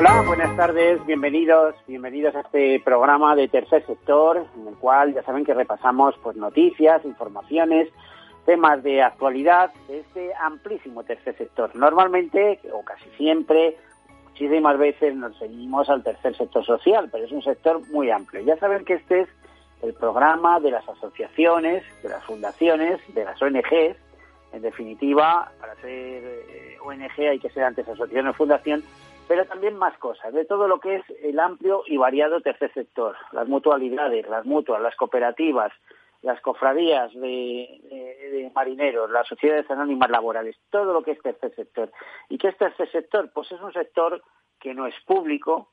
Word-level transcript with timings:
Hola, 0.00 0.22
buenas 0.22 0.56
tardes, 0.56 1.04
bienvenidos, 1.04 1.74
bienvenidos 1.86 2.34
a 2.34 2.40
este 2.40 2.80
programa 2.82 3.36
de 3.36 3.48
tercer 3.48 3.84
sector, 3.84 4.46
en 4.56 4.66
el 4.66 4.74
cual 4.76 5.12
ya 5.12 5.22
saben 5.24 5.44
que 5.44 5.52
repasamos 5.52 6.14
pues 6.22 6.36
noticias, 6.36 7.04
informaciones, 7.04 7.86
temas 8.46 8.82
de 8.82 9.02
actualidad 9.02 9.70
de 9.88 9.98
este 9.98 10.32
amplísimo 10.40 11.04
tercer 11.04 11.36
sector. 11.36 11.76
Normalmente, 11.76 12.60
o 12.72 12.82
casi 12.82 13.10
siempre, 13.18 13.76
muchísimas 14.24 14.78
veces 14.78 15.14
nos 15.14 15.36
seguimos 15.36 15.90
al 15.90 16.02
tercer 16.02 16.34
sector 16.34 16.64
social, 16.64 17.10
pero 17.12 17.26
es 17.26 17.32
un 17.32 17.42
sector 17.42 17.86
muy 17.90 18.10
amplio. 18.10 18.40
Ya 18.40 18.56
saben 18.56 18.86
que 18.86 18.94
este 18.94 19.20
es 19.20 19.28
el 19.82 19.92
programa 19.92 20.60
de 20.60 20.70
las 20.70 20.88
asociaciones, 20.88 21.84
de 22.02 22.08
las 22.08 22.24
fundaciones, 22.24 23.02
de 23.14 23.26
las 23.26 23.42
ONGs. 23.42 23.98
En 24.54 24.62
definitiva, 24.62 25.52
para 25.60 25.74
ser 25.74 26.24
eh, 26.24 26.78
ONG 26.82 27.20
hay 27.20 27.38
que 27.38 27.50
ser 27.50 27.64
antes 27.64 27.86
asociación 27.86 28.28
o 28.28 28.32
fundación, 28.32 28.82
pero 29.30 29.44
también 29.44 29.76
más 29.76 29.96
cosas, 29.98 30.32
de 30.32 30.44
todo 30.44 30.66
lo 30.66 30.80
que 30.80 30.96
es 30.96 31.04
el 31.22 31.38
amplio 31.38 31.84
y 31.86 31.96
variado 31.96 32.40
tercer 32.40 32.74
sector, 32.74 33.14
las 33.30 33.46
mutualidades, 33.46 34.28
las 34.28 34.44
mutuas, 34.44 34.82
las 34.82 34.96
cooperativas, 34.96 35.70
las 36.20 36.40
cofradías 36.40 37.14
de, 37.14 38.50
marineros, 38.52 39.08
las 39.08 39.28
sociedades 39.28 39.70
anónimas 39.70 40.10
laborales, 40.10 40.56
todo 40.70 40.92
lo 40.92 41.04
que 41.04 41.12
es 41.12 41.22
tercer 41.22 41.54
sector. 41.54 41.92
¿Y 42.28 42.38
qué 42.38 42.48
es 42.48 42.58
tercer 42.58 42.90
sector? 42.90 43.30
Pues 43.32 43.52
es 43.52 43.60
un 43.60 43.72
sector 43.72 44.20
que 44.58 44.74
no 44.74 44.88
es 44.88 44.96
público, 45.06 45.68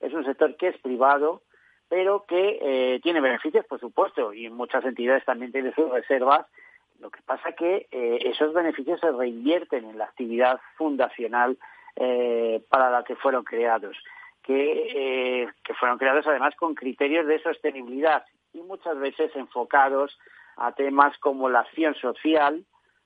es 0.00 0.14
un 0.14 0.24
sector 0.24 0.56
que 0.56 0.68
es 0.68 0.78
privado, 0.78 1.42
pero 1.90 2.24
que 2.26 2.60
eh, 2.62 3.00
tiene 3.02 3.20
beneficios, 3.20 3.66
por 3.66 3.78
supuesto, 3.78 4.32
y 4.32 4.46
en 4.46 4.54
muchas 4.54 4.86
entidades 4.86 5.26
también 5.26 5.52
tiene 5.52 5.74
sus 5.74 5.90
reservas. 5.90 6.46
Lo 6.98 7.10
que 7.10 7.20
pasa 7.26 7.52
que 7.52 7.88
eh, 7.90 8.20
esos 8.24 8.54
beneficios 8.54 9.00
se 9.00 9.10
reinvierten 9.10 9.84
en 9.84 9.98
la 9.98 10.04
actividad 10.04 10.62
fundacional 10.78 11.58
eh, 11.96 12.62
para 12.68 12.90
la 12.90 13.04
que 13.04 13.16
fueron 13.16 13.44
creados, 13.44 13.96
que, 14.42 15.42
eh, 15.42 15.48
que 15.62 15.74
fueron 15.74 15.98
creados 15.98 16.26
además 16.26 16.54
con 16.56 16.74
criterios 16.74 17.26
de 17.26 17.42
sostenibilidad 17.42 18.24
y 18.52 18.60
muchas 18.62 18.98
veces 18.98 19.34
enfocados 19.34 20.18
a 20.56 20.72
temas 20.72 21.16
como 21.18 21.48
la 21.48 21.60
acción 21.60 21.94
social, 21.94 22.64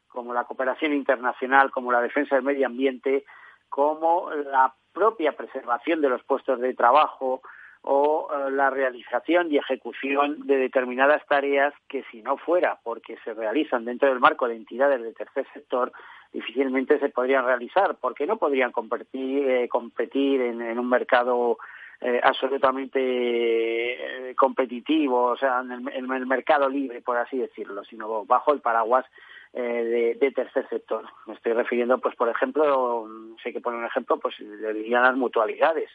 como 0.08 0.34
la 0.34 0.44
cooperación 0.44 0.92
internacional, 0.92 1.70
como 1.70 1.92
la 1.92 2.00
defensa 2.00 2.36
del 2.36 2.44
medio 2.44 2.66
ambiente, 2.66 3.24
como 3.68 4.30
la 4.30 4.74
propia 4.92 5.32
preservación 5.32 6.00
de 6.00 6.08
los 6.08 6.22
puestos 6.24 6.60
de 6.60 6.74
trabajo, 6.74 7.42
o 7.88 8.28
eh, 8.32 8.50
la 8.50 8.68
realización 8.68 9.52
y 9.52 9.58
ejecución 9.58 10.44
de 10.44 10.56
determinadas 10.56 11.24
tareas 11.28 11.72
que 11.88 12.02
si 12.10 12.20
no 12.20 12.36
fuera 12.36 12.80
porque 12.82 13.16
se 13.24 13.32
realizan 13.32 13.84
dentro 13.84 14.08
del 14.08 14.18
marco 14.18 14.48
de 14.48 14.56
entidades 14.56 15.00
del 15.00 15.14
tercer 15.14 15.46
sector 15.54 15.92
difícilmente 16.32 16.98
se 16.98 17.10
podrían 17.10 17.46
realizar 17.46 17.94
porque 18.00 18.26
no 18.26 18.38
podrían 18.38 18.72
competir, 18.72 19.48
eh, 19.48 19.68
competir 19.68 20.40
en, 20.40 20.76
un 20.76 20.88
mercado 20.88 21.58
eh, 22.00 22.20
absolutamente 22.24 24.34
competitivo, 24.36 25.26
o 25.26 25.36
sea, 25.36 25.60
en 25.60 25.88
el, 25.88 26.26
mercado 26.26 26.68
libre, 26.68 27.02
por 27.02 27.16
así 27.16 27.38
decirlo, 27.38 27.84
sino 27.84 28.24
bajo 28.24 28.52
el 28.52 28.60
paraguas 28.60 29.06
de, 29.52 30.32
tercer 30.34 30.68
sector. 30.68 31.06
Me 31.26 31.32
estoy 31.32 31.54
refiriendo, 31.54 31.96
pues, 31.98 32.14
por 32.16 32.28
ejemplo, 32.28 33.08
sé 33.42 33.54
que 33.54 33.62
poner 33.62 33.80
un 33.80 33.86
ejemplo, 33.86 34.18
pues, 34.18 34.34
dirían 34.38 35.04
las 35.04 35.16
mutualidades 35.16 35.88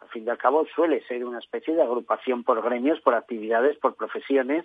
al 0.00 0.08
fin 0.08 0.24
y 0.26 0.30
al 0.30 0.38
cabo 0.38 0.66
suele 0.74 1.02
ser 1.06 1.24
una 1.24 1.38
especie 1.38 1.74
de 1.74 1.82
agrupación 1.82 2.44
por 2.44 2.62
gremios, 2.62 3.00
por 3.00 3.14
actividades, 3.14 3.76
por 3.78 3.94
profesiones 3.94 4.64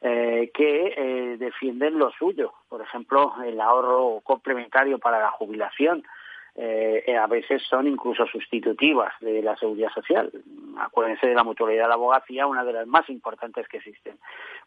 eh, 0.00 0.50
que 0.52 0.94
eh, 0.96 1.36
defienden 1.38 1.98
lo 1.98 2.10
suyo. 2.10 2.52
Por 2.68 2.82
ejemplo, 2.82 3.34
el 3.44 3.60
ahorro 3.60 4.20
complementario 4.24 4.98
para 4.98 5.20
la 5.20 5.30
jubilación. 5.30 6.02
Eh, 6.54 7.16
a 7.16 7.26
veces 7.26 7.62
son 7.62 7.86
incluso 7.86 8.26
sustitutivas 8.26 9.12
de 9.20 9.42
la 9.42 9.56
seguridad 9.56 9.90
social. 9.90 10.30
Acuérdense 10.78 11.26
de 11.26 11.34
la 11.34 11.44
mutualidad 11.44 11.84
de 11.84 11.88
la 11.88 11.94
abogacía, 11.94 12.46
una 12.46 12.62
de 12.62 12.74
las 12.74 12.86
más 12.86 13.08
importantes 13.08 13.66
que 13.68 13.78
existen. 13.78 14.18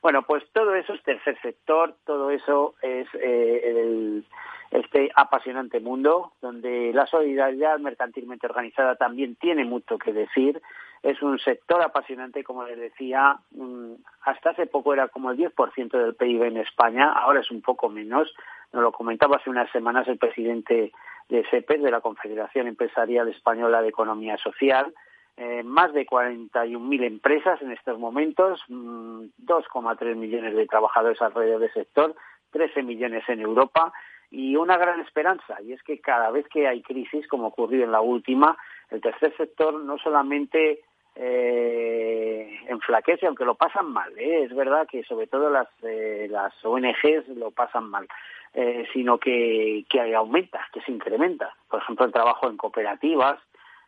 Bueno, 0.02 0.24
pues 0.24 0.44
todo 0.52 0.74
eso 0.74 0.94
es 0.94 1.04
tercer 1.04 1.40
sector, 1.42 1.96
todo 2.06 2.32
eso 2.32 2.74
es 2.82 3.08
el, 3.14 4.26
este 4.72 5.12
apasionante 5.16 5.80
mundo 5.80 6.34
donde 6.42 6.92
la 6.94 7.06
solidaridad 7.06 7.78
mercantilmente 7.80 8.48
organizada 8.48 8.96
también 8.96 9.36
tiene 9.36 9.64
mucho 9.64 9.98
que 9.98 10.12
decir. 10.12 10.62
Es 11.04 11.22
un 11.22 11.38
sector 11.38 11.82
apasionante, 11.84 12.44
como 12.44 12.64
les 12.64 12.80
decía, 12.80 13.38
mm, 13.52 13.94
hasta 14.24 14.52
hace 14.52 14.66
poco 14.66 14.94
era 14.94 15.08
como 15.08 15.30
el 15.30 15.38
10% 15.38 15.98
del 16.00 16.16
PIB 16.16 16.46
en 16.46 16.58
España, 16.58 17.12
ahora 17.12 17.42
es 17.42 17.52
un 17.52 17.62
poco 17.62 17.90
menos. 17.90 18.34
Nos 18.74 18.82
lo 18.82 18.92
comentaba 18.92 19.38
hace 19.38 19.52
unas 19.52 19.72
semanas 19.72 20.08
el 20.08 20.18
presidente 20.18 20.92
de 21.30 21.44
CEPES, 21.50 21.82
de 21.82 21.92
la 21.92 22.02
Confederación 22.02 22.68
Empresarial 22.68 23.28
Española 23.30 23.82
de 23.82 23.90
Economía 23.90 24.38
Social. 24.38 24.94
Eh, 25.38 25.64
más 25.64 25.92
de 25.94 26.06
41.000 26.06 27.04
empresas 27.04 27.62
en 27.62 27.72
estos 27.72 28.00
momentos, 28.00 28.62
2,3 28.70 30.16
mm, 30.16 30.20
millones 30.20 30.56
de 30.56 30.66
trabajadores 30.66 31.22
alrededor 31.22 31.60
del 31.60 31.74
sector, 31.74 32.16
13 32.52 32.84
millones 32.84 33.24
en 33.28 33.42
Europa 33.42 33.92
y 34.32 34.56
una 34.56 34.78
gran 34.78 35.02
esperanza, 35.02 35.62
y 35.62 35.74
es 35.74 35.84
que 35.84 36.00
cada 36.00 36.32
vez 36.32 36.48
que 36.48 36.68
hay 36.68 36.82
crisis, 36.82 37.28
como 37.28 37.48
ocurrió 37.48 37.84
en 37.84 37.92
la 37.92 38.02
última, 38.02 38.58
el 38.90 39.02
tercer 39.02 39.36
sector 39.36 39.74
no 39.74 39.98
solamente 39.98 40.82
eh, 41.16 42.60
enflaquece, 42.68 43.28
aunque 43.28 43.46
lo 43.46 43.56
pasan 43.56 43.92
mal, 43.92 44.12
¿eh? 44.18 44.44
es 44.44 44.56
verdad 44.56 44.88
que 44.90 45.04
sobre 45.04 45.28
todo 45.28 45.50
las, 45.50 45.68
eh, 45.84 46.28
las 46.30 46.54
ONGs 46.64 47.28
lo 47.36 47.52
pasan 47.52 47.90
mal, 47.90 48.08
eh, 48.56 48.88
sino 48.94 49.20
que, 49.20 49.86
que 49.90 50.16
aumenta, 50.16 50.68
que 50.74 50.82
se 50.82 50.92
incrementa. 50.92 51.54
Por 51.70 51.82
ejemplo, 51.82 52.06
el 52.06 52.12
trabajo 52.12 52.50
en 52.50 52.58
cooperativas, 52.58 53.40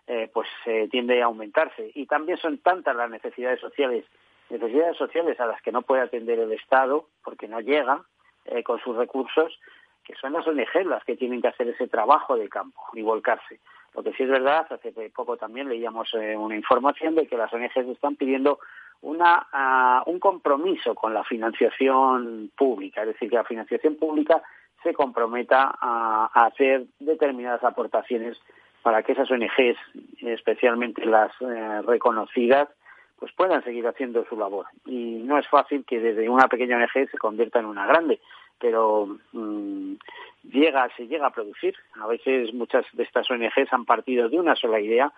eh, 0.05 0.29
pues 0.31 0.47
tiende 0.91 1.21
a 1.21 1.25
aumentarse. 1.25 1.91
Y 1.95 2.05
también 2.05 2.37
son 2.37 2.59
tantas 2.59 2.95
las 2.95 3.09
necesidades 3.09 3.59
sociales, 3.59 4.05
necesidades 4.49 4.97
sociales 4.97 5.39
a 5.39 5.47
las 5.47 5.61
que 5.61 5.71
no 5.71 5.81
puede 5.81 6.03
atender 6.03 6.39
el 6.39 6.51
Estado, 6.51 7.07
porque 7.23 7.47
no 7.47 7.59
llega 7.59 8.03
con 8.63 8.79
sus 8.79 8.95
recursos, 8.95 9.59
que 10.05 10.15
son 10.15 10.31
las 10.31 10.47
ONG 10.47 10.85
las 10.85 11.03
que 11.03 11.17
tienen 11.17 11.41
que 11.41 11.49
hacer 11.49 11.67
ese 11.67 11.87
trabajo 11.87 12.37
de 12.37 12.47
campo 12.47 12.81
y 12.93 13.01
volcarse. 13.01 13.59
Lo 13.93 14.03
que 14.03 14.13
sí 14.13 14.23
es 14.23 14.29
verdad, 14.29 14.65
hace 14.69 14.93
poco 15.09 15.37
también 15.37 15.67
leíamos 15.67 16.13
eh, 16.13 16.37
una 16.37 16.55
información 16.55 17.15
de 17.15 17.27
que 17.27 17.35
las 17.35 17.51
ONG 17.51 17.71
están 17.91 18.15
pidiendo 18.15 18.59
una, 19.01 19.47
ah, 19.51 20.03
un 20.05 20.19
compromiso 20.19 20.95
con 20.95 21.13
la 21.13 21.23
financiación 21.23 22.51
pública, 22.55 23.01
es 23.01 23.07
decir, 23.07 23.29
que 23.29 23.35
la 23.35 23.43
financiación 23.43 23.95
pública 23.95 24.41
se 24.83 24.93
comprometa 24.93 25.75
a, 25.79 26.29
hacer 26.33 26.85
determinadas 26.99 27.63
aportaciones 27.63 28.37
para 28.83 29.03
que 29.03 29.13
esas 29.13 29.29
ONGs, 29.29 29.77
especialmente 30.21 31.05
las 31.05 31.31
eh, 31.41 31.81
reconocidas, 31.85 32.69
pues 33.19 33.31
puedan 33.33 33.63
seguir 33.63 33.87
haciendo 33.87 34.23
su 34.25 34.37
labor. 34.37 34.67
Y 34.85 35.21
no 35.23 35.37
es 35.39 35.47
fácil 35.47 35.83
que 35.85 35.99
desde 35.99 36.29
una 36.29 36.47
pequeña 36.47 36.77
ONG 36.77 37.09
se 37.09 37.17
convierta 37.17 37.59
en 37.59 37.65
una 37.65 37.85
grande 37.85 38.19
pero 38.59 39.17
mm, 39.33 39.93
llega, 40.51 40.89
se 40.95 41.07
llega 41.07 41.27
a 41.27 41.33
producir. 41.33 41.75
A 42.01 42.07
veces 42.07 42.53
muchas 42.53 42.85
de 42.93 43.03
estas 43.03 43.29
ONGs 43.29 43.71
han 43.71 43.85
partido 43.85 44.29
de 44.29 44.39
una 44.39 44.55
sola 44.55 44.79
idea 44.79 45.11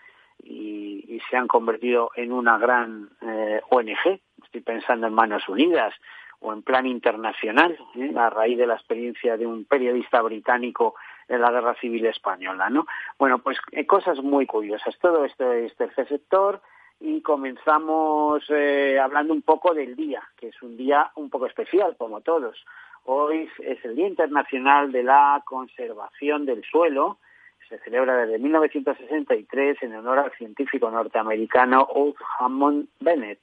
y, 0.44 1.19
se 1.29 1.38
han 1.38 1.47
convertido 1.47 2.12
en 2.15 2.31
una 2.31 2.57
gran 2.57 3.09
eh, 3.21 3.62
ONG. 3.69 4.19
Estoy 4.44 4.62
pensando 4.62 5.05
en 5.05 5.13
Manos 5.13 5.47
Unidas 5.47 5.94
o 6.41 6.53
en 6.53 6.62
plan 6.62 6.86
internacional, 6.86 7.77
¿eh? 7.95 8.13
a 8.18 8.30
raíz 8.30 8.57
de 8.57 8.68
la 8.68 8.75
experiencia 8.75 9.38
de 9.38 9.45
un 9.45 9.65
periodista 9.65 10.21
británico 10.21 10.95
en 11.27 11.41
la 11.41 11.51
Guerra 11.51 11.75
Civil 11.75 12.06
Española, 12.06 12.69
¿no? 12.69 12.88
Bueno, 13.18 13.39
pues 13.39 13.57
eh, 13.71 13.86
cosas 13.86 14.19
muy 14.24 14.45
curiosas. 14.45 14.97
Todo 15.00 15.25
esto 15.25 15.51
es 15.51 15.75
tercer 15.75 16.07
sector 16.07 16.62
y 17.00 17.21
comenzamos 17.21 18.44
eh, 18.50 19.00
hablando 19.00 19.33
un 19.33 19.41
poco 19.41 19.74
del 19.74 19.95
día, 19.95 20.21
que 20.38 20.47
es 20.47 20.62
un 20.62 20.77
día 20.77 21.12
un 21.15 21.30
poco 21.30 21.45
especial, 21.45 21.95
como 21.97 22.21
todos. 22.21 22.65
Hoy 23.06 23.50
es 23.59 23.83
el 23.86 23.95
Día 23.95 24.07
Internacional 24.07 24.91
de 24.91 25.03
la 25.03 25.41
Conservación 25.45 26.45
del 26.45 26.63
Suelo. 26.63 27.18
Se 27.68 27.77
celebra 27.80 28.18
desde 28.18 28.39
1963 28.39 29.83
en 29.83 29.95
honor 29.95 30.19
al 30.19 30.31
científico 30.33 30.89
norteamericano 30.89 31.83
Old 31.83 32.15
Hammond 32.39 32.88
Bennett, 33.00 33.39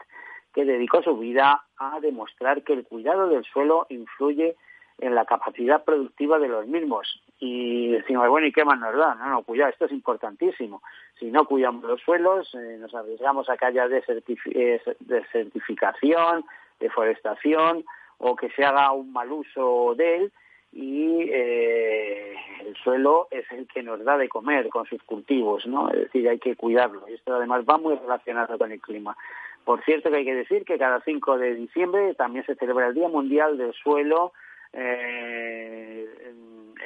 que 0.57 0.65
dedicó 0.65 1.03
su 1.03 1.19
vida 1.19 1.65
a 1.77 2.01
demostrar 2.01 2.63
que 2.63 2.73
el 2.73 2.85
cuidado 2.85 3.29
del 3.29 3.45
suelo 3.45 3.85
influye 3.91 4.57
en 4.99 5.15
la 5.15 5.27
capacidad 5.27 5.85
productiva 5.85 6.39
de 6.39 6.49
los 6.49 6.67
mismos. 6.67 7.23
Y 7.39 7.93
decimos, 7.93 8.27
bueno, 8.31 8.47
¿y 8.47 8.53
qué 8.53 8.65
más 8.65 8.81
nos 8.81 8.97
da? 8.97 9.15
No, 9.17 9.29
no, 9.29 9.43
cuidado, 9.43 9.71
esto 9.71 9.85
es 9.85 9.93
importantísimo. 9.93 10.83
Si 11.21 11.27
no 11.27 11.45
cuidamos 11.45 11.85
los 11.85 12.01
suelos, 12.01 12.55
eh, 12.55 12.79
nos 12.81 12.95
arriesgamos 12.95 13.51
a 13.51 13.59
que 13.59 13.67
haya 13.67 13.85
eh, 13.85 14.81
desertificación, 15.01 16.47
deforestación 16.81 17.85
o 18.17 18.35
que 18.35 18.49
se 18.53 18.65
haga 18.65 18.93
un 18.93 19.13
mal 19.13 19.31
uso 19.31 19.95
de 19.95 20.17
él 20.17 20.33
y 20.73 21.29
eh, 21.31 22.35
el 22.65 22.75
suelo 22.77 23.29
es 23.31 23.45
el 23.53 23.67
que 23.67 23.83
nos 23.83 24.03
da 24.05 24.17
de 24.17 24.31
comer 24.31 24.71
con 24.71 24.87
sus 24.87 25.03
cultivos, 25.03 25.67
¿no? 25.67 25.91
Es 25.91 26.01
decir, 26.01 26.27
hay 26.27 26.39
que 26.39 26.57
cuidarlo. 26.57 27.07
Y 27.09 27.15
esto 27.15 27.35
además 27.35 27.65
va 27.69 27.77
muy 27.77 27.95
relacionado 27.95 28.57
con 28.57 28.73
el 28.73 28.81
clima. 28.81 29.17
Por 29.67 29.83
cierto 29.85 30.11
que 30.11 30.19
hay 30.19 30.25
que 30.25 30.37
decir 30.37 30.65
que 30.65 30.79
cada 30.79 31.01
5 31.01 31.39
de 31.39 31.57
diciembre 31.57 32.15
también 32.15 32.47
se 32.47 32.55
celebra 32.55 32.87
el 32.87 32.95
Día 32.95 33.09
Mundial 33.09 33.59
del 33.59 33.73
Suelo, 33.75 34.33
eh, 34.73 36.07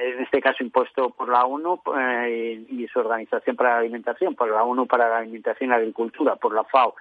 en 0.00 0.23
este 0.23 0.41
caso 0.41 0.65
impuesto 0.65 1.11
por 1.11 1.29
la 1.29 1.44
ONU 1.44 1.82
eh, 1.99 2.65
y 2.71 2.88
su 2.88 3.00
Organización 3.00 3.55
para 3.55 3.73
la 3.73 3.79
Alimentación, 3.81 4.35
por 4.35 4.50
la 4.50 4.65
ONU 4.65 4.87
para 4.87 5.11
la 5.11 5.19
Alimentación 5.19 5.69
y 5.69 5.73
la 5.73 5.77
Agricultura, 5.77 6.37
por 6.37 6.55
la 6.55 6.65
FAO. 6.65 6.94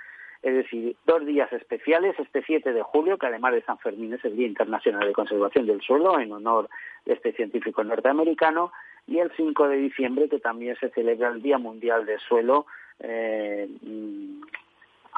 Es 0.43 0.53
decir, 0.53 0.97
dos 1.05 1.25
días 1.25 1.51
especiales, 1.53 2.13
este 2.19 2.43
7 2.45 2.73
de 2.73 2.81
julio, 2.81 3.17
que 3.17 3.27
además 3.27 3.53
de 3.53 3.61
San 3.61 3.79
Fermín 3.79 4.13
es 4.13 4.25
el 4.25 4.35
Día 4.35 4.47
Internacional 4.47 5.07
de 5.07 5.13
Conservación 5.13 5.65
del 5.65 5.79
Suelo, 5.79 6.19
en 6.19 6.33
honor 6.33 6.67
de 7.05 7.13
este 7.13 7.31
científico 7.31 7.85
norteamericano, 7.85 8.73
y 9.07 9.19
el 9.19 9.31
5 9.37 9.69
de 9.69 9.77
diciembre, 9.77 10.27
que 10.27 10.39
también 10.39 10.75
se 10.75 10.89
celebra 10.89 11.29
el 11.29 11.41
Día 11.41 11.57
Mundial 11.57 12.05
del 12.05 12.19
Suelo, 12.19 12.65
eh, 12.99 13.69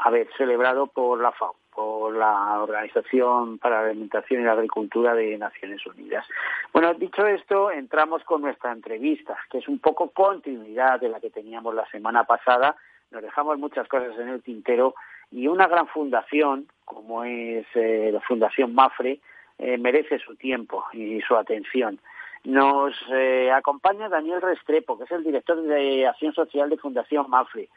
a 0.03 0.09
ver, 0.09 0.27
celebrado 0.38 0.88
por 0.88 1.21
la 1.21 1.31
FAO, 1.31 1.56
por 1.74 2.15
la 2.15 2.62
Organización 2.62 3.57
para 3.57 3.81
la 3.81 3.89
Alimentación 3.89 4.42
y 4.42 4.45
la 4.45 4.53
Agricultura 4.53 5.13
de 5.13 5.38
Naciones 5.38 5.86
Unidas. 5.86 6.25
Bueno, 6.74 6.94
dicho 6.94 7.25
esto, 7.25 7.71
entramos 7.71 8.24
con 8.24 8.42
nuestra 8.42 8.71
entrevista, 8.71 9.38
que 9.50 9.59
es 9.59 9.68
un 9.68 9.80
poco 9.80 10.09
continuidad 10.09 11.00
de 11.00 11.09
la 11.09 11.19
que 11.19 11.30
teníamos 11.30 11.75
la 11.75 11.88
semana 11.89 12.24
pasada, 12.24 12.75
nos 13.12 13.21
dejamos 13.21 13.59
muchas 13.59 13.88
cosas 13.88 14.18
en 14.18 14.30
el 14.30 14.42
tintero 14.42 14.95
y 15.31 15.48
una 15.48 15.68
gran 15.68 15.88
fundación 15.88 16.68
como 16.86 17.24
es 17.24 17.65
eh, 17.75 18.09
la 18.12 18.19
Fundación 18.19 18.75
Mafre 18.75 19.19
eh, 19.57 19.77
merece 19.77 20.19
su 20.19 20.36
tiempo 20.36 20.83
y 20.92 21.21
su 21.21 21.36
atención. 21.36 22.00
Nos 22.44 22.94
eh, 23.13 23.51
acompaña 23.51 24.09
Daniel 24.09 24.42
Restrepo, 24.42 24.98
que 24.98 25.06
es 25.06 25.12
el 25.12 25.24
director 25.24 25.62
de 25.62 26.07
Acción 26.07 26.33
Social 26.33 26.69
de 26.69 26.77
Fundación 26.77 27.30
Mafre. 27.30 27.69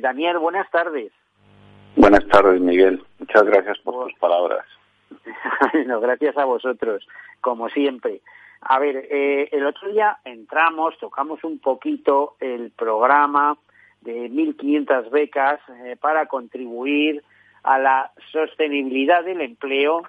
Daniel, 0.00 0.38
buenas 0.38 0.70
tardes. 0.70 1.12
Buenas 1.96 2.26
tardes, 2.28 2.60
Miguel. 2.60 3.02
Muchas 3.18 3.44
gracias 3.44 3.78
por 3.78 4.04
tus 4.04 4.18
palabras. 4.18 4.66
no, 5.86 6.00
gracias 6.00 6.36
a 6.36 6.44
vosotros, 6.44 7.06
como 7.40 7.68
siempre. 7.68 8.20
A 8.62 8.78
ver, 8.78 9.08
el 9.10 9.66
otro 9.66 9.90
día 9.90 10.18
entramos, 10.24 10.96
tocamos 10.98 11.42
un 11.42 11.58
poquito 11.58 12.36
el 12.40 12.70
programa 12.70 13.58
de 14.02 14.30
1.500 14.30 15.10
becas 15.10 15.60
eh, 15.84 15.96
para 16.00 16.26
contribuir 16.26 17.22
a 17.62 17.78
la 17.78 18.12
sostenibilidad 18.32 19.24
del 19.24 19.40
empleo 19.40 20.02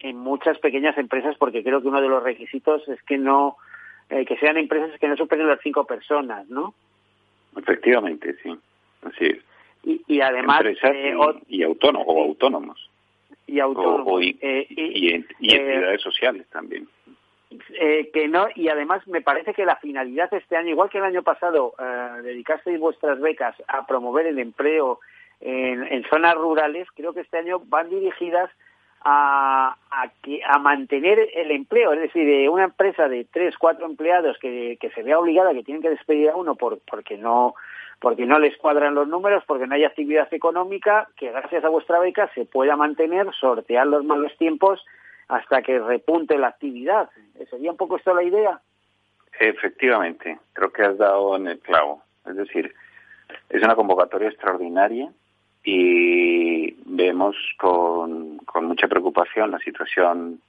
en 0.00 0.16
muchas 0.16 0.58
pequeñas 0.58 0.96
empresas, 0.98 1.36
porque 1.38 1.62
creo 1.62 1.80
que 1.80 1.88
uno 1.88 2.00
de 2.00 2.08
los 2.08 2.22
requisitos 2.22 2.86
es 2.88 3.02
que 3.02 3.18
no 3.18 3.56
eh, 4.08 4.24
que 4.24 4.36
sean 4.38 4.56
empresas 4.56 4.98
que 4.98 5.08
no 5.08 5.16
superen 5.16 5.46
las 5.46 5.60
cinco 5.62 5.84
personas, 5.84 6.48
¿no? 6.48 6.74
Efectivamente, 7.56 8.34
sí, 8.42 8.58
así 9.02 9.26
es. 9.26 9.49
Y, 10.10 10.20
además 10.20 10.62
eh, 10.64 11.14
y, 11.46 11.62
autónomos 11.62 12.06
o 12.08 12.22
autónomos. 12.24 12.90
y 13.46 13.60
autónomos 13.60 14.20
y, 14.24 14.36
entidades 14.40 16.02
sociales 16.02 16.48
también. 16.50 16.88
eh, 17.80 18.10
que 18.12 18.26
no, 18.26 18.48
y 18.56 18.68
además 18.68 19.06
me 19.06 19.20
parece 19.20 19.54
que 19.54 19.64
la 19.64 19.76
finalidad 19.76 20.34
este 20.34 20.56
año, 20.56 20.70
igual 20.70 20.90
que 20.90 20.98
el 20.98 21.04
año 21.04 21.22
pasado, 21.22 21.74
eh, 21.78 22.22
dedicasteis 22.24 22.80
vuestras 22.80 23.20
becas 23.20 23.54
a 23.68 23.86
promover 23.86 24.26
el 24.26 24.40
empleo 24.40 24.98
en, 25.40 26.04
zonas 26.10 26.34
rurales, 26.34 26.88
creo 26.96 27.14
que 27.14 27.20
este 27.20 27.38
año 27.38 27.60
van 27.60 27.88
dirigidas 27.88 28.50
a, 29.02 29.76
a, 29.92 30.58
mantener 30.58 31.20
el 31.34 31.52
empleo, 31.52 31.92
es 31.92 32.00
decir, 32.00 32.26
de 32.26 32.48
una 32.48 32.64
empresa 32.64 33.08
de 33.08 33.24
tres, 33.32 33.56
cuatro 33.56 33.86
empleados 33.86 34.36
que, 34.38 34.76
se 34.92 35.02
vea 35.04 35.20
obligada, 35.20 35.54
que 35.54 35.62
tienen 35.62 35.82
que 35.82 35.90
despedir 35.90 36.30
a 36.30 36.36
uno 36.36 36.56
por, 36.56 36.80
porque 36.80 37.16
no 37.16 37.54
porque 38.00 38.24
no 38.24 38.38
les 38.38 38.56
cuadran 38.56 38.94
los 38.94 39.06
números, 39.06 39.44
porque 39.46 39.66
no 39.66 39.74
hay 39.74 39.84
actividad 39.84 40.32
económica, 40.32 41.08
que 41.16 41.30
gracias 41.30 41.64
a 41.64 41.68
vuestra 41.68 41.98
beca 41.98 42.30
se 42.34 42.46
pueda 42.46 42.74
mantener, 42.74 43.26
sortear 43.38 43.86
los 43.86 44.04
malos 44.04 44.36
tiempos 44.38 44.84
hasta 45.28 45.62
que 45.62 45.78
repunte 45.78 46.38
la 46.38 46.48
actividad. 46.48 47.10
¿Sería 47.50 47.70
un 47.70 47.76
poco 47.76 47.96
esto 47.96 48.14
la 48.14 48.22
idea? 48.22 48.60
Efectivamente, 49.38 50.38
creo 50.54 50.72
que 50.72 50.82
has 50.82 50.98
dado 50.98 51.36
en 51.36 51.48
el 51.48 51.58
clavo. 51.60 52.02
Es 52.26 52.36
decir, 52.36 52.74
es 53.50 53.62
una 53.62 53.76
convocatoria 53.76 54.28
extraordinaria 54.28 55.12
y 55.62 56.72
vemos 56.86 57.36
con, 57.58 58.38
con 58.38 58.64
mucha 58.64 58.88
preocupación 58.88 59.50
la 59.50 59.58
situación 59.58 60.40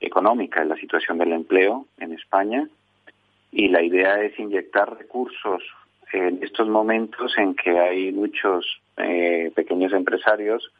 económica 0.00 0.64
y 0.64 0.68
la 0.68 0.76
situación 0.76 1.18
del 1.18 1.32
empleo 1.32 1.86
en 1.98 2.12
España 2.12 2.66
y 3.52 3.68
la 3.68 3.82
idea 3.82 4.20
es 4.22 4.38
inyectar 4.38 4.96
recursos 4.98 5.62
en 6.14 6.42
estos 6.42 6.68
momentos 6.68 7.36
en 7.36 7.54
que 7.54 7.78
hay 7.78 8.12
muchos 8.12 8.80
eh, 8.96 9.50
pequeños 9.54 9.92
empresarios 9.92 10.70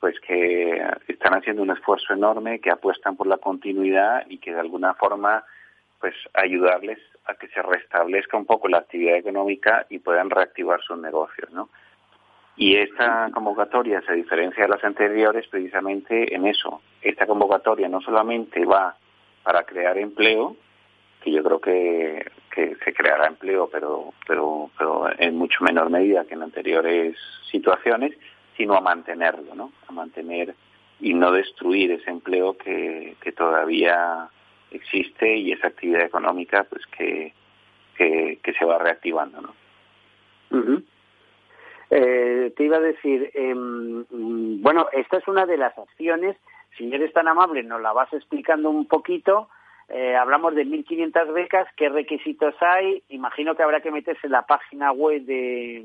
pues 0.00 0.20
que 0.20 0.82
están 1.08 1.34
haciendo 1.34 1.62
un 1.62 1.70
esfuerzo 1.70 2.12
enorme, 2.12 2.58
que 2.58 2.70
apuestan 2.70 3.16
por 3.16 3.26
la 3.26 3.38
continuidad 3.38 4.26
y 4.28 4.38
que 4.38 4.52
de 4.52 4.60
alguna 4.60 4.94
forma 4.94 5.44
pues 5.98 6.14
ayudarles 6.34 6.98
a 7.24 7.34
que 7.34 7.48
se 7.48 7.62
restablezca 7.62 8.36
un 8.36 8.44
poco 8.44 8.68
la 8.68 8.78
actividad 8.78 9.16
económica 9.16 9.86
y 9.88 10.00
puedan 10.00 10.28
reactivar 10.28 10.82
sus 10.82 10.98
negocios, 10.98 11.50
¿no? 11.52 11.70
Y 12.56 12.76
esta 12.76 13.30
convocatoria 13.32 14.02
se 14.02 14.12
diferencia 14.12 14.64
de 14.64 14.68
las 14.68 14.84
anteriores 14.84 15.46
precisamente 15.48 16.34
en 16.34 16.46
eso. 16.46 16.82
Esta 17.00 17.26
convocatoria 17.26 17.88
no 17.88 18.00
solamente 18.00 18.64
va 18.64 18.96
para 19.42 19.64
crear 19.64 19.96
empleo, 19.98 20.56
que 21.24 21.32
yo 21.32 21.42
creo 21.42 21.58
que, 21.58 22.30
que 22.54 22.76
se 22.84 22.92
creará 22.92 23.26
empleo, 23.26 23.68
pero, 23.72 24.12
pero, 24.26 24.70
pero 24.76 25.06
en 25.18 25.36
mucho 25.36 25.64
menor 25.64 25.88
medida 25.88 26.26
que 26.26 26.34
en 26.34 26.42
anteriores 26.42 27.16
situaciones, 27.50 28.12
sino 28.58 28.74
a 28.74 28.82
mantenerlo, 28.82 29.54
¿no? 29.54 29.72
A 29.88 29.92
mantener 29.92 30.54
y 31.00 31.14
no 31.14 31.32
destruir 31.32 31.92
ese 31.92 32.10
empleo 32.10 32.58
que, 32.58 33.16
que 33.22 33.32
todavía 33.32 34.28
existe 34.70 35.34
y 35.36 35.52
esa 35.52 35.68
actividad 35.68 36.02
económica 36.02 36.64
pues 36.64 36.84
que, 36.86 37.32
que, 37.96 38.54
se 38.58 38.64
va 38.64 38.78
reactivando, 38.78 39.40
¿no? 39.40 39.54
eh, 41.90 42.52
te 42.54 42.64
iba 42.64 42.76
a 42.76 42.80
decir, 42.80 43.30
eh, 43.34 43.54
bueno, 43.54 44.88
esta 44.92 45.16
es 45.18 45.26
una 45.26 45.46
de 45.46 45.56
las 45.56 45.76
acciones, 45.78 46.36
si 46.76 46.92
eres 46.92 47.12
tan 47.12 47.28
amable, 47.28 47.62
nos 47.62 47.80
la 47.80 47.92
vas 47.92 48.12
explicando 48.12 48.68
un 48.68 48.86
poquito. 48.86 49.48
Eh, 49.88 50.16
hablamos 50.16 50.54
de 50.54 50.64
1.500 50.64 51.32
becas, 51.32 51.68
¿qué 51.76 51.88
requisitos 51.88 52.54
hay? 52.60 53.02
Imagino 53.08 53.54
que 53.54 53.62
habrá 53.62 53.80
que 53.80 53.90
meterse 53.90 54.26
en 54.26 54.32
la 54.32 54.46
página 54.46 54.92
web 54.92 55.22
de, 55.24 55.84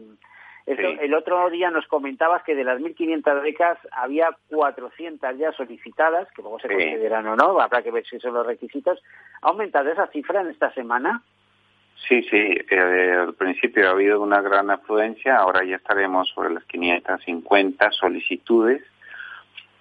el 0.69 1.15
otro 1.15 1.49
día 1.49 1.71
nos 1.71 1.87
comentabas 1.87 2.43
que 2.43 2.53
de 2.53 2.63
las 2.63 2.79
1.500 2.79 3.41
becas 3.41 3.79
había 3.91 4.29
400 4.49 5.35
ya 5.39 5.51
solicitadas, 5.53 6.27
que 6.35 6.43
luego 6.43 6.59
se 6.59 6.67
consideran 6.67 7.25
o 7.25 7.35
no, 7.35 7.59
habrá 7.59 7.81
que 7.81 7.89
ver 7.89 8.05
si 8.05 8.19
son 8.19 8.35
los 8.35 8.45
requisitos. 8.45 9.01
¿Ha 9.41 9.49
aumentado 9.49 9.89
esa 9.89 10.05
cifra 10.07 10.41
en 10.41 10.49
esta 10.49 10.71
semana? 10.73 11.23
Sí, 12.07 12.21
sí, 12.29 12.55
eh, 12.69 13.15
al 13.17 13.33
principio 13.33 13.87
ha 13.87 13.91
habido 13.91 14.21
una 14.21 14.41
gran 14.41 14.69
afluencia, 14.69 15.37
ahora 15.37 15.63
ya 15.63 15.77
estaremos 15.77 16.29
sobre 16.29 16.53
las 16.53 16.63
550 16.65 17.91
solicitudes. 17.91 18.83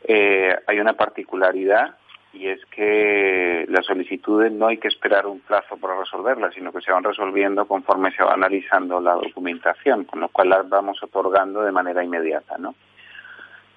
Eh, 0.04 0.56
hay 0.66 0.80
una 0.80 0.94
particularidad 0.94 1.98
y 2.32 2.49
es 2.49 2.64
que 2.66 3.64
las 3.68 3.87
solicitudes 3.87 4.52
no 4.52 4.66
hay 4.66 4.78
que 4.78 4.88
esperar 4.88 5.26
un 5.26 5.40
plazo 5.40 5.76
para 5.76 5.99
resolverlas, 5.99 6.54
sino 6.54 6.73
que 6.73 6.80
se 6.80 6.90
van 6.92 7.04
resolviendo 7.04 7.66
conforme 7.66 8.12
se 8.12 8.23
va 8.23 8.35
analizando 8.35 9.00
la 9.00 9.14
documentación, 9.14 10.04
con 10.04 10.20
lo 10.20 10.28
cual 10.28 10.50
las 10.50 10.68
vamos 10.68 11.02
otorgando 11.02 11.62
de 11.62 11.73
manera 11.73 12.04
inmediata, 12.04 12.58
¿no? 12.58 12.75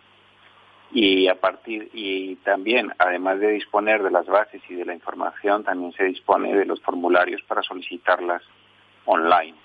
y 0.91 1.27
a 1.27 1.35
partir 1.35 1.89
y 1.93 2.35
también 2.37 2.91
además 2.97 3.39
de 3.39 3.51
disponer 3.51 4.01
de 4.01 4.11
las 4.11 4.25
bases 4.25 4.61
y 4.69 4.75
de 4.75 4.85
la 4.85 4.93
información 4.93 5.63
también 5.63 5.93
se 5.93 6.05
dispone 6.05 6.55
de 6.55 6.65
los 6.65 6.81
formularios 6.81 7.41
para 7.43 7.61
solicitarlas 7.61 8.41
online 9.05 9.55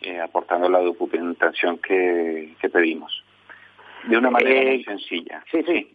eh, 0.00 0.20
aportando 0.20 0.68
la 0.68 0.78
documentación 0.78 1.78
que, 1.78 2.54
que 2.60 2.68
pedimos. 2.68 3.24
De 4.04 4.16
una 4.16 4.30
manera 4.30 4.62
muy 4.62 4.80
eh, 4.80 4.84
sencilla. 4.84 5.44
sí 5.50 5.62
sí. 5.64 5.94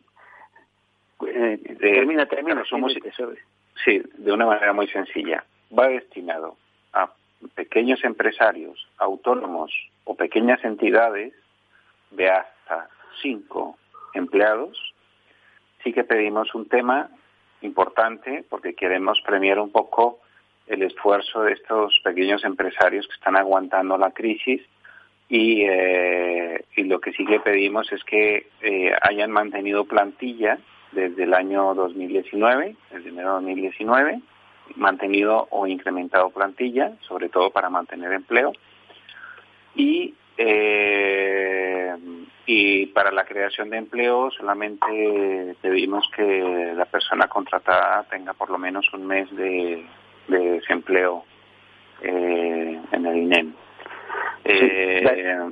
Eh, 1.26 1.58
termina 1.80 2.26
termina 2.26 2.66
somos, 2.66 2.94
sí 3.86 4.02
de 4.18 4.32
una 4.32 4.46
manera 4.46 4.74
muy 4.74 4.88
sencilla. 4.88 5.46
Va 5.78 5.88
destinado 5.88 6.58
a 6.92 7.10
pequeños 7.56 8.04
empresarios, 8.04 8.88
autónomos 8.98 9.72
o 10.04 10.16
pequeñas 10.16 10.64
entidades 10.66 11.34
de 12.12 12.30
hasta 12.30 12.90
cinco 13.22 13.78
empleados, 14.14 14.94
sí 15.84 15.94
que 15.94 16.04
pedimos 16.04 16.54
un 16.56 16.68
tema 16.68 17.10
importante 17.62 18.44
porque 18.50 18.74
queremos 18.74 19.20
premiar 19.26 19.60
un 19.60 19.72
poco 19.72 20.20
el 20.68 20.84
esfuerzo 20.84 21.44
de 21.44 21.54
estos 21.54 22.00
pequeños 22.04 22.44
empresarios 22.44 23.08
que 23.08 23.14
están 23.14 23.36
aguantando 23.36 23.98
la 23.98 24.12
crisis 24.12 24.62
y, 25.30 25.64
eh, 25.64 26.66
y 26.76 26.84
lo 26.84 27.00
que 27.00 27.12
sí 27.14 27.26
que 27.26 27.40
pedimos 27.40 27.92
es 27.92 28.04
que 28.04 28.48
eh, 28.62 28.94
hayan 29.02 29.32
mantenido 29.32 29.86
plantilla 29.86 30.60
desde 30.92 31.24
el 31.24 31.34
año 31.34 31.74
2019, 31.74 32.76
desde 32.92 33.10
enero 33.10 33.30
de 33.30 33.36
2019, 33.36 34.22
mantenido 34.76 35.48
o 35.50 35.68
incrementado 35.68 36.30
plantilla, 36.30 36.94
sobre 37.02 37.30
todo 37.30 37.50
para 37.50 37.70
mantener 37.70 38.14
empleo. 38.14 38.54
Y, 39.76 40.14
eh, 40.38 41.96
y 42.46 42.88
para 42.88 43.12
la 43.12 43.24
creación 43.26 43.70
de 43.70 43.78
empleo 43.78 44.30
solamente 44.32 45.56
pedimos 45.62 46.10
que 46.16 46.74
la 46.76 46.86
persona 46.86 47.28
contratada 47.28 48.04
tenga 48.10 48.34
por 48.34 48.50
lo 48.50 48.58
menos 48.58 48.86
un 48.94 49.08
mes 49.08 49.34
de, 49.36 49.86
desempleo 50.28 51.24
eh, 52.02 52.82
en 52.92 53.06
el 53.06 53.18
INEM. 53.18 53.54
Eh, 54.44 55.48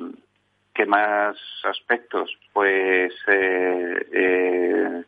¿Qué 0.73 0.85
más 0.85 1.37
aspectos? 1.63 2.37
Pues 2.51 3.13
eh, 3.27 5.03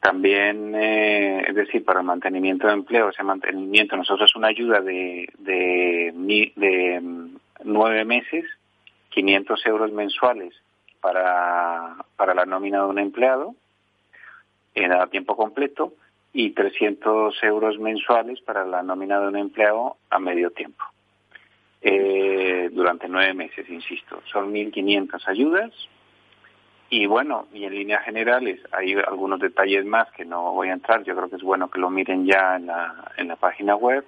también, 0.00 0.74
eh, 0.74 1.44
es 1.46 1.54
decir, 1.54 1.84
para 1.84 2.00
el 2.00 2.06
mantenimiento 2.06 2.66
de 2.66 2.72
empleo, 2.72 3.10
ese 3.10 3.22
mantenimiento, 3.22 3.96
nosotros 3.96 4.34
una 4.34 4.48
ayuda 4.48 4.80
de, 4.80 5.28
de, 5.38 6.12
de 6.56 7.00
mm, 7.00 7.36
nueve 7.64 8.04
meses, 8.04 8.44
500 9.10 9.66
euros 9.66 9.92
mensuales 9.92 10.54
para, 11.00 11.96
para 12.16 12.34
la 12.34 12.44
nómina 12.44 12.82
de 12.82 12.86
un 12.86 12.98
empleado 12.98 13.54
en 14.74 14.92
a 14.92 15.06
tiempo 15.08 15.36
completo 15.36 15.94
y 16.32 16.50
300 16.50 17.42
euros 17.42 17.78
mensuales 17.78 18.40
para 18.42 18.64
la 18.64 18.82
nómina 18.82 19.20
de 19.20 19.28
un 19.28 19.36
empleado 19.36 19.96
a 20.10 20.18
medio 20.18 20.50
tiempo. 20.50 20.84
Eh, 21.82 22.68
durante 22.72 23.08
nueve 23.08 23.34
meses, 23.34 23.68
insisto. 23.68 24.22
Son 24.30 24.52
1.500 24.52 25.26
ayudas 25.26 25.72
y 26.92 27.06
bueno, 27.06 27.46
y 27.52 27.64
en 27.64 27.74
líneas 27.74 28.04
generales 28.04 28.60
hay 28.72 28.94
algunos 28.94 29.38
detalles 29.38 29.84
más 29.84 30.10
que 30.10 30.24
no 30.24 30.52
voy 30.52 30.68
a 30.68 30.72
entrar. 30.72 31.04
Yo 31.04 31.14
creo 31.14 31.30
que 31.30 31.36
es 31.36 31.42
bueno 31.42 31.70
que 31.70 31.78
lo 31.78 31.88
miren 31.88 32.26
ya 32.26 32.56
en 32.56 32.66
la, 32.66 33.12
en 33.16 33.28
la 33.28 33.36
página 33.36 33.76
web. 33.76 34.04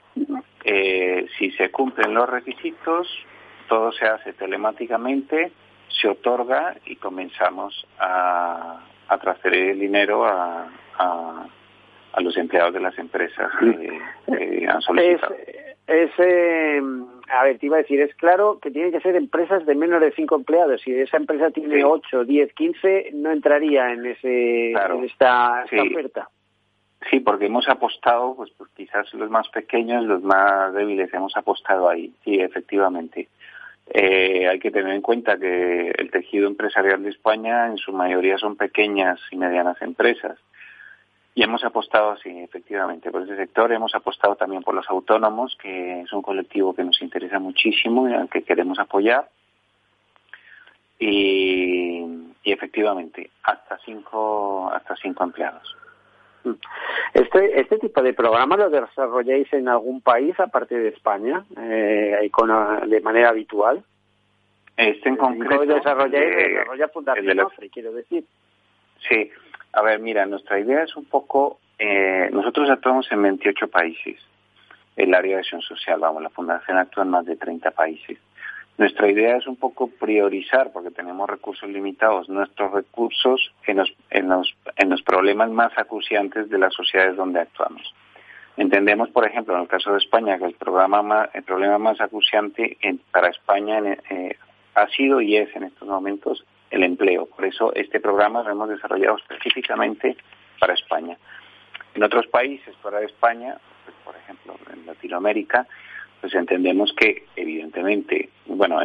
Eh, 0.65 1.27
si 1.39 1.53
se 1.53 1.71
cumplen 1.71 2.13
los 2.13 2.29
requisitos, 2.29 3.09
todo 3.69 3.93
se 3.93 4.05
hace 4.07 4.33
telemáticamente, 4.33 5.53
se 6.01 6.09
otorga 6.09 6.77
y 6.87 6.97
comenzamos 6.97 7.87
a, 7.99 8.81
a 9.09 9.19
transferir 9.19 9.71
el 9.71 9.81
dinero 9.81 10.25
a, 10.25 10.69
a, 10.99 11.47
a, 12.13 12.21
los 12.21 12.37
empleados 12.37 12.75
de 12.75 12.81
las 12.81 12.99
empresas 12.99 13.51
que 13.61 14.67
han 14.69 14.83
solicitado. 14.83 15.35
Es, 15.87 16.11
es 16.19 16.83
a 17.33 17.45
ver, 17.45 17.59
te 17.59 17.67
iba 17.67 17.77
a 17.77 17.83
decir, 17.83 18.01
es 18.01 18.15
claro 18.17 18.59
que 18.61 18.71
tienen 18.71 18.93
que 18.93 19.01
ser 19.01 19.17
empresas 19.17 19.65
de 19.65 19.75
menos 19.75 20.01
de 20.01 20.13
cinco 20.13 20.37
empleados. 20.37 20.83
Si 20.83 20.93
esa 20.93 21.17
empresa 21.17 21.51
tiene 21.51 21.83
ocho, 21.85 22.25
diez, 22.25 22.53
quince, 22.53 23.11
no 23.15 23.31
entraría 23.31 23.91
en, 23.93 24.05
ese, 24.05 24.73
esta, 25.05 25.65
oferta. 25.65 26.29
Sí, 27.11 27.21
porque 27.21 27.47
hemos 27.47 27.69
apostado, 27.69 28.37
pues, 28.37 28.51
pues, 28.57 28.71
quizás 28.77 29.13
los 29.15 29.31
más 29.31 29.49
pequeños, 29.49 30.05
los 30.05 30.23
más 30.23 30.73
débiles, 30.75 31.13
hemos 31.15 31.37
apostado 31.37 31.89
ahí. 31.89 32.13
Sí, 32.23 32.39
efectivamente. 32.39 33.29
Eh, 33.95 34.49
hay 34.49 34.59
que 34.59 34.71
tener 34.71 34.95
en 34.95 35.03
cuenta 35.03 35.39
que 35.39 35.91
el 35.91 36.11
tejido 36.11 36.47
empresarial 36.47 37.03
de 37.03 37.11
España 37.11 37.67
en 37.67 37.77
su 37.77 37.93
mayoría 37.93 38.39
son 38.39 38.57
pequeñas 38.57 39.21
y 39.31 39.37
medianas 39.37 39.81
empresas. 39.83 40.39
Y 41.35 41.43
hemos 41.43 41.63
apostado, 41.63 42.17
sí, 42.17 42.31
efectivamente, 42.31 43.11
por 43.11 43.23
ese 43.23 43.37
sector. 43.37 43.71
Hemos 43.71 43.95
apostado 43.95 44.35
también 44.37 44.63
por 44.63 44.75
los 44.75 44.89
autónomos, 44.89 45.57
que 45.61 46.01
es 46.01 46.13
un 46.13 46.23
colectivo 46.23 46.75
que 46.75 46.85
nos 46.85 47.03
interesa 47.03 47.39
muchísimo 47.39 48.09
y 48.09 48.15
al 48.15 48.31
que 48.31 48.43
queremos 48.43 48.79
apoyar. 48.79 49.29
Y, 50.99 52.03
efectivamente, 52.45 53.29
hasta 53.43 53.79
cinco, 53.85 54.71
hasta 54.73 54.97
cinco 54.97 55.25
empleados. 55.25 55.77
Este, 57.15 57.61
este 57.61 57.79
tipo 57.79 58.03
de 58.03 58.15
programa 58.15 58.57
lo 58.57 58.71
desarrolláis 58.71 59.53
en 59.53 59.69
algún 59.69 60.01
país 60.01 60.39
aparte 60.41 60.79
de 60.79 60.89
España, 60.89 61.45
eh, 61.57 62.31
de 62.87 63.01
manera 63.01 63.29
habitual. 63.29 63.83
Este 64.77 65.09
en 65.09 65.17
concreto. 65.17 65.65
Lo 65.65 65.75
desarrolláis, 65.75 66.37
desarrolla 66.37 66.89
Fundación 66.89 67.39
quiero 67.73 67.93
decir. 67.93 68.25
Sí, 69.09 69.31
a 69.73 69.83
ver, 69.83 70.01
mira, 70.01 70.27
nuestra 70.27 70.59
idea 70.59 70.83
es 70.85 70.97
un 70.97 71.05
poco, 71.05 71.59
eh, 71.79 72.29
nosotros 72.33 72.71
actuamos 72.71 73.11
en 73.11 73.23
28 73.23 73.69
países, 73.69 74.19
el 74.97 75.15
área 75.15 75.37
de 75.37 75.41
acción 75.41 75.61
social, 75.61 76.01
vamos, 76.01 76.23
la 76.23 76.31
Fundación 76.31 76.79
actúa 76.79 77.05
en 77.05 77.11
más 77.11 77.27
de 77.27 77.37
30 77.37 77.71
países. 77.73 78.19
Nuestra 78.83 79.09
idea 79.09 79.37
es 79.37 79.47
un 79.47 79.55
poco 79.55 79.87
priorizar, 79.87 80.73
porque 80.73 80.91
tenemos 80.91 81.31
recursos 81.31 81.71
limitados, 81.71 82.29
nuestros 82.29 82.73
recursos 82.73 83.53
en 83.65 83.77
los, 83.77 83.95
en 84.11 84.29
los, 84.29 84.57
en 84.75 84.91
los 84.91 85.03
problemas 85.03 85.51
más 85.51 85.71
acuciantes 85.79 86.51
de 86.51 86.59
las 86.59 86.75
sociedades 86.75 87.15
donde 87.15 87.39
actuamos. 87.39 87.95
Entendemos, 88.57 89.09
por 89.11 89.25
ejemplo, 89.25 89.55
en 89.55 89.61
el 89.61 89.69
caso 89.69 89.93
de 89.93 89.99
España, 89.99 90.37
que 90.37 90.47
el, 90.47 90.55
programa 90.55 91.31
el 91.33 91.45
problema 91.45 91.79
más 91.79 92.01
acuciante 92.01 92.77
para 93.13 93.29
España 93.29 93.79
eh, 94.11 94.37
ha 94.75 94.89
sido 94.89 95.21
y 95.21 95.37
es 95.37 95.55
en 95.55 95.63
estos 95.63 95.87
momentos 95.87 96.45
el 96.73 96.83
empleo. 96.83 97.27
Por 97.27 97.45
eso 97.45 97.73
este 97.77 98.01
programa 98.01 98.43
lo 98.43 98.51
hemos 98.51 98.69
desarrollado 98.69 99.17
específicamente 99.17 100.17
para 100.59 100.75
España. 100.75 101.17
En 101.95 102.03
otros 102.03 102.27
países 102.27 102.75
fuera 102.79 102.99
de 102.99 103.07
España, 103.07 103.57
pues, 103.85 103.97
por 104.05 104.17
ejemplo 104.17 104.57
en 104.73 104.87
Latinoamérica, 104.87 105.69
pues 106.23 106.35
entendemos 106.35 106.95
que 106.97 107.25
evidentemente, 107.35 108.29
bueno, 108.47 108.81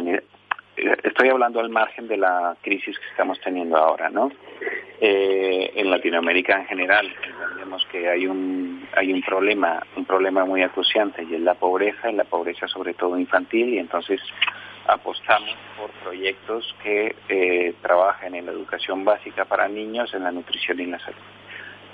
estoy 1.04 1.28
hablando 1.28 1.60
al 1.60 1.70
margen 1.70 2.08
de 2.08 2.16
la 2.16 2.56
crisis 2.60 2.98
que 2.98 3.06
estamos 3.10 3.40
teniendo 3.40 3.76
ahora, 3.76 4.10
¿no? 4.10 4.32
Eh, 5.00 5.70
en 5.76 5.88
Latinoamérica 5.88 6.58
en 6.58 6.66
general 6.66 7.06
entendemos 7.22 7.86
que 7.92 8.08
hay 8.08 8.26
un 8.26 8.88
hay 8.96 9.12
un 9.12 9.22
problema 9.22 9.80
un 9.94 10.04
problema 10.04 10.44
muy 10.44 10.62
acuciante 10.62 11.22
y 11.22 11.36
es 11.36 11.40
la 11.40 11.54
pobreza, 11.54 12.10
y 12.10 12.14
la 12.14 12.24
pobreza 12.24 12.66
sobre 12.66 12.94
todo 12.94 13.16
infantil 13.16 13.74
y 13.74 13.78
entonces 13.78 14.20
apostamos 14.88 15.54
por 15.78 15.90
proyectos 16.02 16.74
que 16.82 17.14
eh, 17.28 17.74
trabajen 17.80 18.34
en 18.34 18.46
la 18.46 18.52
educación 18.52 19.04
básica 19.04 19.44
para 19.44 19.68
niños, 19.68 20.12
en 20.12 20.24
la 20.24 20.32
nutrición 20.32 20.80
y 20.80 20.84
en 20.84 20.90
la 20.90 20.98
salud. 20.98 21.20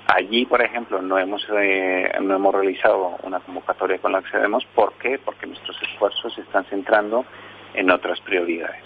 Allí, 0.07 0.45
por 0.45 0.63
ejemplo, 0.63 1.01
no 1.01 1.19
hemos, 1.19 1.47
eh, 1.57 2.13
no 2.21 2.35
hemos 2.35 2.55
realizado 2.55 3.17
una 3.23 3.41
convocatoria 3.41 3.99
con 3.99 4.13
la 4.13 4.21
que 4.21 4.27
accedemos. 4.27 4.65
¿Por 4.75 4.93
qué? 4.95 5.19
Porque 5.19 5.47
nuestros 5.47 5.81
esfuerzos 5.83 6.35
se 6.35 6.43
están 6.43 6.65
centrando 6.67 7.25
en 7.75 7.91
otras 7.91 8.21
prioridades. 8.21 8.83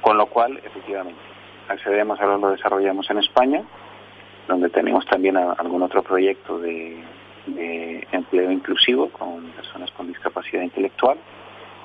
Con 0.00 0.16
lo 0.16 0.26
cual, 0.26 0.58
efectivamente, 0.64 1.20
accedemos, 1.68 2.20
ahora 2.20 2.38
lo 2.38 2.50
desarrollamos 2.50 3.08
en 3.10 3.18
España, 3.18 3.62
donde 4.48 4.70
tenemos 4.70 5.04
también 5.06 5.36
algún 5.36 5.82
otro 5.82 6.02
proyecto 6.02 6.58
de 6.58 7.04
empleo 8.12 8.50
inclusivo 8.50 9.10
con 9.10 9.42
personas 9.50 9.90
con 9.92 10.06
discapacidad 10.06 10.62
intelectual 10.62 11.18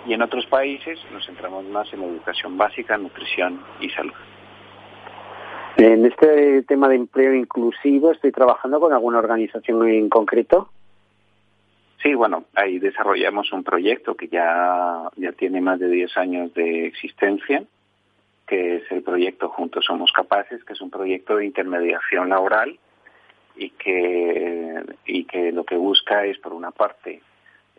y 0.08 0.14
en 0.14 0.22
otros 0.22 0.46
países 0.46 1.00
nos 1.12 1.26
centramos 1.26 1.66
más 1.66 1.92
en 1.94 2.02
educación 2.02 2.58
básica, 2.58 2.98
nutrición 2.98 3.62
y 3.82 3.90
salud. 3.90 4.14
En 5.78 6.08
este 6.08 6.64
tema 6.64 6.90
de 6.90 6.96
empleo 6.96 7.36
inclusivo, 7.36 8.12
¿estoy 8.12 8.32
trabajando 8.32 8.80
con 8.80 8.94
alguna 8.94 9.20
organización 9.20 9.88
en 9.88 10.10
concreto? 10.10 10.72
Sí, 12.02 12.16
bueno, 12.16 12.46
ahí 12.56 12.80
desarrollamos 12.80 13.52
un 13.54 13.64
proyecto 13.64 14.16
que 14.16 14.28
ya, 14.28 15.04
ya 15.18 15.32
tiene 15.34 15.62
más 15.62 15.80
de 15.80 15.88
10 15.88 16.18
años 16.18 16.54
de 16.56 16.88
existencia, 16.88 17.64
que 18.48 18.78
es 18.78 18.92
el 18.92 19.04
proyecto 19.04 19.50
Juntos 19.50 19.86
Somos 19.86 20.12
Capaces, 20.12 20.64
que 20.64 20.74
es 20.74 20.82
un 20.82 20.90
proyecto 20.90 21.36
de 21.36 21.46
intermediación 21.46 22.30
laboral 22.30 22.80
y 23.56 23.70
que, 23.70 24.84
y 25.06 25.26
que 25.26 25.52
lo 25.52 25.64
que 25.64 25.76
busca 25.76 26.26
es, 26.26 26.40
por 26.40 26.54
una 26.54 26.72
parte, 26.72 27.22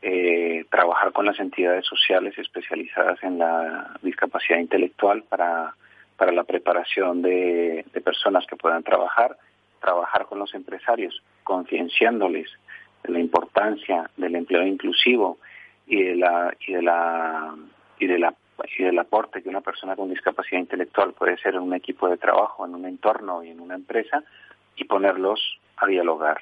eh, 0.02 0.64
trabajar 0.70 1.12
con 1.12 1.26
las 1.26 1.40
entidades 1.40 1.84
sociales 1.84 2.38
especializadas 2.38 3.20
en 3.24 3.38
la 3.38 3.98
discapacidad 4.02 4.60
intelectual 4.60 5.24
para, 5.24 5.74
para 6.18 6.32
la 6.32 6.42
preparación 6.44 7.22
de, 7.22 7.86
personas 8.04 8.44
que 8.46 8.56
puedan 8.56 8.82
trabajar, 8.82 9.38
trabajar 9.80 10.26
con 10.26 10.40
los 10.40 10.52
empresarios, 10.52 11.22
concienciándoles 11.44 12.50
de 13.04 13.12
la 13.12 13.20
importancia 13.20 14.10
del 14.16 14.34
empleo 14.34 14.66
inclusivo 14.66 15.38
y 15.86 16.02
de 16.02 16.16
la 16.16 16.54
y 16.66 16.72
de 16.74 16.82
la 16.82 17.54
y 17.98 18.06
de 18.06 18.18
la 18.18 18.34
y 18.76 18.82
del 18.82 18.98
aporte 18.98 19.42
que 19.42 19.48
una 19.48 19.60
persona 19.60 19.94
con 19.94 20.10
discapacidad 20.10 20.60
intelectual 20.60 21.12
puede 21.12 21.38
ser 21.38 21.54
en 21.54 21.60
un 21.60 21.74
equipo 21.74 22.08
de 22.08 22.16
trabajo, 22.16 22.66
en 22.66 22.74
un 22.74 22.84
entorno 22.86 23.44
y 23.44 23.50
en 23.50 23.60
una 23.60 23.76
empresa 23.76 24.24
y 24.74 24.84
ponerlos 24.84 25.60
a 25.76 25.86
dialogar 25.86 26.40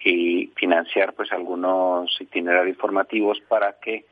y 0.00 0.46
financiar 0.56 1.12
pues 1.12 1.30
algunos 1.32 2.18
itinerarios 2.18 2.78
formativos 2.78 3.38
para 3.48 3.74
que 3.78 4.06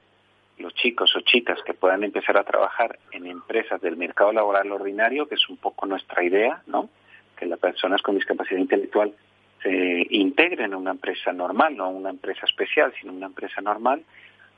los 0.58 0.74
chicos 0.74 1.14
o 1.16 1.20
chicas 1.20 1.58
que 1.64 1.74
puedan 1.74 2.04
empezar 2.04 2.36
a 2.36 2.44
trabajar 2.44 2.98
en 3.12 3.26
empresas 3.26 3.80
del 3.80 3.96
mercado 3.96 4.32
laboral 4.32 4.70
ordinario, 4.70 5.26
que 5.26 5.34
es 5.34 5.48
un 5.48 5.56
poco 5.56 5.86
nuestra 5.86 6.22
idea, 6.22 6.62
¿no? 6.66 6.88
Que 7.36 7.46
las 7.46 7.58
personas 7.58 8.02
con 8.02 8.14
discapacidad 8.14 8.60
intelectual 8.60 9.14
se 9.62 10.06
integren 10.10 10.66
en 10.66 10.74
una 10.74 10.92
empresa 10.92 11.32
normal, 11.32 11.76
no 11.76 11.90
una 11.90 12.10
empresa 12.10 12.46
especial, 12.46 12.92
sino 13.00 13.12
una 13.12 13.26
empresa 13.26 13.60
normal, 13.60 14.04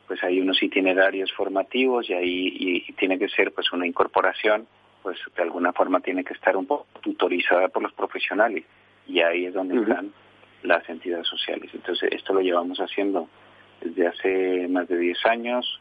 pues 0.07 0.23
hay 0.23 0.41
unos 0.41 0.62
itinerarios 0.62 1.33
formativos 1.33 2.09
y 2.11 2.15
ahí 2.15 2.85
y 2.87 2.93
tiene 2.93 3.19
que 3.19 3.29
ser 3.29 3.53
pues 3.53 3.73
una 3.73 3.87
incorporación, 3.87 4.67
pues 5.03 5.19
de 5.37 5.43
alguna 5.43 5.73
forma 5.73 6.00
tiene 6.00 6.25
que 6.25 6.35
estar 6.35 6.57
un 6.57 6.67
poco 6.67 6.87
tutorizada 7.00 7.69
por 7.69 7.83
los 7.83 7.93
profesionales 7.93 8.65
y 9.07 9.21
ahí 9.21 9.47
es 9.47 9.55
donde 9.55 9.81
están 9.81 10.12
las 10.62 10.88
entidades 10.88 11.26
sociales. 11.26 11.71
Entonces 11.73 12.11
esto 12.12 12.35
lo 12.35 12.41
llevamos 12.41 12.79
haciendo 12.79 13.29
desde 13.81 14.07
hace 14.07 14.69
más 14.69 14.88
de 14.88 14.99
10 14.99 15.26
años. 15.26 15.81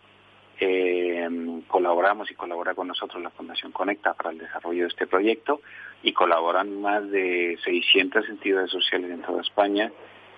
Eh, 0.59 1.27
colaboramos 1.67 2.31
y 2.31 2.35
colabora 2.35 2.73
con 2.73 2.87
nosotros 2.87 3.21
la 3.21 3.29
Fundación 3.29 3.71
Conecta 3.71 4.13
para 4.13 4.31
el 4.31 4.37
desarrollo 4.37 4.83
de 4.83 4.87
este 4.87 5.07
proyecto 5.07 5.61
y 6.03 6.13
colaboran 6.13 6.81
más 6.81 7.09
de 7.09 7.57
600 7.63 8.29
entidades 8.29 8.71
sociales 8.71 9.11
en 9.11 9.21
toda 9.21 9.41
España 9.41 9.91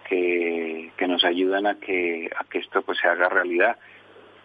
que, 0.07 0.91
que 0.97 1.07
nos 1.07 1.23
ayudan 1.23 1.67
a 1.67 1.75
que, 1.75 2.29
a 2.35 2.45
que 2.45 2.59
esto 2.59 2.81
pues 2.81 2.97
se 2.99 3.07
haga 3.07 3.29
realidad. 3.29 3.77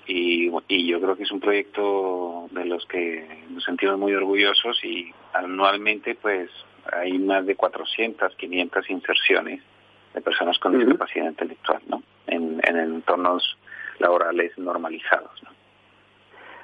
Y, 0.06 0.50
y 0.68 0.86
yo 0.86 1.00
creo 1.00 1.16
que 1.16 1.22
es 1.22 1.30
un 1.30 1.40
proyecto 1.40 2.48
de 2.50 2.64
los 2.64 2.84
que 2.86 3.44
nos 3.50 3.64
sentimos 3.64 3.98
muy 3.98 4.12
orgullosos 4.14 4.84
y 4.84 5.12
anualmente 5.32 6.16
pues 6.16 6.50
hay 6.92 7.18
más 7.18 7.46
de 7.46 7.54
400, 7.54 8.34
500 8.34 8.90
inserciones 8.90 9.62
de 10.12 10.20
personas 10.20 10.58
con 10.58 10.76
discapacidad 10.76 11.26
intelectual 11.26 11.80
¿no? 11.86 12.02
en, 12.26 12.60
en 12.64 12.76
entornos 12.76 13.56
laborales 14.00 14.58
normalizados. 14.58 15.40
¿no? 15.44 15.61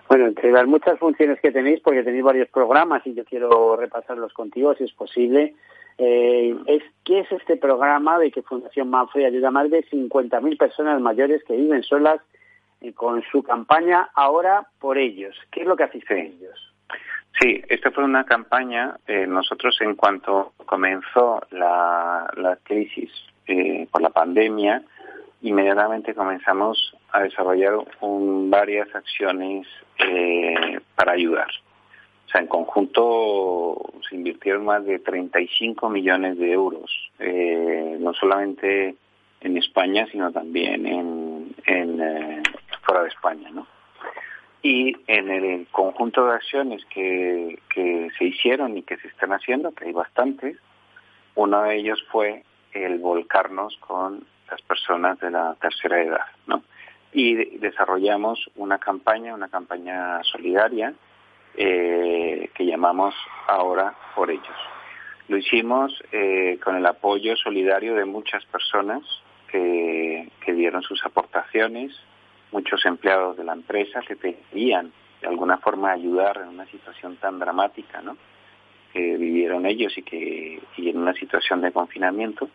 Bueno, 0.08 0.26
entre 0.26 0.50
las 0.50 0.66
muchas 0.66 0.98
funciones 0.98 1.38
que 1.40 1.50
tenéis, 1.50 1.80
porque 1.80 2.02
tenéis 2.02 2.24
varios 2.24 2.48
programas 2.48 3.06
y 3.06 3.14
yo 3.14 3.24
quiero 3.24 3.76
repasarlos 3.76 4.32
contigo, 4.32 4.74
si 4.74 4.84
es 4.84 4.92
posible, 4.92 5.54
eh, 5.98 6.56
es, 6.66 6.82
¿qué 7.04 7.20
es 7.20 7.32
este 7.32 7.56
programa 7.56 8.18
de 8.18 8.30
que 8.30 8.42
Fundación 8.42 8.88
Manfred 8.88 9.26
ayuda 9.26 9.48
a 9.48 9.52
más 9.52 9.70
de 9.70 9.84
50.000 9.84 10.56
personas 10.56 11.00
mayores 11.00 11.44
que 11.44 11.56
viven 11.56 11.82
solas 11.82 12.20
eh, 12.80 12.92
con 12.94 13.22
su 13.30 13.42
campaña 13.42 14.08
Ahora 14.14 14.66
por 14.78 14.96
ellos? 14.96 15.36
¿Qué 15.50 15.62
es 15.62 15.66
lo 15.66 15.76
que 15.76 15.84
hacéis 15.84 16.06
con 16.06 16.16
ellos? 16.16 16.72
Sí, 17.40 17.62
esta 17.68 17.90
fue 17.90 18.04
una 18.04 18.24
campaña, 18.24 18.96
eh, 19.06 19.26
nosotros 19.26 19.76
en 19.80 19.94
cuanto 19.94 20.54
comenzó 20.64 21.40
la, 21.50 22.28
la 22.36 22.56
crisis 22.62 23.10
eh, 23.46 23.86
por 23.92 24.00
la 24.00 24.10
pandemia, 24.10 24.82
inmediatamente 25.42 26.14
comenzamos 26.14 26.94
a 27.12 27.20
desarrollar 27.22 27.74
un, 28.00 28.50
varias 28.50 28.92
acciones 28.94 29.66
eh, 29.98 30.80
para 30.94 31.12
ayudar. 31.12 31.48
O 32.26 32.30
sea, 32.30 32.40
en 32.42 32.46
conjunto 32.46 33.76
se 34.08 34.16
invirtieron 34.16 34.64
más 34.64 34.84
de 34.84 34.98
35 34.98 35.88
millones 35.88 36.38
de 36.38 36.52
euros, 36.52 36.90
eh, 37.18 37.96
no 38.00 38.12
solamente 38.12 38.96
en 39.40 39.56
España, 39.56 40.06
sino 40.10 40.30
también 40.32 40.86
en, 40.86 41.54
eh, 41.66 42.42
fuera 42.82 43.02
de 43.02 43.08
España, 43.08 43.50
¿no? 43.50 43.66
Y 44.60 44.94
en 45.06 45.30
el 45.30 45.68
conjunto 45.68 46.26
de 46.26 46.34
acciones 46.34 46.84
que, 46.86 47.58
que 47.72 48.08
se 48.18 48.24
hicieron 48.24 48.76
y 48.76 48.82
que 48.82 48.96
se 48.96 49.08
están 49.08 49.32
haciendo, 49.32 49.72
que 49.72 49.86
hay 49.86 49.92
bastantes, 49.92 50.58
uno 51.36 51.62
de 51.62 51.76
ellos 51.76 52.04
fue 52.10 52.42
el 52.72 52.98
volcarnos 52.98 53.76
con 53.78 54.26
las 54.50 54.62
personas 54.62 55.18
de 55.20 55.30
la 55.30 55.54
tercera 55.60 56.02
edad, 56.02 56.26
¿no? 56.46 56.62
Y 57.12 57.34
desarrollamos 57.58 58.50
una 58.56 58.78
campaña, 58.78 59.34
una 59.34 59.48
campaña 59.48 60.22
solidaria 60.24 60.92
eh, 61.56 62.50
que 62.54 62.66
llamamos 62.66 63.14
Ahora 63.46 63.94
por 64.14 64.30
ellos. 64.30 64.56
Lo 65.28 65.36
hicimos 65.36 65.92
eh, 66.12 66.58
con 66.62 66.76
el 66.76 66.86
apoyo 66.86 67.36
solidario 67.36 67.94
de 67.94 68.04
muchas 68.04 68.44
personas 68.46 69.02
que, 69.50 70.30
dieron 70.46 70.82
sus 70.82 71.04
aportaciones, 71.04 71.92
muchos 72.52 72.84
empleados 72.84 73.36
de 73.36 73.44
la 73.44 73.52
empresa 73.52 74.00
que 74.00 74.16
pedían 74.16 74.92
de 75.20 75.28
alguna 75.28 75.58
forma 75.58 75.92
ayudar 75.92 76.38
en 76.38 76.48
una 76.48 76.66
situación 76.66 77.16
tan 77.16 77.38
dramática, 77.38 78.00
¿no? 78.00 78.16
que 78.92 79.16
vivieron 79.16 79.66
ellos 79.66 79.96
y 79.98 80.02
que 80.02 80.60
y 80.76 80.88
en 80.88 80.98
una 80.98 81.12
situación 81.12 81.60
de 81.60 81.70
confinamiento 81.70 82.48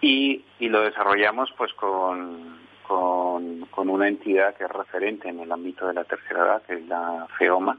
y, 0.00 0.44
y 0.58 0.68
lo 0.68 0.82
desarrollamos 0.82 1.52
pues 1.56 1.72
con, 1.74 2.58
con, 2.86 3.88
una 3.88 4.08
entidad 4.08 4.54
que 4.56 4.64
es 4.64 4.70
referente 4.70 5.28
en 5.28 5.40
el 5.40 5.50
ámbito 5.50 5.86
de 5.86 5.94
la 5.94 6.04
tercera 6.04 6.44
edad, 6.44 6.62
que 6.62 6.74
es 6.74 6.86
la 6.86 7.26
FEOMA, 7.38 7.78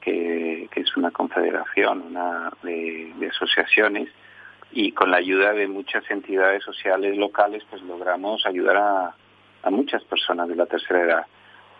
que, 0.00 0.68
que 0.70 0.80
es 0.80 0.96
una 0.96 1.10
confederación 1.10 2.02
una 2.02 2.52
de, 2.62 3.12
de, 3.16 3.28
asociaciones, 3.28 4.08
y 4.72 4.92
con 4.92 5.10
la 5.10 5.16
ayuda 5.16 5.52
de 5.52 5.66
muchas 5.66 6.08
entidades 6.10 6.62
sociales 6.62 7.16
locales, 7.16 7.64
pues 7.68 7.82
logramos 7.82 8.46
ayudar 8.46 8.76
a, 8.76 9.14
a 9.62 9.70
muchas 9.70 10.04
personas 10.04 10.48
de 10.48 10.56
la 10.56 10.66
tercera 10.66 11.02
edad. 11.02 11.26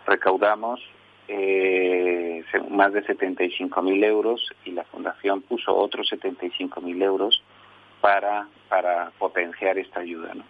Recaudamos 0.05 0.81
eh, 1.27 2.43
más 2.69 2.91
de 2.93 3.03
75 3.03 3.81
mil 3.81 4.03
euros 4.03 4.45
y 4.65 4.71
la 4.71 4.83
fundación 4.85 5.41
puso 5.41 5.75
otros 5.75 6.07
75 6.09 6.81
mil 6.81 7.01
euros 7.01 7.41
para, 8.01 8.47
para 8.67 9.11
potenciar 9.17 9.77
esta 9.77 10.01
ayuda. 10.01 10.33
¿no? 10.33 10.43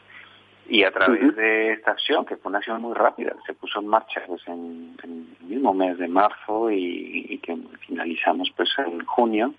Y 0.68 0.84
a 0.84 0.92
través 0.92 1.22
uh 1.22 1.28
-huh. 1.28 1.36
de 1.36 1.74
esta 1.74 1.92
acción, 1.92 2.26
que 2.26 2.38
fue 2.38 2.50
una 2.50 2.60
acción 2.60 2.82
muy 2.82 2.94
rápida, 2.94 3.36
se 3.46 3.54
puso 3.54 3.80
en 3.80 3.88
marcha 3.88 4.22
pues, 4.26 4.42
en, 4.48 4.96
en 5.04 5.28
el 5.42 5.48
mismo 5.48 5.74
mes 5.74 5.98
de 5.98 6.08
marzo 6.08 6.72
y, 6.72 7.26
y 7.30 7.38
que 7.40 7.58
finalizamos 7.86 8.52
pues 8.56 8.70
en 8.80 9.06
junio, 9.06 9.54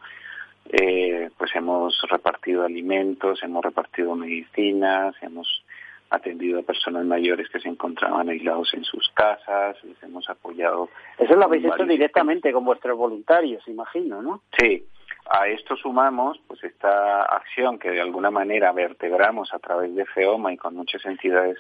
eh, 0.71 1.29
pues 1.37 1.55
hemos 1.55 2.01
repartido 2.09 2.65
alimentos, 2.65 3.43
hemos 3.43 3.65
repartido 3.65 4.15
medicinas, 4.15 5.15
hemos 5.21 5.63
atendido 6.09 6.61
a 6.61 6.63
personas 6.63 7.05
mayores 7.05 7.49
que 7.49 7.59
se 7.59 7.69
encontraban 7.69 8.29
aislados 8.29 8.73
en 8.75 8.85
sus 8.85 9.09
casas, 9.15 9.83
les 9.83 10.01
hemos 10.03 10.29
apoyado. 10.29 10.89
Eso 11.19 11.35
lo 11.35 11.45
habéis 11.45 11.65
hecho 11.65 11.85
directamente 11.85 12.53
con 12.53 12.65
vuestros 12.65 12.97
voluntarios, 12.97 13.67
imagino, 13.67 14.21
¿no? 14.21 14.43
Sí, 14.59 14.85
a 15.31 15.49
esto 15.49 15.77
sumamos 15.77 16.41
pues 16.47 16.63
esta 16.65 17.23
acción 17.23 17.79
que 17.79 17.91
de 17.91 18.01
alguna 18.01 18.31
manera 18.31 18.73
vertebramos 18.73 19.53
a 19.55 19.59
través 19.59 19.95
de 19.95 20.05
FEOMA 20.05 20.53
y 20.53 20.57
con 20.57 20.75
muchas 20.75 21.05
entidades 21.07 21.59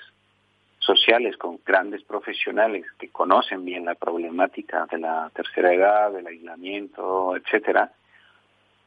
sociales, 0.79 1.37
con 1.37 1.61
grandes 1.65 2.03
profesionales 2.03 2.85
que 2.99 3.11
conocen 3.11 3.65
bien 3.65 3.85
la 3.85 3.95
problemática 3.95 4.87
de 4.91 4.99
la 4.99 5.31
tercera 5.33 5.73
edad, 5.73 6.13
del 6.13 6.27
aislamiento, 6.27 7.37
etcétera, 7.37 7.93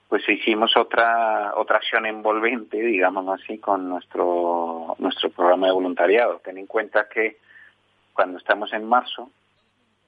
pues 0.10 0.28
hicimos 0.28 0.76
otra 0.78 1.54
otra 1.56 1.78
acción 1.78 2.06
envolvente, 2.06 2.78
digamos 2.78 3.28
así, 3.40 3.58
con 3.58 3.90
nuestro 3.90 4.96
nuestro 5.00 5.30
programa 5.30 5.68
de 5.68 5.74
voluntariado. 5.74 6.42
Ten 6.44 6.58
en 6.58 6.68
cuenta 6.68 7.08
que 7.08 7.38
cuando 8.14 8.38
estamos 8.38 8.72
en 8.74 8.86
marzo, 8.86 9.30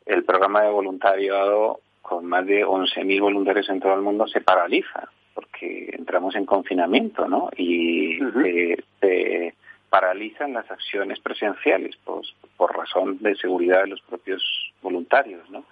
el 0.06 0.23
programa 0.23 0.62
de 0.62 0.71
voluntariado 0.71 1.80
con 2.08 2.26
más 2.26 2.46
de 2.46 2.65
11.000 2.65 3.20
voluntarios 3.20 3.67
en 3.67 3.82
todo 3.82 3.93
el 3.93 4.02
mundo 4.02 4.28
se 4.28 4.39
paraliza 4.39 5.10
porque 5.34 5.89
entramos 5.91 6.36
en 6.36 6.46
confinamiento, 6.46 7.28
¿no? 7.28 7.50
Y 7.58 8.24
uh 8.24 8.32
-huh. 8.32 8.43
se, 8.43 8.84
se, 9.02 9.54
paralizan 9.89 10.54
las 10.54 10.70
acciones 10.72 11.20
presenciales 11.20 11.96
pues, 12.06 12.34
por 12.56 12.76
razón 12.76 13.17
de 13.20 13.36
seguridad 13.36 13.82
de 13.82 13.89
los 13.89 14.02
propios 14.02 14.41
voluntarios, 14.82 15.50
¿no? 15.50 15.65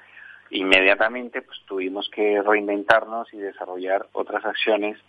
Inmediatamente 0.52 1.42
pues 1.42 1.58
tuvimos 1.66 2.10
que 2.10 2.42
reinventarnos 2.42 3.34
y 3.34 3.38
desarrollar 3.38 4.06
otras 4.12 4.46
acciones 4.46 5.00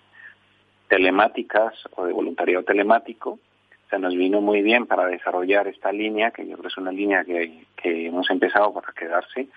telemáticas 0.88 1.74
o 1.96 2.06
de 2.06 2.12
voluntariado 2.12 2.64
telemático. 2.64 3.30
O 3.30 3.88
sea, 3.90 3.98
nos 3.98 4.14
vino 4.14 4.40
muy 4.40 4.62
bien 4.62 4.86
para 4.86 5.06
desarrollar 5.06 5.66
esta 5.68 5.92
línea, 5.92 6.30
que 6.30 6.46
yo 6.46 6.52
creo 6.52 6.62
que 6.62 6.68
es 6.68 6.78
una 6.78 6.92
línea 6.92 7.24
que, 7.24 7.64
que 7.76 8.06
hemos 8.06 8.30
empezado 8.30 8.72
para 8.72 8.92
quedarse, 8.92 9.48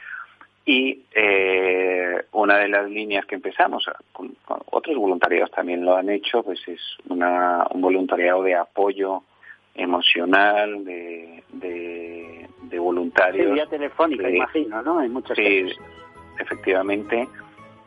y 0.69 1.01
eh, 1.15 2.25
una 2.33 2.59
de 2.59 2.67
las 2.67 2.87
líneas 2.87 3.25
que 3.25 3.33
empezamos, 3.33 3.89
con, 4.13 4.35
con, 4.45 4.59
otros 4.69 4.95
voluntariados 4.97 5.49
también 5.49 5.83
lo 5.83 5.95
han 5.95 6.11
hecho, 6.11 6.43
pues 6.43 6.59
es 6.67 6.79
una, 7.09 7.65
un 7.71 7.81
voluntariado 7.81 8.43
de 8.43 8.53
apoyo 8.53 9.23
emocional, 9.73 10.85
de, 10.85 11.43
de, 11.53 12.47
de 12.61 12.79
voluntarios. 12.79 13.51
Vía 13.51 13.65
telefónica, 13.65 14.27
de, 14.27 14.35
imagino, 14.35 14.83
¿no? 14.83 15.01
En 15.01 15.11
muchos 15.11 15.35
sí, 15.35 15.63
casos. 15.63 15.79
efectivamente, 16.39 17.27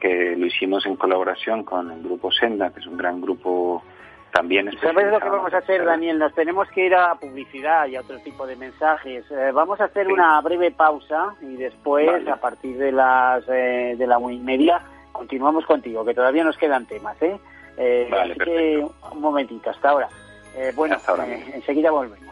que 0.00 0.34
lo 0.36 0.46
hicimos 0.46 0.84
en 0.84 0.96
colaboración 0.96 1.62
con 1.62 1.88
el 1.88 2.02
grupo 2.02 2.32
Senda, 2.32 2.72
que 2.74 2.80
es 2.80 2.86
un 2.88 2.96
gran 2.96 3.20
grupo 3.20 3.84
también 4.32 4.70
¿Sabes 4.80 5.10
lo 5.10 5.20
que 5.20 5.28
vamos 5.28 5.52
a 5.52 5.58
hacer, 5.58 5.84
Daniel? 5.84 6.18
Nos 6.18 6.34
tenemos 6.34 6.66
que 6.70 6.86
ir 6.86 6.94
a 6.94 7.14
publicidad 7.16 7.86
y 7.86 7.96
a 7.96 8.00
otro 8.00 8.18
tipo 8.20 8.46
de 8.46 8.56
mensajes. 8.56 9.24
Eh, 9.30 9.50
vamos 9.52 9.80
a 9.80 9.84
hacer 9.84 10.06
sí. 10.06 10.12
una 10.12 10.40
breve 10.40 10.70
pausa 10.70 11.34
y 11.42 11.56
después, 11.56 12.06
vale. 12.06 12.30
a 12.30 12.36
partir 12.36 12.78
de 12.78 12.92
las 12.92 13.44
eh, 13.48 13.94
de 13.96 14.06
la 14.06 14.18
una 14.18 14.32
y 14.32 14.38
media, 14.38 14.80
continuamos 15.12 15.66
contigo, 15.66 16.04
que 16.04 16.14
todavía 16.14 16.44
nos 16.44 16.56
quedan 16.56 16.86
temas, 16.86 17.20
¿eh? 17.22 17.38
eh 17.76 18.08
vale, 18.10 18.32
así 18.32 18.40
que 18.40 18.86
un 19.12 19.20
momentito, 19.20 19.68
hasta 19.68 19.90
ahora. 19.90 20.08
Eh, 20.56 20.72
bueno, 20.74 20.96
hasta 20.96 21.12
ahora 21.12 21.26
enseguida 21.26 21.90
volvemos. 21.90 22.31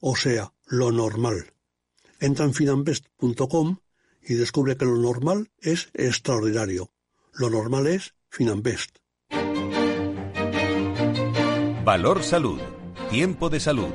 o 0.00 0.16
sea, 0.16 0.52
lo 0.66 0.90
normal. 0.90 1.52
Entra 2.18 2.44
en 2.44 2.54
finambest.com 2.54 3.78
y 4.22 4.34
descubre 4.34 4.76
que 4.76 4.84
lo 4.84 4.96
normal 4.96 5.50
es 5.60 5.90
extraordinario. 5.94 6.90
Lo 7.32 7.48
normal 7.48 7.86
es 7.86 8.14
Finambest. 8.28 8.98
Valor 11.84 12.22
Salud. 12.22 12.60
Tiempo 13.10 13.50
de 13.50 13.58
salud. 13.58 13.90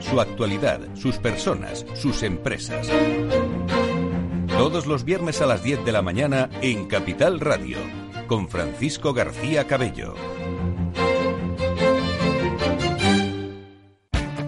Su 0.00 0.20
actualidad, 0.20 0.80
sus 0.94 1.18
personas, 1.18 1.84
sus 1.94 2.22
empresas. 2.22 2.88
Todos 4.48 4.86
los 4.86 5.04
viernes 5.04 5.42
a 5.42 5.46
las 5.46 5.62
10 5.62 5.84
de 5.84 5.92
la 5.92 6.00
mañana 6.00 6.48
en 6.62 6.86
Capital 6.86 7.40
Radio, 7.40 7.76
con 8.26 8.48
Francisco 8.48 9.12
García 9.12 9.66
Cabello. 9.66 10.14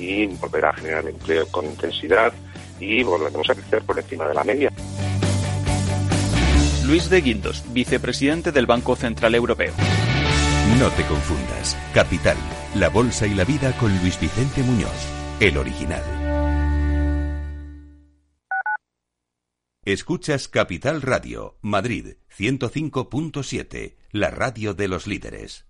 y 0.00 0.26
volverá 0.26 0.70
a 0.70 0.74
generar 0.74 1.06
empleo 1.06 1.46
con 1.48 1.66
intensidad 1.66 2.32
y 2.80 3.02
volveremos 3.02 3.48
a 3.50 3.54
crecer 3.54 3.82
por 3.82 3.98
encima 3.98 4.26
de 4.26 4.34
la 4.34 4.44
media. 4.44 4.72
Luis 6.86 7.10
de 7.10 7.20
Guindos, 7.20 7.62
vicepresidente 7.72 8.50
del 8.50 8.66
Banco 8.66 8.96
Central 8.96 9.34
Europeo. 9.34 9.72
No 10.78 10.88
te 10.90 11.04
confundas. 11.04 11.76
Capital, 11.92 12.36
la 12.74 12.88
bolsa 12.88 13.26
y 13.26 13.34
la 13.34 13.44
vida 13.44 13.76
con 13.78 13.96
Luis 14.00 14.18
Vicente 14.18 14.62
Muñoz, 14.62 14.90
el 15.38 15.58
original. 15.58 16.02
Escuchas 19.84 20.48
Capital 20.48 21.02
Radio, 21.02 21.58
Madrid 21.60 22.16
105.7, 22.36 23.96
la 24.12 24.30
radio 24.30 24.74
de 24.74 24.88
los 24.88 25.06
líderes. 25.06 25.69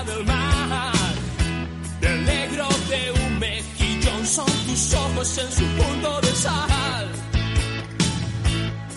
Del 0.00 0.24
mar, 0.24 0.92
del 2.00 2.24
negro 2.24 2.66
de 2.88 3.12
un 3.24 3.38
mejillón 3.38 4.26
son 4.26 4.50
tus 4.66 4.94
ojos 4.94 5.38
en 5.38 5.52
su 5.52 5.64
punto 5.80 6.20
de 6.22 6.32
sal, 6.34 7.08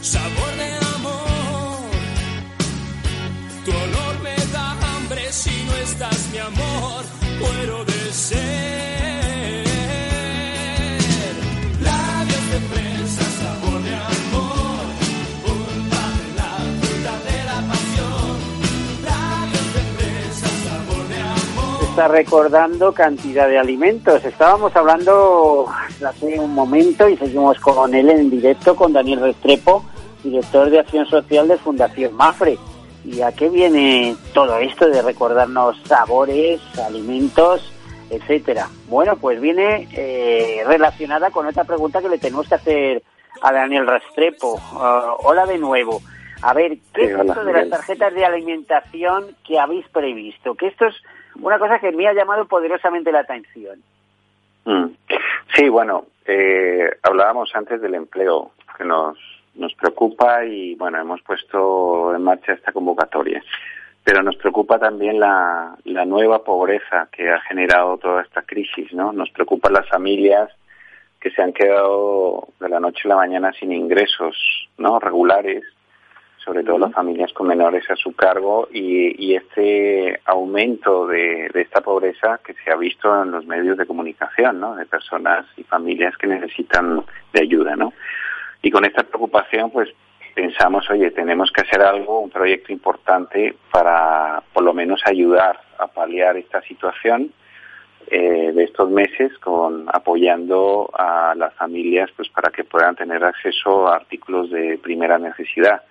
sabor 0.02 0.52
de 0.58 0.70
amor, 0.96 1.90
tu 3.66 3.72
olor 3.72 4.16
me 4.24 4.36
da 4.54 4.72
hambre 4.72 5.32
si 5.32 5.56
no 5.68 5.76
estás 5.76 6.20
mi 6.32 6.40
amor, 6.40 7.04
muero 7.40 7.86
de 7.86 8.14
sed. 8.14 8.95
Está 21.96 22.10
recordando 22.10 22.92
cantidad 22.92 23.48
de 23.48 23.58
alimentos. 23.58 24.26
Estábamos 24.26 24.76
hablando 24.76 25.66
hace 26.06 26.38
un 26.38 26.54
momento 26.54 27.08
y 27.08 27.16
seguimos 27.16 27.58
con 27.62 27.96
él 27.96 28.10
en 28.10 28.30
directo 28.30 28.76
con 28.76 28.92
Daniel 28.92 29.22
Restrepo, 29.22 29.82
director 30.22 30.70
de 30.70 30.80
Acción 30.80 31.06
Social 31.06 31.48
de 31.48 31.58
Fundación 31.58 32.14
Mafre. 32.14 32.58
¿Y 33.06 33.22
a 33.22 33.32
qué 33.32 33.48
viene 33.48 34.14
todo 34.34 34.58
esto 34.58 34.90
de 34.90 35.02
recordarnos 35.04 35.82
sabores, 35.86 36.60
alimentos, 36.86 37.72
etcétera? 38.10 38.68
Bueno, 38.90 39.16
pues 39.16 39.40
viene 39.40 39.88
eh, 39.94 40.64
relacionada 40.68 41.32
con 41.32 41.48
otra 41.48 41.64
pregunta 41.64 42.02
que 42.02 42.10
le 42.10 42.18
tenemos 42.18 42.50
que 42.50 42.56
hacer 42.56 43.04
a 43.42 43.54
Daniel 43.54 43.88
Restrepo. 43.88 44.60
Ah, 44.74 45.16
hola 45.24 45.46
de 45.46 45.60
nuevo. 45.60 46.02
A 46.42 46.54
ver, 46.54 46.78
¿qué 46.94 47.06
Sí, 47.06 47.12
es 47.14 47.16
hola, 47.18 47.32
esto 47.32 47.46
de 47.46 47.54
las 47.54 47.70
tarjetas 47.70 48.14
de 48.14 48.26
alimentación 48.26 49.28
que 49.48 49.58
habéis 49.60 49.88
previsto? 49.88 50.56
Que 50.56 50.68
esto 50.68 50.88
es 50.88 50.96
una 51.42 51.60
cosa 51.60 51.80
que 51.80 51.92
me 51.92 52.08
ha 52.08 52.14
llamado 52.14 52.46
poderosamente 52.46 53.12
la 53.12 53.20
atención. 53.20 53.82
Mm. 54.66 54.86
Sí, 55.56 55.70
bueno, 55.70 56.06
eh, 56.26 56.90
hablábamos 57.04 57.56
antes 57.56 57.82
del 57.82 57.96
empleo 57.96 58.52
que 58.78 58.84
nos, 58.84 59.18
nos 59.56 59.74
preocupa 59.76 60.44
y 60.46 60.76
bueno, 60.76 61.00
hemos 61.00 61.22
puesto 61.22 62.14
en 62.16 62.24
marcha 62.24 62.54
esta 62.54 62.72
convocatoria. 62.72 63.44
Pero 64.04 64.22
nos 64.22 64.36
preocupa 64.36 64.78
también 64.78 65.20
la, 65.20 65.76
la 65.84 66.06
nueva 66.06 66.44
pobreza 66.44 67.08
que 67.12 67.30
ha 67.32 67.40
generado 67.42 67.98
toda 67.98 68.22
esta 68.22 68.44
crisis, 68.44 68.94
¿no? 68.94 69.12
Nos 69.12 69.32
preocupan 69.32 69.74
las 69.74 69.88
familias 69.90 70.52
que 71.20 71.32
se 71.32 71.42
han 71.42 71.54
quedado 71.54 72.50
de 72.60 72.70
la 72.70 72.80
noche 72.80 73.02
a 73.06 73.08
la 73.08 73.16
mañana 73.16 73.52
sin 73.54 73.72
ingresos, 73.72 74.70
¿no? 74.78 75.00
Regulares, 75.00 75.64
sobre 76.46 76.64
todo 76.64 76.78
las 76.78 76.94
familias 76.94 77.34
con 77.34 77.48
menores 77.48 77.90
a 77.90 77.96
su 77.96 78.14
cargo 78.14 78.70
y, 78.72 79.34
este 79.36 80.22
aumento 80.26 81.08
de, 81.08 81.50
esta 81.56 81.82
pobreza 81.82 82.40
que 82.46 82.54
se 82.64 82.72
ha 82.72 82.76
visto 82.76 83.24
en 83.24 83.32
los 83.32 83.46
medios 83.46 83.78
de 83.78 83.88
comunicación, 83.88 84.60
¿no? 84.60 84.76
De 84.76 84.86
personas 84.86 85.46
y 85.58 85.64
familias 85.64 86.16
que 86.18 86.28
necesitan 86.28 87.04
de 87.34 87.42
ayuda. 87.42 87.76
Y 88.62 88.72
con 88.72 88.86
esta 88.86 89.04
preocupación, 89.04 89.72
pues 89.72 89.90
pensamos, 90.36 90.90
oye, 90.90 91.12
tenemos 91.12 91.52
que 91.52 91.62
hacer 91.62 91.82
algo, 91.82 92.20
un 92.20 92.30
proyecto 92.30 92.72
importante 92.72 93.56
para 93.72 94.44
por 94.54 94.64
lo 94.64 94.74
menos 94.74 95.02
ayudar 95.06 95.60
a 95.80 95.88
paliar 95.88 96.38
esta 96.38 96.62
situación 96.62 97.32
eh, 98.08 98.52
de 98.54 98.64
estos 98.64 98.90
meses 98.90 99.36
con 99.40 99.88
apoyando 99.92 100.92
a 100.94 101.34
las 101.36 101.54
familias 101.56 102.12
pues 102.16 102.30
para 102.30 102.52
que 102.52 102.64
puedan 102.64 102.96
tener 102.96 103.24
acceso 103.24 103.88
a 103.88 103.96
artículos 103.96 104.52
de 104.52 104.78
primera 104.78 105.18
necesidad. 105.18 105.82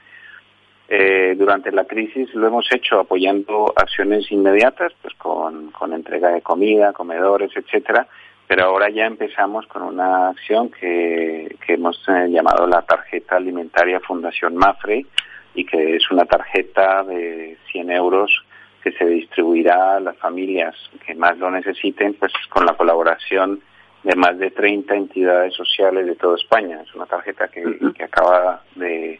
Eh, 0.86 1.34
durante 1.36 1.72
la 1.72 1.84
crisis 1.84 2.34
lo 2.34 2.46
hemos 2.46 2.70
hecho 2.70 3.00
apoyando 3.00 3.72
acciones 3.74 4.30
inmediatas, 4.30 4.92
pues 5.00 5.14
con, 5.14 5.70
con 5.70 5.94
entrega 5.94 6.28
de 6.28 6.42
comida, 6.42 6.92
comedores, 6.92 7.50
etcétera, 7.56 8.06
pero 8.46 8.64
ahora 8.64 8.90
ya 8.90 9.06
empezamos 9.06 9.66
con 9.66 9.82
una 9.82 10.28
acción 10.28 10.70
que, 10.70 11.56
que 11.66 11.74
hemos 11.74 11.96
eh, 12.08 12.28
llamado 12.28 12.66
la 12.66 12.82
tarjeta 12.82 13.36
alimentaria 13.36 14.00
Fundación 14.00 14.56
Mafre 14.56 15.06
y 15.54 15.64
que 15.64 15.96
es 15.96 16.10
una 16.10 16.26
tarjeta 16.26 17.02
de 17.04 17.56
100 17.72 17.90
euros 17.90 18.44
que 18.82 18.92
se 18.92 19.06
distribuirá 19.06 19.96
a 19.96 20.00
las 20.00 20.18
familias 20.18 20.74
que 21.06 21.14
más 21.14 21.38
lo 21.38 21.50
necesiten, 21.50 22.12
pues 22.14 22.32
con 22.50 22.66
la 22.66 22.74
colaboración 22.74 23.60
de 24.02 24.14
más 24.16 24.38
de 24.38 24.50
30 24.50 24.94
entidades 24.94 25.54
sociales 25.54 26.04
de 26.04 26.16
toda 26.16 26.36
España. 26.36 26.82
Es 26.82 26.94
una 26.94 27.06
tarjeta 27.06 27.48
que, 27.48 27.64
que 27.96 28.04
acaba 28.04 28.62
de, 28.74 29.18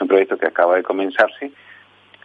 es 0.00 0.02
un 0.02 0.08
proyecto 0.08 0.38
que 0.38 0.46
acaba 0.46 0.76
de 0.76 0.82
comenzarse 0.82 1.52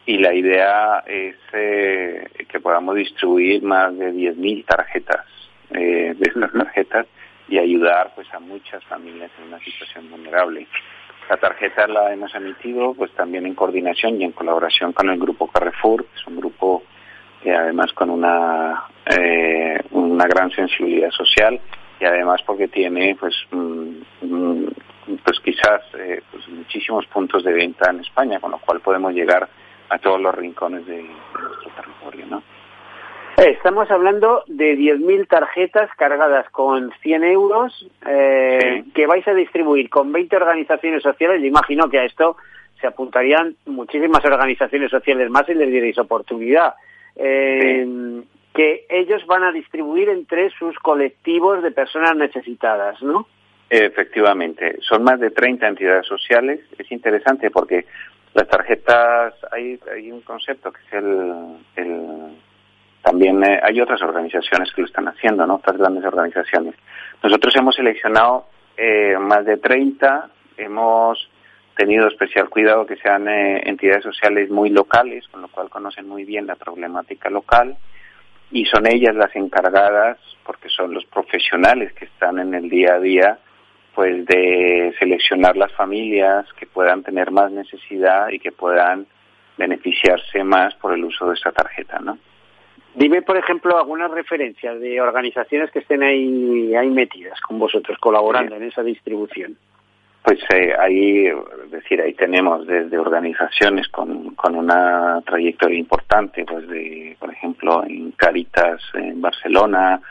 y 0.05 0.17
la 0.17 0.33
idea 0.33 1.03
es 1.05 1.35
eh, 1.51 2.25
que 2.47 2.59
podamos 2.61 2.95
distribuir 2.95 3.63
más 3.63 3.97
de 3.97 4.13
10.000 4.13 4.65
tarjetas 4.65 5.25
eh, 5.71 6.13
de 6.15 6.23
estas 6.25 6.53
tarjetas 6.53 7.07
y 7.49 7.57
ayudar 7.57 8.13
pues 8.15 8.33
a 8.33 8.39
muchas 8.39 8.81
familias 8.85 9.29
en 9.39 9.49
una 9.49 9.59
situación 9.59 10.09
vulnerable. 10.09 10.67
La 11.29 11.35
tarjeta 11.35 11.85
la 11.87 12.13
hemos 12.13 12.33
emitido 12.33 12.93
pues 12.93 13.11
también 13.11 13.45
en 13.45 13.55
coordinación 13.55 14.21
y 14.21 14.23
en 14.23 14.31
colaboración 14.31 14.93
con 14.93 15.09
el 15.09 15.19
grupo 15.19 15.47
Carrefour, 15.47 16.05
que 16.05 16.15
es 16.15 16.27
un 16.27 16.37
grupo 16.37 16.83
además 17.45 17.91
con 17.93 18.09
una 18.09 18.85
eh, 19.05 19.79
una 19.91 20.25
gran 20.25 20.49
sensibilidad 20.49 21.11
social 21.11 21.59
y 21.99 22.05
además 22.05 22.41
porque 22.43 22.67
tiene 22.69 23.15
pues 23.19 23.35
mm, 23.51 23.89
mm, 24.21 24.67
pues 25.23 25.39
quizás 25.39 25.81
eh, 25.97 26.21
pues 26.31 26.47
muchísimos 26.49 27.05
puntos 27.07 27.43
de 27.43 27.53
venta 27.53 27.89
en 27.89 27.99
España, 27.99 28.39
con 28.39 28.51
lo 28.51 28.59
cual 28.59 28.79
podemos 28.81 29.13
llegar 29.13 29.47
a 29.89 29.97
todos 29.99 30.19
los 30.19 30.33
rincones 30.33 30.85
de, 30.85 30.97
de 30.97 31.03
nuestro 31.03 31.71
territorio, 31.75 32.25
¿no? 32.27 32.43
Eh, 33.37 33.51
Estamos 33.51 33.91
hablando 33.91 34.43
de 34.47 34.77
10.000 34.77 35.27
tarjetas 35.27 35.89
cargadas 35.97 36.49
con 36.51 36.91
100 37.01 37.23
euros 37.25 37.87
eh, 38.07 38.83
que 38.93 39.07
vais 39.07 39.27
a 39.27 39.33
distribuir 39.33 39.89
con 39.89 40.11
20 40.11 40.35
organizaciones 40.37 41.03
sociales. 41.03 41.41
Yo 41.41 41.47
imagino 41.47 41.89
que 41.89 41.99
a 41.99 42.05
esto 42.05 42.37
se 42.79 42.87
apuntarían 42.87 43.55
muchísimas 43.65 44.23
organizaciones 44.25 44.89
sociales 44.89 45.29
más 45.29 45.47
y 45.49 45.53
les 45.53 45.69
diréis 45.69 45.97
oportunidad. 45.97 46.75
Eh, 47.15 48.23
Que 48.53 48.85
ellos 48.87 49.25
van 49.27 49.43
a 49.43 49.51
distribuir 49.51 50.07
entre 50.07 50.49
sus 50.51 50.79
colectivos 50.79 51.61
de 51.61 51.71
personas 51.71 52.15
necesitadas, 52.15 53.01
¿no? 53.03 53.27
Efectivamente, 53.69 54.77
son 54.81 55.03
más 55.03 55.19
de 55.19 55.31
30 55.31 55.67
entidades 55.67 56.05
sociales. 56.05 56.59
Es 56.77 56.91
interesante 56.91 57.49
porque 57.49 57.85
las 58.33 58.47
tarjetas, 58.47 59.33
hay, 59.51 59.79
hay 59.91 60.11
un 60.11 60.21
concepto 60.21 60.71
que 60.71 60.81
es 60.87 60.93
el, 60.93 62.37
también 63.01 63.43
eh, 63.43 63.59
hay 63.63 63.79
otras 63.79 64.01
organizaciones 64.01 64.71
que 64.73 64.81
lo 64.81 64.87
están 64.87 65.07
haciendo, 65.07 65.45
¿no? 65.45 65.55
Otras 65.55 65.77
grandes 65.77 66.03
organizaciones. 66.05 66.75
Nosotros 67.23 67.55
hemos 67.55 67.75
seleccionado 67.75 68.47
eh, 68.75 69.15
más 69.19 69.45
de 69.45 69.57
30, 69.57 70.29
hemos 70.57 71.29
tenido 71.75 72.07
especial 72.07 72.49
cuidado 72.49 72.85
que 72.85 72.95
sean 72.97 73.27
eh, 73.27 73.61
entidades 73.65 74.03
sociales 74.03 74.49
muy 74.49 74.69
locales, 74.69 75.27
con 75.27 75.41
lo 75.41 75.47
cual 75.49 75.69
conocen 75.69 76.07
muy 76.07 76.23
bien 76.23 76.47
la 76.47 76.55
problemática 76.55 77.29
local 77.29 77.77
y 78.51 78.65
son 78.65 78.87
ellas 78.87 79.15
las 79.15 79.35
encargadas, 79.35 80.17
porque 80.43 80.69
son 80.69 80.93
los 80.93 81.05
profesionales 81.05 81.93
que 81.93 82.05
están 82.05 82.39
en 82.39 82.53
el 82.53 82.69
día 82.69 82.95
a 82.95 82.99
día, 82.99 83.39
pues 83.95 84.25
de 84.25 84.93
seleccionar 84.99 85.55
las 85.55 85.71
familias 85.71 86.45
que 86.59 86.65
puedan 86.65 87.01
tener 87.01 87.31
más 87.31 87.49
necesidad 87.51 88.27
y 88.29 88.39
que 88.39 88.51
puedan 88.51 89.07
beneficiarse 89.57 90.43
más 90.43 90.75
por 90.75 90.93
el 90.93 91.05
uso 91.05 91.27
de 91.29 91.35
esta 91.35 91.53
tarjeta, 91.53 91.99
¿no? 91.99 92.17
Dime, 92.93 93.21
por 93.21 93.37
ejemplo, 93.37 93.77
algunas 93.77 94.11
referencias 94.11 94.79
de 94.79 95.01
organizaciones 95.01 95.71
que 95.71 95.79
estén 95.79 96.03
ahí, 96.03 96.75
ahí 96.75 96.89
metidas 96.89 97.39
con 97.41 97.57
vosotros, 97.57 97.97
colaborando 97.99 98.55
en 98.55 98.63
esa 98.63 98.83
distribución. 98.83 99.57
Pues 100.23 100.39
eh, 100.53 100.73
ahí, 100.79 101.27
es 101.27 101.71
decir, 101.71 102.01
ahí 102.01 102.13
tenemos 102.13 102.65
desde 102.65 102.97
organizaciones 102.97 103.87
con, 103.89 104.33
con 104.35 104.55
una 104.55 105.21
trayectoria 105.25 105.77
importante, 105.77 106.45
pues 106.45 106.67
de, 106.67 107.15
por 107.19 107.31
ejemplo, 107.31 107.83
en 107.85 108.11
Caritas 108.11 108.81
en 108.93 109.21
Barcelona, 109.21 110.01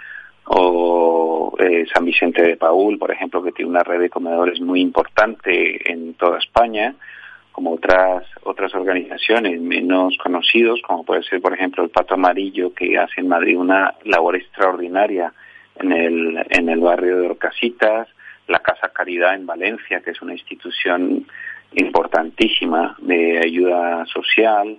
o 0.47 1.55
eh, 1.59 1.87
San 1.93 2.05
Vicente 2.05 2.43
de 2.43 2.57
Paul, 2.57 2.99
por 2.99 3.11
ejemplo, 3.11 3.43
que 3.43 3.53
tiene 3.53 3.71
una 3.71 3.83
red 3.83 4.01
de 4.01 4.11
comedores 4.11 4.61
muy 4.61 4.81
importante 4.81 5.91
en 5.91 6.15
toda 6.15 6.39
España, 6.39 6.95
como 7.53 7.73
otras 7.73 8.25
otras 8.43 8.75
organizaciones 8.75 9.61
menos 9.61 10.17
conocidos, 10.19 10.81
como 10.83 11.05
puede 11.05 11.23
ser, 11.23 11.41
por 11.41 11.55
ejemplo, 11.55 11.83
el 11.83 11.91
Pato 11.91 12.15
Amarillo, 12.15 12.75
que 12.75 12.99
hace 12.99 13.21
en 13.21 13.29
Madrid 13.29 13.59
una 13.59 13.95
labor 14.05 14.37
extraordinaria 14.37 15.33
en 15.77 15.93
el, 15.93 16.47
en 16.51 16.69
el 16.69 16.81
barrio 16.81 17.19
de 17.19 17.27
Orcasitas, 17.27 18.09
la 18.49 18.59
Casa 18.59 18.91
Caridad 18.91 19.35
en 19.35 19.47
Valencia, 19.47 20.01
que 20.01 20.11
es 20.11 20.21
una 20.21 20.35
institución 20.35 21.27
importantísima 21.75 22.97
de 23.01 23.39
ayuda 23.39 24.05
social, 24.07 24.79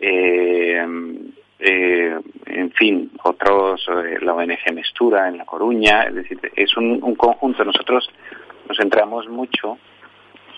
eh, 0.00 0.86
eh, 1.58 2.18
en 2.46 2.70
fin, 2.72 3.10
otros, 3.22 3.86
eh, 3.88 4.18
la 4.20 4.34
ONG 4.34 4.72
Mestura 4.74 5.28
en 5.28 5.38
La 5.38 5.44
Coruña, 5.44 6.02
es 6.04 6.14
decir, 6.14 6.38
es 6.56 6.76
un, 6.76 6.98
un 7.02 7.14
conjunto. 7.14 7.64
Nosotros 7.64 8.08
nos 8.68 8.76
centramos 8.76 9.28
mucho 9.28 9.78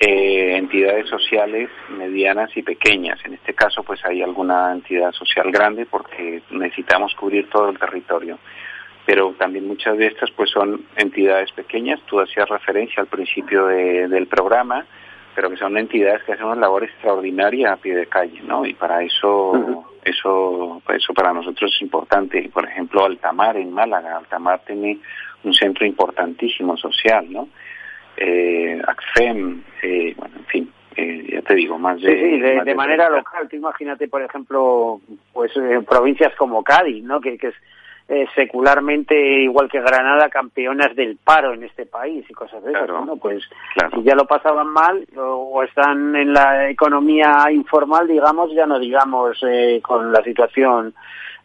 eh, 0.01 0.57
entidades 0.57 1.09
sociales 1.09 1.71
medianas 1.97 2.55
y 2.57 2.63
pequeñas. 2.63 3.19
En 3.25 3.35
este 3.35 3.55
caso, 3.55 3.83
pues 3.83 4.05
hay 4.05 4.23
alguna 4.23 4.73
entidad 4.73 5.13
social 5.13 5.51
grande 5.51 5.87
porque 5.87 6.43
necesitamos 6.51 7.15
cubrir 7.15 7.49
todo 7.51 7.71
el 7.71 7.79
territorio. 7.79 8.39
Pero 9.07 9.35
también 9.39 9.67
muchas 9.69 9.97
de 9.97 10.09
estas, 10.09 10.31
pues 10.33 10.51
son 10.51 10.85
entidades 10.97 11.53
pequeñas. 11.53 12.01
Tú 12.07 12.21
hacías 12.21 12.49
referencia 12.49 13.01
al 13.01 13.07
principio 13.07 13.67
de- 13.67 14.09
del 14.09 14.27
programa, 14.27 14.85
pero 15.37 15.51
que 15.51 15.57
son 15.57 15.79
entidades 15.79 16.25
que 16.25 16.33
hacen 16.33 16.47
una 16.47 16.57
labor 16.57 16.83
extraordinaria 16.83 17.73
a 17.73 17.77
pie 17.77 17.95
de 17.95 18.07
calle, 18.07 18.41
¿no? 18.43 18.67
Y 18.67 18.75
para 18.75 19.03
eso, 19.03 19.85
eso, 20.03 20.83
eso 20.89 21.15
para 21.15 21.33
nosotros 21.33 21.73
es 21.73 21.83
importante. 21.83 22.51
Por 22.53 22.67
ejemplo, 22.67 23.05
Altamar 23.05 23.57
en 23.57 23.71
Málaga. 23.71 24.17
Altamar 24.17 24.63
tiene 24.67 24.99
un 25.45 25.55
centro 25.55 25.87
importantísimo 25.87 26.77
social, 26.77 27.31
¿no? 27.31 27.49
eh, 28.17 28.81
ACFEM, 28.87 29.63
eh, 29.83 30.15
bueno, 30.17 30.37
en 30.39 30.45
fin, 30.47 30.73
eh, 30.97 31.27
ya 31.33 31.43
te 31.43 31.55
digo, 31.55 31.79
más 31.79 32.01
de... 32.01 32.09
Sí, 32.09 32.31
sí, 32.37 32.41
de, 32.41 32.57
más 32.57 32.65
de 32.65 32.75
manera 32.75 33.09
30. 33.09 33.19
local. 33.19 33.49
Tú 33.49 33.57
imagínate, 33.57 34.09
por 34.09 34.23
ejemplo, 34.23 35.01
pues 35.33 35.55
en 35.57 35.85
provincias 35.85 36.35
como 36.37 36.63
Cádiz, 36.65 37.05
¿no? 37.05 37.21
Que, 37.21 37.37
que 37.37 37.49
es 37.49 37.55
eh, 38.09 38.27
secularmente, 38.37 39.15
igual 39.43 39.69
que 39.69 39.81
Granada, 39.81 40.29
campeonas 40.29 40.95
del 40.95 41.17
paro 41.17 41.55
en 41.55 41.65
este 41.65 41.87
país 41.87 42.25
y 42.29 42.33
cosas 42.33 42.63
de 42.63 42.71
esas. 42.71 42.87
Bueno, 42.99 43.17
pues 43.17 43.43
si 43.95 44.03
ya 44.05 44.15
lo 44.15 44.27
pasaban 44.27 44.69
mal 44.69 45.07
o, 45.17 45.63
están 45.65 46.15
en 46.15 46.33
la 46.33 46.71
economía 46.71 47.47
informal, 47.51 48.07
digamos, 48.07 48.53
ya 48.53 48.67
no 48.67 48.79
digamos 48.79 49.39
eh, 49.49 49.81
con 49.83 50.13
la 50.13 50.23
situación 50.23 50.95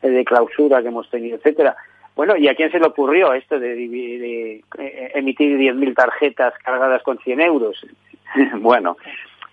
eh, 0.01 0.09
de 0.09 0.23
clausura 0.23 0.81
que 0.81 0.89
hemos 0.89 1.09
tenido, 1.09 1.37
etcétera. 1.37 1.75
Bueno, 2.15 2.35
¿y 2.35 2.47
a 2.47 2.55
quién 2.55 2.69
se 2.71 2.79
le 2.79 2.87
ocurrió 2.87 3.33
esto 3.33 3.57
de, 3.57 3.75
divi- 3.75 4.19
de, 4.19 4.63
eh, 4.77 5.11
emitir 5.15 5.57
10.000 5.57 5.95
tarjetas 5.95 6.53
cargadas 6.63 7.01
con 7.03 7.17
100 7.19 7.41
euros? 7.41 7.83
bueno, 8.59 8.97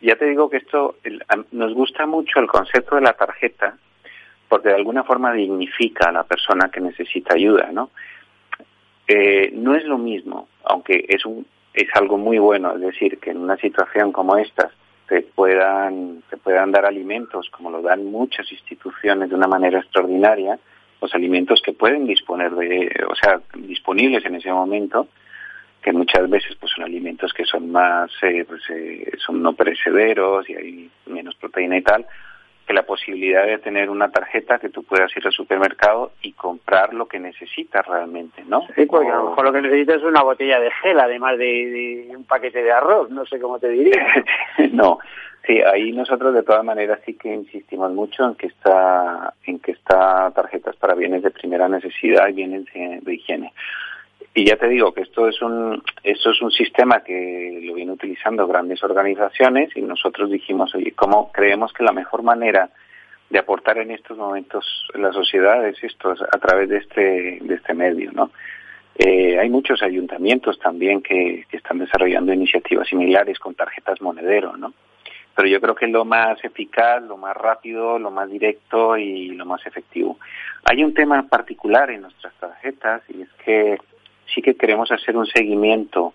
ya 0.02 0.16
te 0.16 0.26
digo 0.26 0.50
que 0.50 0.58
esto 0.58 0.96
el- 1.04 1.22
nos 1.52 1.72
gusta 1.72 2.04
mucho 2.06 2.40
el 2.40 2.48
concepto 2.48 2.96
de 2.96 3.02
la 3.02 3.12
tarjeta 3.14 3.76
porque 4.48 4.70
de 4.70 4.76
alguna 4.76 5.04
forma 5.04 5.32
dignifica 5.32 6.08
a 6.08 6.12
la 6.12 6.24
persona 6.24 6.70
que 6.70 6.80
necesita 6.80 7.34
ayuda, 7.34 7.70
¿no? 7.72 7.90
Eh, 9.06 9.50
no 9.54 9.74
es 9.74 9.84
lo 9.84 9.98
mismo, 9.98 10.48
aunque 10.64 11.04
es 11.08 11.24
un 11.24 11.46
es 11.74 11.88
algo 11.94 12.18
muy 12.18 12.38
bueno, 12.38 12.74
es 12.74 12.80
decir, 12.80 13.18
que 13.18 13.30
en 13.30 13.38
una 13.38 13.56
situación 13.56 14.10
como 14.10 14.36
esta 14.36 14.70
te 15.06 15.22
puedan 15.22 16.22
te 16.28 16.36
puedan 16.36 16.72
dar 16.72 16.86
alimentos 16.86 17.48
como 17.50 17.70
lo 17.70 17.82
dan 17.82 18.06
muchas 18.06 18.50
instituciones 18.50 19.28
de 19.28 19.34
una 19.34 19.46
manera 19.46 19.78
extraordinaria, 19.78 20.58
los 21.00 21.14
alimentos 21.14 21.62
que 21.62 21.72
pueden 21.72 22.06
disponer 22.06 22.50
de, 22.52 22.90
o 23.08 23.14
sea, 23.14 23.40
disponibles 23.54 24.24
en 24.24 24.34
ese 24.34 24.52
momento, 24.52 25.06
que 25.80 25.92
muchas 25.92 26.28
veces 26.28 26.56
pues 26.58 26.72
son 26.74 26.84
alimentos 26.84 27.32
que 27.32 27.44
son 27.44 27.70
más 27.70 28.10
eh, 28.22 28.44
pues, 28.46 28.62
eh, 28.70 29.12
son 29.24 29.40
no 29.40 29.52
perecederos 29.52 30.48
y 30.50 30.54
hay 30.54 30.90
menos 31.06 31.36
proteína 31.36 31.76
y 31.76 31.82
tal 31.82 32.04
que 32.68 32.74
la 32.74 32.82
posibilidad 32.82 33.46
de 33.46 33.56
tener 33.56 33.88
una 33.88 34.10
tarjeta 34.10 34.58
que 34.58 34.68
tú 34.68 34.82
puedas 34.82 35.10
ir 35.16 35.24
al 35.24 35.32
supermercado 35.32 36.12
y 36.20 36.32
comprar 36.32 36.92
lo 36.92 37.08
que 37.08 37.18
necesitas 37.18 37.86
realmente, 37.86 38.44
¿no? 38.46 38.60
Sí, 38.76 38.84
porque 38.84 39.08
a 39.08 39.16
lo 39.16 39.30
mejor 39.30 39.46
lo 39.46 39.52
que 39.54 39.62
necesitas 39.62 39.96
es 39.96 40.02
una 40.02 40.22
botella 40.22 40.60
de 40.60 40.70
gel, 40.82 41.00
además 41.00 41.38
de, 41.38 41.46
de 42.08 42.14
un 42.14 42.24
paquete 42.24 42.62
de 42.62 42.70
arroz, 42.70 43.08
no 43.08 43.24
sé 43.24 43.40
cómo 43.40 43.58
te 43.58 43.70
diría. 43.70 44.06
no, 44.72 44.98
sí, 45.46 45.62
ahí 45.62 45.92
nosotros 45.92 46.34
de 46.34 46.42
todas 46.42 46.62
maneras 46.62 47.00
sí 47.06 47.14
que 47.14 47.32
insistimos 47.32 47.90
mucho 47.92 48.26
en 48.26 48.34
que 48.34 48.48
está 48.48 49.32
en 49.46 49.60
que 49.60 49.72
esta 49.72 50.30
tarjeta 50.32 50.70
es 50.70 50.76
para 50.76 50.94
bienes 50.94 51.22
de 51.22 51.30
primera 51.30 51.70
necesidad 51.70 52.28
y 52.28 52.34
bienes 52.34 52.66
de, 52.74 52.98
de 53.00 53.14
higiene. 53.14 53.54
Y 54.34 54.44
ya 54.44 54.56
te 54.56 54.68
digo 54.68 54.92
que 54.92 55.02
esto 55.02 55.28
es 55.28 55.40
un 55.42 55.82
esto 56.02 56.30
es 56.30 56.40
un 56.42 56.50
sistema 56.50 57.02
que 57.02 57.60
lo 57.62 57.74
vienen 57.74 57.94
utilizando 57.94 58.46
grandes 58.46 58.82
organizaciones 58.84 59.76
y 59.76 59.82
nosotros 59.82 60.30
dijimos, 60.30 60.74
oye, 60.74 60.92
¿cómo 60.92 61.32
creemos 61.32 61.72
que 61.72 61.84
la 61.84 61.92
mejor 61.92 62.22
manera 62.22 62.70
de 63.30 63.38
aportar 63.38 63.78
en 63.78 63.90
estos 63.90 64.16
momentos 64.16 64.64
en 64.94 65.02
la 65.02 65.12
sociedad 65.12 65.66
es 65.66 65.82
esto, 65.82 66.12
es 66.12 66.22
a 66.22 66.38
través 66.38 66.68
de 66.68 66.78
este 66.78 67.38
de 67.40 67.54
este 67.54 67.74
medio, 67.74 68.12
¿no? 68.12 68.30
Eh, 68.96 69.38
hay 69.38 69.48
muchos 69.48 69.82
ayuntamientos 69.82 70.58
también 70.58 71.02
que, 71.02 71.44
que 71.48 71.56
están 71.56 71.78
desarrollando 71.78 72.32
iniciativas 72.32 72.88
similares 72.88 73.38
con 73.38 73.54
tarjetas 73.54 74.00
monedero, 74.00 74.56
¿no? 74.56 74.72
Pero 75.36 75.48
yo 75.48 75.60
creo 75.60 75.76
que 75.76 75.84
es 75.84 75.92
lo 75.92 76.04
más 76.04 76.44
eficaz, 76.44 77.00
lo 77.04 77.16
más 77.16 77.36
rápido, 77.36 77.96
lo 77.98 78.10
más 78.10 78.28
directo 78.28 78.96
y 78.96 79.28
lo 79.28 79.46
más 79.46 79.64
efectivo. 79.66 80.18
Hay 80.64 80.82
un 80.82 80.94
tema 80.94 81.28
particular 81.28 81.90
en 81.90 82.02
nuestras 82.02 82.34
tarjetas 82.34 83.02
y 83.08 83.22
es 83.22 83.28
que 83.44 83.78
sí 84.34 84.42
que 84.42 84.56
queremos 84.56 84.90
hacer 84.92 85.16
un 85.16 85.26
seguimiento 85.26 86.14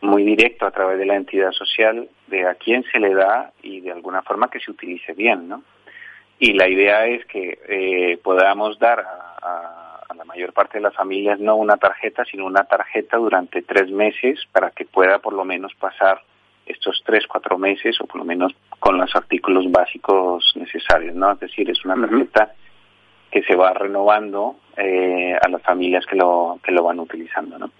muy 0.00 0.24
directo 0.24 0.66
a 0.66 0.70
través 0.70 0.98
de 0.98 1.06
la 1.06 1.16
entidad 1.16 1.52
social 1.52 2.08
de 2.28 2.46
a 2.46 2.54
quién 2.54 2.84
se 2.92 2.98
le 2.98 3.14
da 3.14 3.52
y 3.62 3.80
de 3.80 3.92
alguna 3.92 4.22
forma 4.22 4.48
que 4.50 4.60
se 4.60 4.70
utilice 4.70 5.12
bien, 5.12 5.48
¿no? 5.48 5.62
Y 6.40 6.52
la 6.52 6.68
idea 6.68 7.06
es 7.06 7.24
que 7.26 7.58
eh, 7.68 8.18
podamos 8.22 8.78
dar 8.78 9.00
a, 9.00 9.36
a- 9.42 9.84
a 10.08 10.14
la 10.14 10.24
mayor 10.24 10.52
parte 10.54 10.78
de 10.78 10.82
las 10.82 10.94
familias 10.94 11.38
no 11.38 11.56
una 11.56 11.76
tarjeta, 11.76 12.24
sino 12.24 12.46
una 12.46 12.64
tarjeta 12.64 13.18
durante 13.18 13.60
tres 13.62 13.90
meses 13.90 14.40
para 14.52 14.70
que 14.70 14.86
pueda 14.86 15.18
por 15.18 15.34
lo 15.34 15.44
menos 15.44 15.74
pasar 15.74 16.22
estos 16.64 17.02
tres, 17.04 17.26
cuatro 17.26 17.58
meses 17.58 18.00
o 18.00 18.06
por 18.06 18.16
lo 18.18 18.24
menos 18.24 18.54
con 18.78 18.96
los 18.96 19.14
artículos 19.14 19.70
básicos 19.70 20.52
necesarios, 20.54 21.14
¿no? 21.14 21.32
Es 21.32 21.40
decir, 21.40 21.68
es 21.70 21.84
una 21.84 21.94
tarjeta 21.96 22.52
que 23.30 23.42
se 23.42 23.54
va 23.54 23.72
renovando 23.72 24.56
eh, 24.76 25.36
a 25.40 25.48
las 25.48 25.62
familias 25.62 26.06
que 26.06 26.16
lo, 26.16 26.58
que 26.62 26.72
lo 26.72 26.82
van 26.82 27.00
utilizando, 27.00 27.58
¿no? 27.58 27.70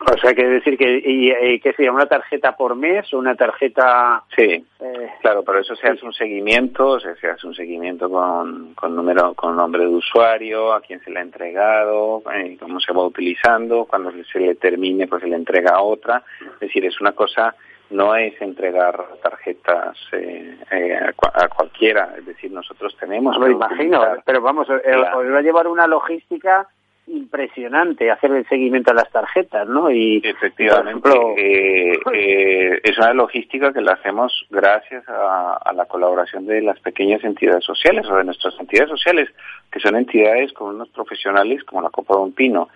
O 0.00 0.16
sea, 0.16 0.32
que 0.32 0.46
decir 0.46 0.78
que, 0.78 1.02
y, 1.04 1.30
y, 1.30 1.60
¿qué 1.60 1.74
sería? 1.74 1.92
¿Una 1.92 2.06
tarjeta 2.06 2.56
por 2.56 2.74
mes 2.74 3.12
o 3.12 3.18
una 3.18 3.34
tarjeta...? 3.34 4.22
Sí, 4.34 4.64
eh, 4.80 5.10
claro, 5.20 5.42
pero 5.44 5.58
eso 5.58 5.76
se 5.76 5.88
hace 5.88 6.06
un 6.06 6.14
seguimiento, 6.14 6.88
o 6.88 7.00
sea, 7.00 7.14
se 7.16 7.28
hace 7.28 7.46
un 7.46 7.54
seguimiento 7.54 8.08
con, 8.08 8.72
con 8.74 8.96
número, 8.96 9.34
con 9.34 9.56
nombre 9.56 9.82
de 9.82 9.88
usuario, 9.88 10.72
a 10.72 10.80
quién 10.80 11.00
se 11.00 11.10
le 11.10 11.18
ha 11.18 11.22
entregado, 11.22 12.22
eh, 12.34 12.56
cómo 12.58 12.80
se 12.80 12.94
va 12.94 13.04
utilizando, 13.04 13.84
cuando 13.84 14.10
se 14.32 14.40
le 14.40 14.54
termine, 14.54 15.06
pues 15.06 15.22
se 15.22 15.28
le 15.28 15.36
entrega 15.36 15.82
otra. 15.82 16.22
Es 16.54 16.60
decir, 16.60 16.86
es 16.86 16.98
una 17.02 17.12
cosa, 17.12 17.54
no 17.90 18.14
es 18.16 18.40
entregar 18.40 19.04
tarjetas 19.22 19.96
eh, 20.12 20.56
eh, 20.70 20.96
a, 20.96 21.12
cua- 21.14 21.32
a 21.44 21.48
cualquiera, 21.48 22.14
es 22.18 22.24
decir, 22.26 22.50
nosotros 22.52 22.96
tenemos 22.98 23.36
lo 23.36 23.48
imagino, 23.48 24.04
pero 24.24 24.40
vamos, 24.40 24.68
eh, 24.70 24.96
os 24.96 25.26
va 25.32 25.38
a 25.38 25.42
llevar 25.42 25.66
una 25.66 25.86
logística 25.86 26.68
impresionante 27.06 28.10
hacer 28.10 28.30
el 28.30 28.46
seguimiento 28.48 28.92
a 28.92 28.94
las 28.94 29.10
tarjetas, 29.10 29.66
¿no? 29.66 29.90
Y 29.90 30.20
Efectivamente, 30.24 31.00
por 31.00 31.10
ejemplo, 31.10 31.34
eh, 31.36 31.98
eh, 32.12 32.80
es 32.84 32.98
una 32.98 33.12
logística 33.14 33.72
que 33.72 33.80
la 33.80 33.92
hacemos 33.94 34.46
gracias 34.50 35.08
a, 35.08 35.54
a 35.56 35.72
la 35.72 35.86
colaboración 35.86 36.46
de 36.46 36.62
las 36.62 36.78
pequeñas 36.80 37.24
entidades 37.24 37.64
sociales 37.64 38.06
o 38.08 38.16
de 38.16 38.24
nuestras 38.24 38.54
entidades 38.60 38.90
sociales, 38.90 39.28
que 39.72 39.80
son 39.80 39.96
entidades 39.96 40.52
con 40.52 40.74
unos 40.76 40.88
profesionales 40.90 41.64
como 41.64 41.82
la 41.82 41.90
Copa 41.90 42.14
de 42.14 42.20
un 42.22 42.32
Pino. 42.32 42.68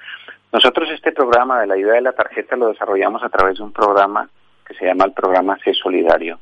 Nosotros 0.53 0.91
este 0.91 1.13
programa 1.13 1.61
de 1.61 1.67
la 1.69 1.77
idea 1.77 1.95
de 1.95 2.01
la 2.01 2.13
tarjeta 2.13 2.57
lo 2.57 2.69
desarrollamos 2.69 3.23
a 3.23 3.29
través 3.29 3.59
de 3.59 3.63
un 3.65 3.73
programa 3.73 4.29
que 4.67 4.75
se 4.75 4.87
llama 4.87 5.05
el 5.05 5.13
programa 5.13 5.59
C 5.63 5.73
Solidario. 5.75 6.39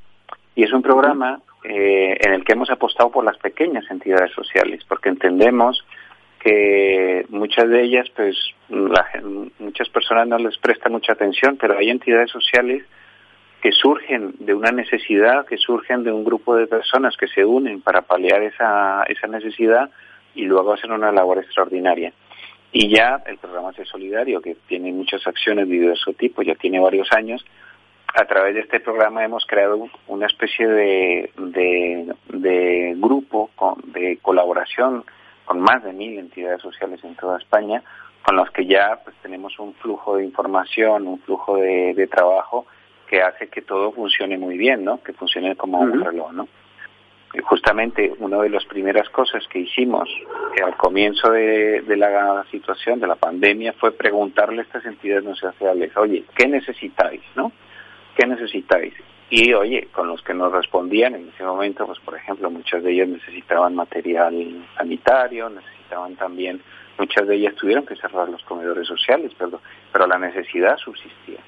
Y 0.55 0.65
es 0.65 0.73
un 0.73 0.83
programa 0.83 1.41
eh, 1.65 2.17
en 2.21 2.33
el 2.35 2.45
que 2.45 2.53
hemos 2.53 2.71
apostado 2.71 3.11
por 3.11 3.25
las 3.25 3.39
pequeñas 3.39 3.85
entidades 3.91 4.33
sociales, 4.33 4.83
porque 4.89 5.09
entendemos 5.09 5.85
que 6.41 7.25
muchas 7.29 7.69
de 7.69 7.83
ellas, 7.83 8.09
pues 8.17 8.37
la 8.69 9.07
muchas 9.61 9.89
personas 9.91 10.27
no 10.27 10.39
les 10.39 10.59
prestan 10.59 10.93
mucha 10.93 11.13
atención, 11.13 11.57
pero 11.57 11.79
hay 11.79 11.89
entidades 11.89 12.31
sociales 12.31 12.85
que 13.63 13.71
surgen 13.71 14.35
de 14.41 14.55
una 14.55 14.73
necesidad, 14.73 15.47
que 15.47 15.57
surgen 15.57 16.03
de 16.03 16.11
un 16.11 16.25
grupo 16.25 16.57
de 16.57 16.67
personas 16.67 17.17
que 17.17 17.29
se 17.29 17.45
unen 17.45 17.81
para 17.81 18.03
paliar 18.03 18.43
esa, 18.43 19.05
esa 19.05 19.29
necesidad 19.29 19.89
y 20.35 20.47
luego 20.47 20.73
hacen 20.73 20.91
una 20.91 21.13
labor 21.13 21.39
extraordinaria. 21.39 22.13
Y 22.73 22.89
ya 22.89 23.23
el 23.25 23.39
programa 23.39 23.73
C 23.75 23.85
Solidario, 23.85 24.41
que 24.41 24.57
tiene 24.67 24.93
muchas 24.93 25.25
acciones 25.27 25.69
de 25.69 25.75
diverso 25.75 26.13
tipo, 26.15 26.43
ya 26.43 26.57
tiene 26.57 26.81
varios 26.81 27.07
años, 27.13 27.45
a 28.15 28.25
través 28.27 28.55
de 28.55 28.61
este 28.61 28.81
programa 28.81 29.25
hemos 29.25 29.45
creado 29.47 29.89
una 30.07 30.27
especie 30.27 30.67
de, 30.69 31.33
de, 31.37 32.15
de 32.29 32.95
grupo 32.97 33.51
con- 33.57 33.81
de 33.93 34.19
colaboración 34.21 35.05
con 35.45 35.61
más 35.61 35.83
de 35.83 35.93
mil 35.93 36.19
entidades 36.19 36.61
sociales 36.63 37.03
en 37.05 37.15
toda 37.17 37.39
España 37.39 37.83
con 38.23 38.37
los 38.37 38.51
que 38.51 38.67
ya 38.67 39.01
pues 39.03 39.17
tenemos 39.23 39.59
un 39.59 39.75
flujo 39.75 40.17
de 40.17 40.25
información, 40.25 41.09
un 41.09 41.19
flujo 41.21 41.57
de, 41.57 41.93
de 41.95 42.07
trabajo 42.07 42.67
que 43.09 43.21
hace 43.21 43.49
que 43.49 43.63
todo 43.63 43.93
funcione 43.93 44.39
muy 44.39 44.57
bien, 44.57 44.85
¿no? 44.85 45.03
Que 45.03 45.13
funcione 45.13 45.57
como 45.57 45.81
un 45.81 46.01
reloj, 46.05 46.33
¿no? 46.33 46.49
Y 47.35 47.41
justamente 47.41 48.13
una 48.19 48.39
de 48.41 48.49
las 48.51 48.65
primeras 48.67 49.09
cosas 49.11 49.43
que 49.49 49.59
hicimos 49.61 50.09
al 50.65 50.77
comienzo 50.77 51.31
de, 51.31 51.81
de 51.81 51.97
la 51.97 52.45
situación, 52.51 53.01
de 53.01 53.07
la 53.09 53.17
pandemia, 53.17 53.73
fue 53.73 53.91
preguntarle 53.93 54.61
a 54.61 54.65
estas 54.65 54.85
entidades 54.87 55.25
no 55.25 55.35
sociales, 55.35 55.97
oye, 55.97 56.25
¿qué 56.37 56.47
necesitáis, 56.47 57.23
no? 57.35 57.51
¿Qué 58.17 58.27
necesitáis? 58.27 58.95
Y 59.31 59.55
oye, 59.55 59.89
con 59.93 60.09
los 60.09 60.23
que 60.23 60.35
nos 60.35 60.53
respondían 60.53 61.15
en 61.15 61.31
ese 61.31 61.43
momento, 61.43 61.87
pues 61.87 61.99
por 62.01 62.15
ejemplo, 62.15 62.51
muchas 62.51 62.83
de 62.83 62.93
ellas 62.93 63.09
necesitaban 63.09 63.75
material 63.75 64.67
sanitario, 64.77 65.49
necesitaban 65.49 66.17
también, 66.17 66.61
muchas 66.99 67.27
de 67.27 67.37
ellas 67.37 67.55
tuvieron 67.55 67.87
que 67.87 67.97
cerrar 67.97 68.29
los 68.29 68.43
comedores 68.43 68.87
sociales, 68.87 69.33
pero, 69.39 69.61
pero 69.91 70.07
la 70.07 70.19
necesidad 70.19 70.77
subsistía. 70.77 71.39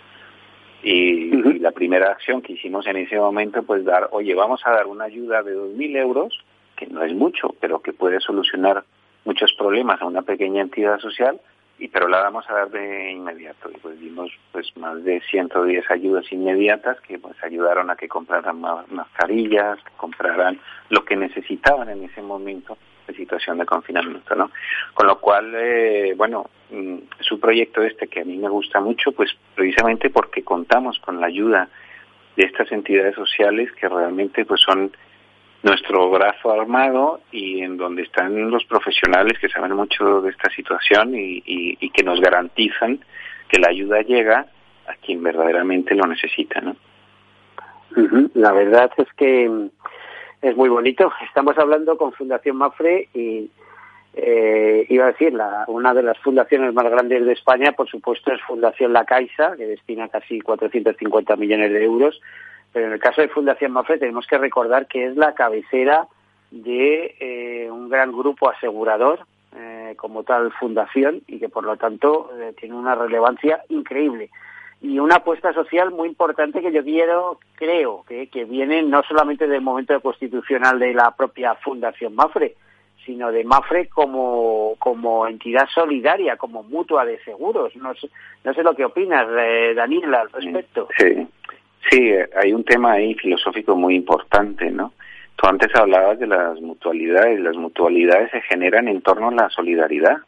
Y, 0.83 1.35
y 1.35 1.59
la 1.59 1.73
primera 1.73 2.11
acción 2.11 2.41
que 2.41 2.55
hicimos 2.55 2.87
en 2.87 2.97
ese 2.97 3.19
momento, 3.19 3.63
pues 3.63 3.85
dar, 3.85 4.09
oye, 4.13 4.35
vamos 4.35 4.63
a 4.65 4.71
dar 4.71 4.87
una 4.87 5.05
ayuda 5.05 5.43
de 5.43 5.55
2.000 5.55 5.97
euros, 5.99 6.39
que 6.77 6.87
no 6.87 7.03
es 7.03 7.15
mucho, 7.15 7.55
pero 7.61 7.81
que 7.81 7.93
puede 7.93 8.21
solucionar 8.21 8.85
muchos 9.25 9.53
problemas 9.59 10.01
a 10.01 10.07
una 10.07 10.23
pequeña 10.23 10.63
entidad 10.63 10.99
social, 11.01 11.41
y 11.79 11.89
pero 11.89 12.09
la 12.09 12.23
vamos 12.23 12.49
a 12.49 12.55
dar 12.55 12.71
de 12.71 13.11
inmediato. 13.11 13.71
Y 13.71 13.79
pues 13.79 13.99
dimos 14.01 14.31
pues 14.53 14.75
más 14.77 15.03
de 15.05 15.21
110 15.31 15.91
ayudas 15.91 16.31
inmediatas 16.33 17.01
que 17.01 17.19
pues 17.19 17.37
ayudaron 17.43 17.91
a 17.91 17.97
que 17.97 18.09
compraran 18.09 18.61
ma- 18.61 18.85
mascarillas, 18.91 19.79
que 19.83 19.93
compraran 19.97 20.59
lo 20.91 21.05
que 21.05 21.17
necesitaban 21.17 21.89
en 21.91 22.05
ese 22.05 22.23
momento 22.23 22.79
de 23.07 23.15
situación 23.15 23.59
de 23.59 23.67
confinamiento, 23.67 24.35
¿no? 24.35 24.51
Con 24.95 25.07
lo 25.07 25.19
cual, 25.21 25.53
eh, 25.55 26.15
bueno, 26.17 26.47
mm, 26.71 26.97
es 27.21 27.33
un 27.33 27.41
proyecto 27.41 27.83
este 27.83 28.07
que 28.09 28.21
a 28.21 28.25
mí 28.25 28.37
me 28.39 28.49
gusta 28.49 28.81
mucho, 28.81 29.13
pues 29.13 29.31
precisamente 29.55 30.09
porque 30.11 30.43
contamos 30.43 30.99
con 31.01 31.21
la 31.21 31.27
ayuda 31.27 31.69
de 32.37 32.45
estas 32.45 32.73
entidades 32.73 33.15
sociales 33.15 33.71
que 33.73 33.89
realmente 33.89 34.45
pues 34.45 34.61
son 34.61 34.91
nuestro 35.65 36.11
brazo 36.11 36.53
armado 36.53 37.21
y 37.33 37.63
en 37.63 37.77
donde 37.77 38.03
están 38.03 38.51
los 38.51 38.65
profesionales 38.67 39.39
que 39.41 39.49
saben 39.49 39.73
mucho 39.75 40.21
de 40.21 40.31
esta 40.31 40.51
situación 40.51 41.15
y, 41.15 41.43
y- 41.47 41.91
que 41.91 42.03
nos 42.05 42.21
garantizan 42.21 43.01
que 43.49 43.59
la 43.59 43.69
ayuda 43.71 44.03
llega 44.03 44.47
a 44.87 44.95
quien 44.97 45.23
verdaderamente 45.23 45.95
lo 45.95 46.07
necesita, 46.07 46.61
¿no? 46.61 46.77
La 48.35 48.53
verdad 48.53 48.91
es 48.99 49.07
que 49.17 49.49
mm, 49.49 49.69
es 50.43 50.57
muy 50.57 50.69
bonito. 50.69 51.11
Estamos 51.27 51.57
hablando 51.59 51.97
con 51.97 52.13
Fundación 52.13 52.57
Mafre 52.57 53.09
y 53.15 53.49
eh, 54.15 54.87
iba 54.89 55.05
a 55.05 55.13
decir, 55.13 55.33
la, 55.33 55.65
una 55.69 55.95
de 55.95 56.03
las 56.03 56.19
fundaciones 56.19 56.75
más 56.75 56.91
grandes 56.91 57.25
de 57.25 57.33
España, 57.33 57.73
por 57.73 57.89
supuesto, 57.89 58.33
es 58.33 58.41
Fundación 58.43 58.93
La 58.93 59.05
Caixa, 59.05 59.57
que 59.57 59.67
destina 59.67 60.09
casi 60.09 60.41
450 60.41 61.37
millones 61.37 61.73
de 61.73 61.85
euros. 61.85 62.21
Pero 62.75 62.89
en 62.89 62.93
el 62.93 62.99
caso 63.01 63.23
de 63.23 63.29
Fundación 63.29 63.73
Mafre 63.73 63.99
tenemos 63.99 64.27
que 64.27 64.37
recordar 64.37 64.87
que 64.89 65.07
es 65.07 65.17
la 65.17 65.33
cabecera 65.33 66.09
de 66.51 67.15
eh, 67.21 67.71
un 67.71 67.89
gran 67.89 68.13
grupo 68.13 68.51
asegurador 68.51 69.21
eh, 69.57 69.95
como 69.97 70.25
tal 70.25 70.53
fundación 70.53 71.23
y 71.29 71.39
que 71.39 71.49
por 71.49 71.65
lo 71.65 71.77
tanto 71.77 72.31
eh, 72.39 72.53
tiene 72.61 72.75
una 72.75 72.97
relevancia 72.97 73.63
increíble 73.69 74.29
y 74.81 74.99
una 74.99 75.17
apuesta 75.17 75.55
social 75.55 75.93
muy 75.93 76.09
importante 76.09 76.61
que 76.61 76.73
yo 76.73 76.85
quiero, 76.85 77.39
creo, 77.55 78.05
que, 78.07 78.27
que 78.27 78.45
viene 78.45 78.83
no 78.83 79.03
solamente 79.05 79.47
del 79.47 79.63
momento 79.63 79.99
constitucional 80.01 80.79
de 80.79 80.93
la 80.93 81.13
propia 81.13 81.55
Fundación 81.55 82.15
Mafre, 82.15 82.57
sino 83.07 83.33
de 83.33 83.45
Mafre 83.45 83.89
como, 83.89 84.75
como 84.79 85.27
entidad 85.27 85.69
solidaria, 85.75 86.37
como 86.37 86.63
mutua 86.63 87.07
de 87.07 87.19
seguros. 87.25 87.75
No 87.77 87.95
sé, 87.95 88.11
no 88.45 88.53
sé 88.53 88.63
lo 88.63 88.75
que 88.75 88.85
opinas, 88.85 89.27
eh, 89.39 89.73
Daniela, 89.75 90.21
al 90.21 90.33
respecto. 90.33 90.89
Sí, 90.99 91.27
sí, 91.91 92.13
hay 92.41 92.53
un 92.53 92.65
tema 92.65 92.93
ahí 92.93 93.15
filosófico 93.15 93.77
muy 93.77 93.95
importante, 93.95 94.71
¿no? 94.71 94.93
Tú 95.37 95.47
antes 95.47 95.75
hablabas 95.75 96.19
de 96.19 96.27
las 96.27 96.61
mutualidades, 96.61 97.41
las 97.41 97.57
mutualidades 97.57 98.31
se 98.31 98.41
generan 98.43 98.89
en 98.89 99.03
torno 99.03 99.29
a 99.29 99.35
la 99.35 99.49
solidaridad 99.51 100.19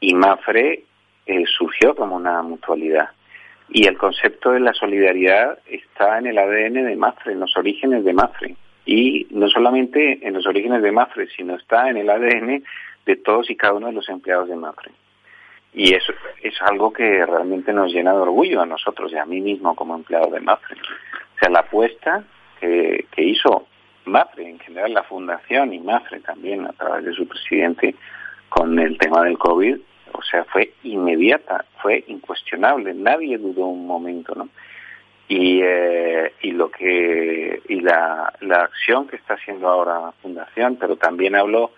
y 0.00 0.14
Mafre 0.14 0.84
eh, 1.26 1.44
surgió 1.46 1.94
como 1.94 2.16
una 2.16 2.42
mutualidad. 2.42 3.10
Y 3.68 3.86
el 3.86 3.96
concepto 3.96 4.52
de 4.52 4.60
la 4.60 4.74
solidaridad 4.74 5.58
está 5.66 6.18
en 6.18 6.26
el 6.26 6.38
ADN 6.38 6.84
de 6.86 6.96
Mafre, 6.96 7.32
en 7.32 7.40
los 7.40 7.56
orígenes 7.56 8.04
de 8.04 8.12
Mafre. 8.12 8.56
Y 8.86 9.26
no 9.30 9.48
solamente 9.48 10.26
en 10.26 10.34
los 10.34 10.46
orígenes 10.46 10.82
de 10.82 10.92
Mafre, 10.92 11.28
sino 11.34 11.56
está 11.56 11.88
en 11.88 11.96
el 11.96 12.10
ADN 12.10 12.62
de 13.06 13.16
todos 13.16 13.50
y 13.50 13.56
cada 13.56 13.74
uno 13.74 13.86
de 13.86 13.94
los 13.94 14.08
empleados 14.08 14.48
de 14.48 14.56
Mafre. 14.56 14.90
Y 15.74 15.92
eso 15.92 16.12
es 16.40 16.54
algo 16.62 16.92
que 16.92 17.26
realmente 17.26 17.72
nos 17.72 17.92
llena 17.92 18.12
de 18.12 18.20
orgullo 18.20 18.62
a 18.62 18.66
nosotros 18.66 19.12
y 19.12 19.16
a 19.16 19.26
mí 19.26 19.40
mismo 19.40 19.74
como 19.74 19.96
empleado 19.96 20.30
de 20.30 20.40
Mafre. 20.40 20.76
O 20.76 21.38
sea, 21.38 21.50
la 21.50 21.60
apuesta 21.60 22.22
que, 22.60 23.06
que 23.10 23.22
hizo 23.22 23.66
Mafre, 24.04 24.48
en 24.48 24.60
general 24.60 24.94
la 24.94 25.02
fundación 25.02 25.72
y 25.72 25.80
Mafre 25.80 26.20
también 26.20 26.64
a 26.66 26.72
través 26.72 27.04
de 27.04 27.12
su 27.12 27.26
presidente 27.26 27.96
con 28.48 28.78
el 28.78 28.96
tema 28.98 29.22
del 29.22 29.36
COVID, 29.36 29.76
o 30.12 30.22
sea, 30.22 30.44
fue 30.44 30.74
inmediata, 30.84 31.64
fue 31.82 32.04
incuestionable, 32.06 32.94
nadie 32.94 33.36
dudó 33.36 33.66
un 33.66 33.86
momento, 33.86 34.34
¿no? 34.36 34.48
Y, 35.26 35.60
eh, 35.62 36.34
y 36.42 36.52
lo 36.52 36.70
que 36.70 37.62
y 37.68 37.80
la, 37.80 38.32
la 38.40 38.56
acción 38.58 39.08
que 39.08 39.16
está 39.16 39.34
haciendo 39.34 39.68
ahora 39.68 40.00
la 40.00 40.12
fundación, 40.22 40.76
pero 40.76 40.96
también 40.96 41.34
hablo 41.34 41.72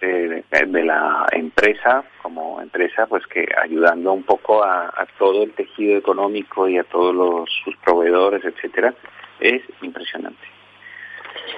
eh, 0.00 0.44
de 0.66 0.84
la 0.84 1.26
empresa 1.32 2.04
como 2.22 2.60
empresa, 2.60 3.06
pues 3.06 3.26
que 3.26 3.46
ayudando 3.62 4.12
un 4.12 4.22
poco 4.22 4.62
a, 4.62 4.86
a 4.86 5.06
todo 5.18 5.42
el 5.42 5.52
tejido 5.52 5.98
económico 5.98 6.68
y 6.68 6.78
a 6.78 6.84
todos 6.84 7.14
los, 7.14 7.50
sus 7.64 7.76
proveedores, 7.78 8.44
etcétera, 8.44 8.94
es 9.40 9.62
impresionante. 9.82 10.46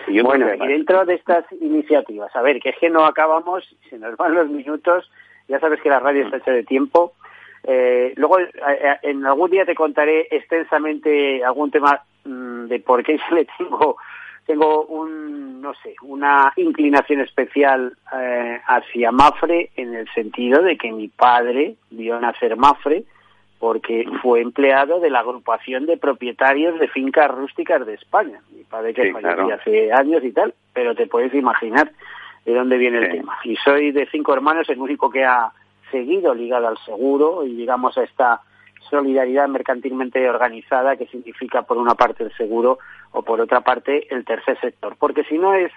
Y 0.06 0.14
yo 0.14 0.24
bueno, 0.24 0.46
y 0.54 0.66
dentro 0.66 1.04
de 1.04 1.14
estas 1.14 1.44
iniciativas, 1.60 2.34
a 2.34 2.42
ver, 2.42 2.60
que 2.60 2.70
es 2.70 2.76
que 2.78 2.90
no 2.90 3.04
acabamos, 3.04 3.64
se 3.88 3.98
nos 3.98 4.16
van 4.16 4.34
los 4.34 4.48
minutos, 4.48 5.10
ya 5.48 5.60
sabes 5.60 5.80
que 5.80 5.88
la 5.88 6.00
radio 6.00 6.24
está 6.24 6.38
hecha 6.38 6.52
de 6.52 6.64
tiempo. 6.64 7.12
Eh, 7.64 8.12
luego, 8.16 8.40
eh, 8.40 8.50
eh, 8.56 8.96
en 9.02 9.24
algún 9.24 9.50
día 9.50 9.64
te 9.64 9.74
contaré 9.74 10.26
extensamente 10.30 11.44
algún 11.44 11.70
tema 11.70 12.02
mm, 12.24 12.66
de 12.66 12.80
por 12.80 13.04
qué 13.04 13.18
yo 13.18 13.34
le 13.34 13.46
tengo, 13.58 13.96
tengo 14.46 14.84
un, 14.86 15.60
no 15.60 15.72
sé, 15.82 15.94
una 16.02 16.52
inclinación 16.56 17.20
especial 17.20 17.96
eh, 18.14 18.60
hacia 18.66 19.12
Mafre 19.12 19.70
en 19.76 19.94
el 19.94 20.08
sentido 20.12 20.62
de 20.62 20.76
que 20.76 20.90
mi 20.92 21.08
padre 21.08 21.76
vio 21.90 22.18
nacer 22.20 22.56
Mafre 22.56 23.04
porque 23.58 24.04
fue 24.20 24.40
empleado 24.40 24.98
de 24.98 25.08
la 25.10 25.20
agrupación 25.20 25.86
de 25.86 25.96
propietarios 25.96 26.80
de 26.80 26.88
fincas 26.88 27.30
rústicas 27.30 27.86
de 27.86 27.94
España. 27.94 28.40
Mi 28.50 28.64
padre 28.64 28.92
que 28.92 29.04
Sí, 29.04 29.10
falleció 29.12 29.36
claro. 29.36 29.54
hace 29.54 29.92
años 29.92 30.24
y 30.24 30.32
tal, 30.32 30.52
pero 30.72 30.96
te 30.96 31.06
puedes 31.06 31.32
imaginar 31.32 31.92
de 32.44 32.54
dónde 32.54 32.76
viene 32.76 32.98
el 32.98 33.10
tema. 33.12 33.38
Y 33.44 33.54
soy 33.56 33.92
de 33.92 34.06
cinco 34.10 34.34
hermanos 34.34 34.68
el 34.68 34.80
único 34.80 35.10
que 35.10 35.24
ha 35.24 35.52
seguido 35.92 36.34
ligado 36.34 36.66
al 36.66 36.78
seguro 36.78 37.44
y 37.46 37.54
digamos 37.54 37.96
a 37.98 38.02
esta 38.02 38.40
solidaridad 38.90 39.48
mercantilmente 39.48 40.28
organizada 40.28 40.96
que 40.96 41.06
significa 41.06 41.62
por 41.62 41.78
una 41.78 41.94
parte 41.94 42.24
el 42.24 42.32
seguro 42.36 42.78
o 43.12 43.22
por 43.22 43.40
otra 43.40 43.60
parte 43.60 44.06
el 44.14 44.24
tercer 44.24 44.58
sector. 44.60 44.96
Porque 44.98 45.24
si 45.24 45.38
no 45.38 45.54
es 45.54 45.72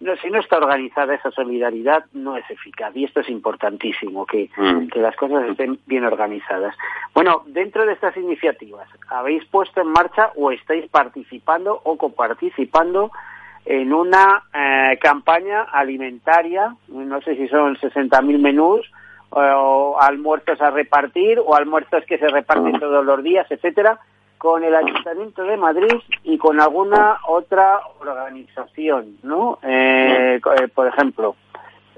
no, 0.00 0.14
si 0.16 0.30
no 0.30 0.38
está 0.38 0.58
organizada 0.58 1.14
esa 1.14 1.32
solidaridad 1.32 2.04
no 2.12 2.36
es 2.36 2.48
eficaz 2.50 2.94
y 2.94 3.04
esto 3.04 3.18
es 3.20 3.28
importantísimo 3.28 4.26
que, 4.26 4.48
Mm. 4.56 4.86
que 4.88 5.00
las 5.00 5.16
cosas 5.16 5.48
estén 5.50 5.80
bien 5.86 6.04
organizadas. 6.04 6.76
Bueno, 7.14 7.42
dentro 7.46 7.84
de 7.84 7.94
estas 7.94 8.16
iniciativas, 8.16 8.88
¿habéis 9.08 9.44
puesto 9.46 9.80
en 9.80 9.88
marcha 9.88 10.30
o 10.36 10.52
estáis 10.52 10.88
participando 10.88 11.80
o 11.82 11.96
coparticipando 11.96 13.10
en 13.64 13.92
una 13.92 14.44
eh, 14.54 14.98
campaña 15.00 15.62
alimentaria? 15.62 16.76
No 16.86 17.20
sé 17.22 17.34
si 17.34 17.48
son 17.48 17.76
60.000 17.76 18.38
menús 18.38 18.88
o 19.30 19.96
almuerzos 20.00 20.60
a 20.60 20.70
repartir 20.70 21.38
o 21.38 21.54
almuerzos 21.54 22.04
que 22.06 22.18
se 22.18 22.28
reparten 22.28 22.78
todos 22.80 23.04
los 23.04 23.22
días, 23.22 23.46
etcétera, 23.50 23.98
con 24.38 24.62
el 24.64 24.74
Ayuntamiento 24.74 25.42
de 25.42 25.56
Madrid 25.56 25.92
y 26.24 26.38
con 26.38 26.60
alguna 26.60 27.18
otra 27.26 27.80
organización, 28.00 29.18
¿no? 29.22 29.58
Eh, 29.62 30.40
eh, 30.60 30.68
por 30.74 30.86
ejemplo, 30.86 31.36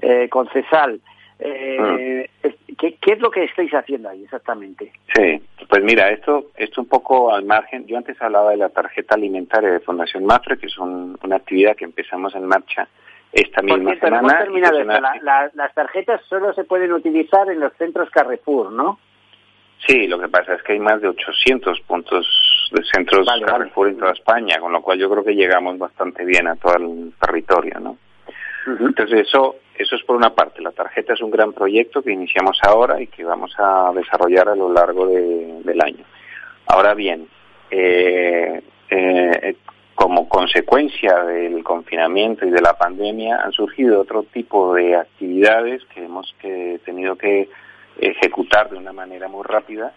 eh, 0.01 0.27
con 0.29 0.47
CESAL. 0.49 0.99
Eh, 1.43 2.29
¿qué, 2.77 2.95
qué 3.01 3.13
es 3.13 3.19
lo 3.19 3.31
que 3.31 3.43
estáis 3.45 3.73
haciendo 3.73 4.09
ahí 4.09 4.23
exactamente? 4.23 4.91
Sí, 5.15 5.41
pues 5.67 5.83
mira, 5.83 6.09
esto, 6.11 6.45
esto 6.55 6.81
un 6.81 6.87
poco 6.87 7.33
al 7.33 7.45
margen. 7.45 7.87
Yo 7.87 7.97
antes 7.97 8.21
hablaba 8.21 8.51
de 8.51 8.57
la 8.57 8.69
tarjeta 8.69 9.15
alimentaria 9.15 9.71
de 9.71 9.79
Fundación 9.79 10.25
Mafre, 10.25 10.57
que 10.59 10.67
es 10.67 10.77
un- 10.77 11.17
una 11.23 11.37
actividad 11.37 11.75
que 11.75 11.85
empezamos 11.85 12.35
en 12.35 12.45
marcha 12.45 12.87
esta 13.33 13.61
misma 13.61 13.91
cierto, 13.91 14.07
semana. 14.07 14.37
terminado 14.39 14.75
y 14.75 14.83
que 14.83 14.89
es 14.91 14.95
esto. 14.95 15.01
La- 15.01 15.19
la- 15.43 15.51
las 15.53 15.73
tarjetas 15.73 16.21
solo 16.29 16.53
se 16.53 16.63
pueden 16.63 16.91
utilizar 16.93 17.49
en 17.49 17.59
los 17.59 17.73
centros 17.77 18.09
Carrefour, 18.09 18.71
¿no? 18.71 18.99
Sí, 19.87 20.07
lo 20.07 20.19
que 20.19 20.27
pasa 20.27 20.53
es 20.53 20.61
que 20.63 20.73
hay 20.73 20.79
más 20.79 21.01
de 21.01 21.07
800 21.07 21.79
puntos 21.81 22.69
de 22.71 22.83
centros 22.83 23.25
Vale, 23.25 23.43
vale. 23.45 23.51
Carrefour 23.57 23.87
en 23.89 23.97
toda 23.97 24.11
España, 24.11 24.59
con 24.59 24.71
lo 24.71 24.81
cual 24.81 24.99
yo 24.99 25.09
creo 25.09 25.23
que 25.23 25.33
llegamos 25.35 25.77
bastante 25.79 26.23
bien 26.23 26.47
a 26.47 26.55
todo 26.55 26.75
el 26.75 27.13
territorio, 27.19 27.79
¿no? 27.79 27.97
Entonces 28.67 29.21
eso, 29.27 29.55
eso 29.75 29.95
es 29.95 30.03
por 30.03 30.15
una 30.15 30.35
parte. 30.35 30.61
La 30.61 30.71
tarjeta 30.71 31.13
es 31.13 31.21
un 31.21 31.31
gran 31.31 31.51
proyecto 31.51 32.03
que 32.03 32.11
iniciamos 32.11 32.59
ahora 32.63 33.01
y 33.01 33.07
que 33.07 33.23
vamos 33.23 33.51
a 33.57 33.91
desarrollar 33.95 34.49
a 34.49 34.55
lo 34.55 34.71
largo 34.71 35.07
de- 35.07 35.61
del 35.63 35.81
año. 35.81 36.05
Ahora 36.67 36.93
bien, 36.93 37.27
eh, 37.71 38.61
eh, 38.91 39.55
como 40.01 40.27
consecuencia 40.27 41.23
del 41.25 41.63
confinamiento 41.63 42.43
y 42.43 42.49
de 42.49 42.59
la 42.59 42.73
pandemia 42.73 43.37
han 43.43 43.51
surgido 43.51 44.01
otro 44.01 44.23
tipo 44.23 44.73
de 44.73 44.95
actividades 44.95 45.83
que 45.93 46.05
hemos 46.05 46.33
tenido 46.83 47.15
que 47.15 47.47
ejecutar 47.99 48.71
de 48.71 48.77
una 48.77 48.93
manera 48.93 49.27
muy 49.27 49.43
rápida 49.43 49.93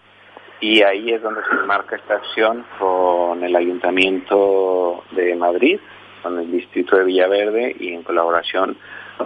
y 0.61 0.83
ahí 0.83 1.11
es 1.11 1.23
donde 1.23 1.41
se 1.49 1.55
marca 1.65 1.95
esta 1.95 2.17
acción 2.17 2.67
con 2.77 3.43
el 3.43 3.55
Ayuntamiento 3.55 5.03
de 5.09 5.35
Madrid, 5.35 5.79
con 6.21 6.37
el 6.37 6.51
Distrito 6.51 6.97
de 6.97 7.05
Villaverde 7.05 7.75
y 7.79 7.95
en 7.95 8.03
colaboración 8.03 8.77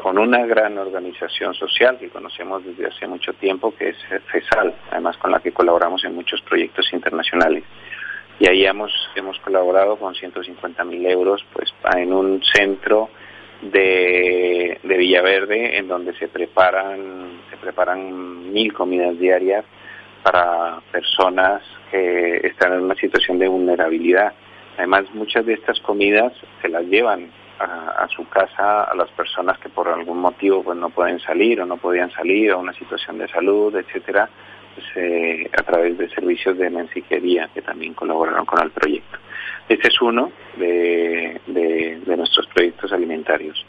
con 0.01 0.17
una 0.17 0.45
gran 0.45 0.77
organización 0.77 1.55
social 1.55 1.97
que 1.99 2.07
conocemos 2.07 2.63
desde 2.63 2.87
hace 2.87 3.05
mucho 3.05 3.33
tiempo, 3.33 3.73
que 3.75 3.89
es 3.89 3.97
FESAL, 4.31 4.73
además 4.91 5.17
con 5.17 5.31
la 5.31 5.41
que 5.41 5.51
colaboramos 5.51 6.05
en 6.05 6.15
muchos 6.15 6.41
proyectos 6.41 6.87
internacionales. 6.93 7.65
Y 8.39 8.47
ahí 8.47 8.65
hemos, 8.65 8.91
hemos 9.15 9.37
colaborado 9.39 9.97
con 9.97 10.13
150.000 10.13 11.11
euros 11.11 11.45
pues, 11.51 11.73
en 11.95 12.13
un 12.13 12.41
centro 12.43 13.09
de, 13.61 14.79
de 14.81 14.97
Villaverde 14.97 15.77
en 15.77 15.89
donde 15.89 16.13
se 16.13 16.29
preparan, 16.29 17.41
se 17.49 17.57
preparan 17.57 18.53
mil 18.53 18.73
comidas 18.73 19.19
diarias 19.19 19.65
para 20.23 20.79
personas 20.91 21.61
que 21.91 22.37
están 22.47 22.73
en 22.73 22.83
una 22.83 22.95
situación 22.95 23.39
de 23.39 23.49
vulnerabilidad. 23.49 24.33
Además, 24.77 25.05
muchas 25.13 25.45
de 25.45 25.53
estas 25.53 25.77
comidas 25.81 26.31
se 26.61 26.69
las 26.69 26.85
llevan 26.85 27.29
a, 27.59 28.03
a 28.03 28.07
su 28.07 28.25
casa 28.29 28.85
a 28.85 28.95
las 28.95 29.09
personas 29.11 29.57
que 29.59 29.67
por 29.67 29.89
algún 29.89 30.19
motivo 30.19 30.63
pues 30.63 30.77
no 30.77 30.89
pueden 30.89 31.19
salir 31.19 31.59
o 31.59 31.65
no 31.65 31.75
podían 31.75 32.09
salir 32.11 32.53
o 32.53 32.59
una 32.59 32.71
situación 32.73 33.17
de 33.17 33.27
salud, 33.27 33.75
etcétera, 33.75 34.29
eh, 34.95 35.49
a 35.57 35.63
través 35.63 35.97
de 35.97 36.09
servicios 36.09 36.57
de 36.57 36.69
mensajería 36.69 37.49
que 37.53 37.61
también 37.61 37.93
colaboraron 37.93 38.45
con 38.45 38.61
el 38.61 38.71
proyecto. 38.71 39.17
Este 39.67 39.87
es 39.87 40.01
uno 40.01 40.31
de, 40.57 41.39
nuestros 42.05 42.47
proyectos 42.47 42.91
alimentarios. 42.91 43.65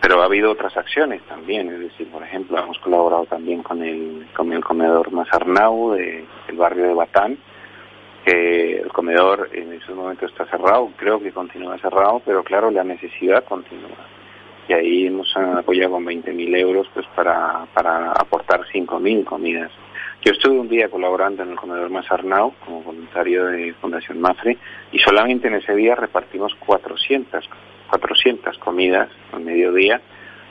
Pero 0.00 0.22
ha 0.22 0.26
habido 0.26 0.52
otras 0.52 0.76
acciones 0.76 1.22
también, 1.22 1.68
es 1.70 1.80
decir, 1.80 2.08
por 2.08 2.22
ejemplo, 2.22 2.58
hemos 2.58 2.78
colaborado 2.78 3.26
también 3.26 3.62
con 3.62 3.82
el, 3.82 4.26
con 4.34 4.52
el 4.52 4.62
comedor 4.62 5.10
Mazarnau 5.10 5.92
de- 5.92 6.24
del 6.46 6.56
barrio 6.56 6.84
de 6.86 6.94
Batán, 6.94 7.36
que 8.24 8.80
el 8.80 8.88
comedor 8.92 9.50
en 9.52 9.72
esos 9.72 9.96
momentos 9.96 10.30
está 10.30 10.46
cerrado, 10.46 10.90
creo 10.96 11.20
que 11.20 11.32
continúa 11.32 11.78
cerrado, 11.78 12.22
pero 12.24 12.44
claro, 12.44 12.70
la 12.70 12.84
necesidad 12.84 13.44
continúa. 13.44 14.17
Y 14.68 14.72
ahí 14.74 15.06
hemos 15.06 15.34
apoyado 15.36 15.92
con 15.92 16.04
20.000 16.04 16.56
euros 16.58 16.86
pues 16.92 17.06
para, 17.16 17.66
para 17.72 18.12
aportar 18.12 18.60
5.000 18.66 19.24
comidas. 19.24 19.72
Yo 20.22 20.32
estuve 20.32 20.58
un 20.58 20.68
día 20.68 20.88
colaborando 20.88 21.42
en 21.42 21.50
el 21.52 21.56
comedor 21.56 21.90
Mazarnau 21.90 22.52
como 22.64 22.82
voluntario 22.82 23.46
de 23.46 23.72
Fundación 23.80 24.20
Mafre 24.20 24.58
y 24.92 24.98
solamente 24.98 25.48
en 25.48 25.54
ese 25.54 25.74
día 25.74 25.94
repartimos 25.94 26.54
400, 26.56 27.48
400 27.88 28.58
comidas 28.58 29.08
al 29.32 29.40
mediodía. 29.40 30.00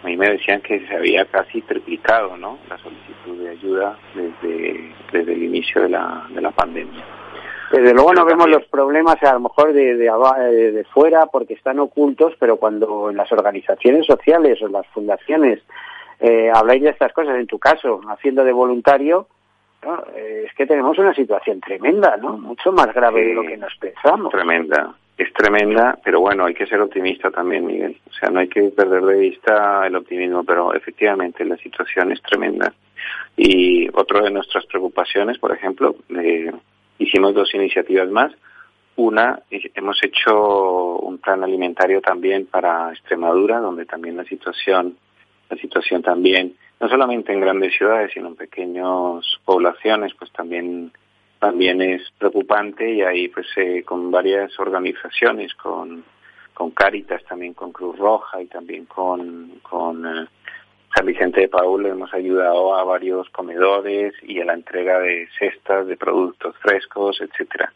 A 0.03 0.07
mí 0.07 0.15
me 0.15 0.29
decían 0.29 0.61
que 0.61 0.79
se 0.87 0.95
había 0.95 1.25
casi 1.25 1.61
triplicado 1.61 2.37
¿no? 2.37 2.59
la 2.69 2.77
solicitud 2.77 3.43
de 3.43 3.49
ayuda 3.49 3.97
desde, 4.15 4.93
desde 5.11 5.33
el 5.33 5.43
inicio 5.43 5.81
de 5.81 5.89
la, 5.89 6.25
de 6.29 6.41
la 6.41 6.51
pandemia. 6.51 7.03
Desde 7.71 7.93
luego 7.93 8.13
no 8.13 8.25
vemos 8.25 8.49
los 8.49 8.65
problemas 8.65 9.21
a 9.23 9.33
lo 9.33 9.41
mejor 9.41 9.73
de, 9.73 9.95
de, 9.95 10.07
eh, 10.07 10.71
de 10.71 10.83
fuera 10.85 11.25
porque 11.25 11.53
están 11.53 11.79
ocultos, 11.79 12.33
pero 12.39 12.57
cuando 12.57 13.09
en 13.09 13.17
las 13.17 13.31
organizaciones 13.31 14.05
sociales 14.05 14.61
o 14.61 14.67
en 14.67 14.71
las 14.71 14.87
fundaciones 14.87 15.61
eh, 16.19 16.49
habláis 16.53 16.81
de 16.81 16.89
estas 16.89 17.13
cosas, 17.13 17.35
en 17.35 17.47
tu 17.47 17.59
caso, 17.59 18.01
haciendo 18.07 18.43
de 18.43 18.53
voluntario, 18.53 19.27
¿no? 19.83 20.03
Eh, 20.15 20.45
es 20.47 20.53
que 20.55 20.65
tenemos 20.65 20.97
una 20.97 21.13
situación 21.13 21.59
tremenda, 21.59 22.17
¿no? 22.17 22.37
Mucho 22.37 22.71
más 22.71 22.93
grave 22.93 23.25
de 23.25 23.33
lo 23.33 23.43
que 23.43 23.57
nos 23.57 23.75
pensamos. 23.75 24.31
Tremenda, 24.31 24.95
es 25.17 25.31
tremenda, 25.33 25.97
pero 26.03 26.19
bueno, 26.19 26.45
hay 26.45 26.53
que 26.53 26.65
ser 26.65 26.81
optimista 26.81 27.29
también, 27.29 27.65
Miguel. 27.65 27.97
O 28.09 28.13
sea, 28.13 28.29
no 28.29 28.39
hay 28.39 28.47
que 28.47 28.63
perder 28.69 29.03
de 29.03 29.17
vista 29.17 29.85
el 29.85 29.95
optimismo, 29.95 30.43
pero 30.43 30.73
efectivamente 30.73 31.45
la 31.45 31.57
situación 31.57 32.11
es 32.11 32.21
tremenda. 32.21 32.73
Y 33.35 33.87
otra 33.93 34.21
de 34.21 34.31
nuestras 34.31 34.65
preocupaciones, 34.65 35.37
por 35.37 35.51
ejemplo, 35.51 35.95
eh, 36.09 36.51
hicimos 36.99 37.33
dos 37.33 37.53
iniciativas 37.53 38.09
más. 38.09 38.31
Una, 38.95 39.41
eh, 39.51 39.71
hemos 39.75 40.03
hecho 40.03 40.97
un 40.97 41.19
plan 41.19 41.43
alimentario 41.43 42.01
también 42.01 42.47
para 42.47 42.91
Extremadura, 42.91 43.59
donde 43.59 43.85
también 43.85 44.17
la 44.17 44.25
situación, 44.25 44.97
la 45.49 45.57
situación 45.57 46.01
también, 46.01 46.55
no 46.79 46.89
solamente 46.89 47.31
en 47.31 47.41
grandes 47.41 47.75
ciudades, 47.75 48.11
sino 48.13 48.27
en 48.27 48.35
pequeñas 48.35 49.25
poblaciones, 49.45 50.13
pues 50.17 50.31
también 50.31 50.91
también 51.39 51.81
es 51.81 52.01
preocupante 52.17 52.89
y 52.89 53.01
ahí 53.01 53.27
pues 53.27 53.45
eh, 53.57 53.83
con 53.83 54.09
varias 54.09 54.59
organizaciones, 54.59 55.53
con, 55.53 56.03
con 56.53 56.71
Cáritas, 56.71 57.23
también 57.25 57.53
con 57.53 57.71
Cruz 57.71 57.97
Roja 57.97 58.41
y 58.41 58.47
también 58.47 58.85
con, 58.85 59.59
con 59.61 60.05
eh, 60.05 60.27
San 60.95 61.05
Vicente 61.05 61.41
de 61.41 61.47
Paul 61.49 61.85
hemos 61.85 62.13
ayudado 62.13 62.75
a 62.75 62.83
varios 62.83 63.29
comedores 63.29 64.13
y 64.23 64.39
a 64.39 64.45
la 64.45 64.53
entrega 64.53 64.99
de 64.99 65.27
cestas 65.37 65.87
de 65.87 65.97
productos 65.97 66.55
frescos, 66.57 67.19
etcétera. 67.21 67.71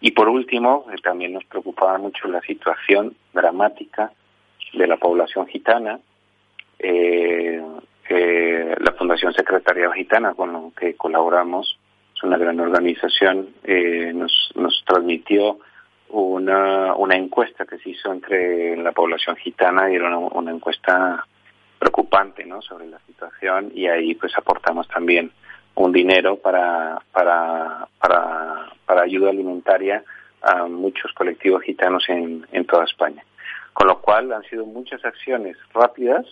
Y 0.00 0.12
por 0.12 0.28
último, 0.28 0.86
eh, 0.92 0.96
también 1.02 1.32
nos 1.32 1.44
preocupaba 1.44 1.98
mucho 1.98 2.28
la 2.28 2.40
situación 2.42 3.14
dramática 3.32 4.12
de 4.72 4.86
la 4.86 4.96
población 4.96 5.46
gitana. 5.46 5.98
Eh, 6.78 7.60
eh, 8.08 8.74
la 8.78 8.92
Fundación 8.92 9.32
Secretariado 9.34 9.92
Gitana, 9.92 10.34
con 10.34 10.52
la 10.52 10.60
que 10.78 10.94
colaboramos, 10.94 11.78
es 12.14 12.22
una 12.22 12.38
gran 12.38 12.58
organización, 12.58 13.50
eh, 13.64 14.12
nos, 14.14 14.50
nos 14.54 14.82
transmitió 14.86 15.58
una, 16.08 16.94
una 16.94 17.16
encuesta 17.16 17.66
que 17.66 17.78
se 17.78 17.90
hizo 17.90 18.10
entre 18.12 18.76
la 18.76 18.92
población 18.92 19.36
gitana 19.36 19.90
y 19.90 19.96
era 19.96 20.08
una, 20.08 20.18
una 20.18 20.50
encuesta 20.50 21.26
preocupante 21.78 22.44
¿no? 22.44 22.60
sobre 22.62 22.86
la 22.86 22.98
situación 23.00 23.70
y 23.74 23.86
ahí 23.86 24.14
pues 24.14 24.36
aportamos 24.36 24.88
también 24.88 25.30
un 25.74 25.92
dinero 25.92 26.36
para, 26.36 27.00
para, 27.12 27.86
para, 28.00 28.72
para 28.84 29.02
ayuda 29.02 29.30
alimentaria 29.30 30.02
a 30.42 30.66
muchos 30.66 31.12
colectivos 31.12 31.62
gitanos 31.62 32.04
en, 32.08 32.46
en 32.52 32.64
toda 32.64 32.84
España. 32.84 33.24
Con 33.72 33.86
lo 33.86 34.00
cual 34.00 34.32
han 34.32 34.42
sido 34.44 34.66
muchas 34.66 35.04
acciones 35.04 35.56
rápidas, 35.72 36.26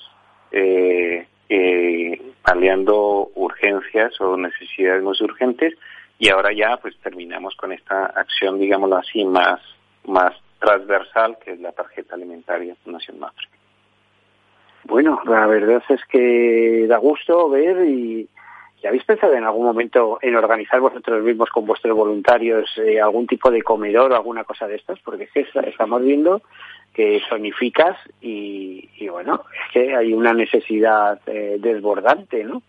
eh, 0.50 1.26
eh, 1.48 2.32
paliando 2.42 3.30
urgencias 3.36 4.20
o 4.20 4.36
necesidades 4.36 5.02
más 5.02 5.20
urgentes 5.20 5.74
y 6.18 6.28
ahora 6.28 6.52
ya 6.52 6.76
pues 6.78 6.96
terminamos 6.98 7.54
con 7.56 7.72
esta 7.72 8.06
acción, 8.06 8.58
digámoslo 8.58 8.96
así, 8.96 9.24
más, 9.24 9.60
más 10.06 10.34
transversal 10.58 11.38
que 11.44 11.52
es 11.52 11.60
la 11.60 11.72
tarjeta 11.72 12.16
alimentaria 12.16 12.74
Fundación 12.82 13.20
Mafre. 13.20 13.46
Bueno, 14.86 15.20
la 15.26 15.46
verdad 15.46 15.82
es 15.88 16.04
que 16.06 16.86
da 16.88 16.98
gusto 16.98 17.48
ver 17.50 17.86
y, 17.86 18.28
y 18.82 18.86
habéis 18.86 19.04
pensado 19.04 19.34
en 19.34 19.44
algún 19.44 19.64
momento 19.66 20.18
en 20.22 20.36
organizar 20.36 20.80
vosotros 20.80 21.22
mismos 21.24 21.50
con 21.50 21.66
vuestros 21.66 21.96
voluntarios 21.96 22.70
eh, 22.78 23.00
algún 23.00 23.26
tipo 23.26 23.50
de 23.50 23.62
comedor 23.62 24.12
o 24.12 24.16
alguna 24.16 24.44
cosa 24.44 24.68
de 24.68 24.76
estas, 24.76 24.98
porque 25.00 25.24
es 25.24 25.32
que 25.32 25.46
estamos 25.68 26.02
viendo 26.02 26.42
que 26.94 27.20
zonificas 27.28 27.96
y, 28.20 28.88
y 28.98 29.08
bueno, 29.08 29.44
es 29.66 29.72
que 29.72 29.94
hay 29.94 30.12
una 30.14 30.32
necesidad 30.32 31.20
eh, 31.26 31.56
desbordante, 31.58 32.44
¿no? 32.44 32.62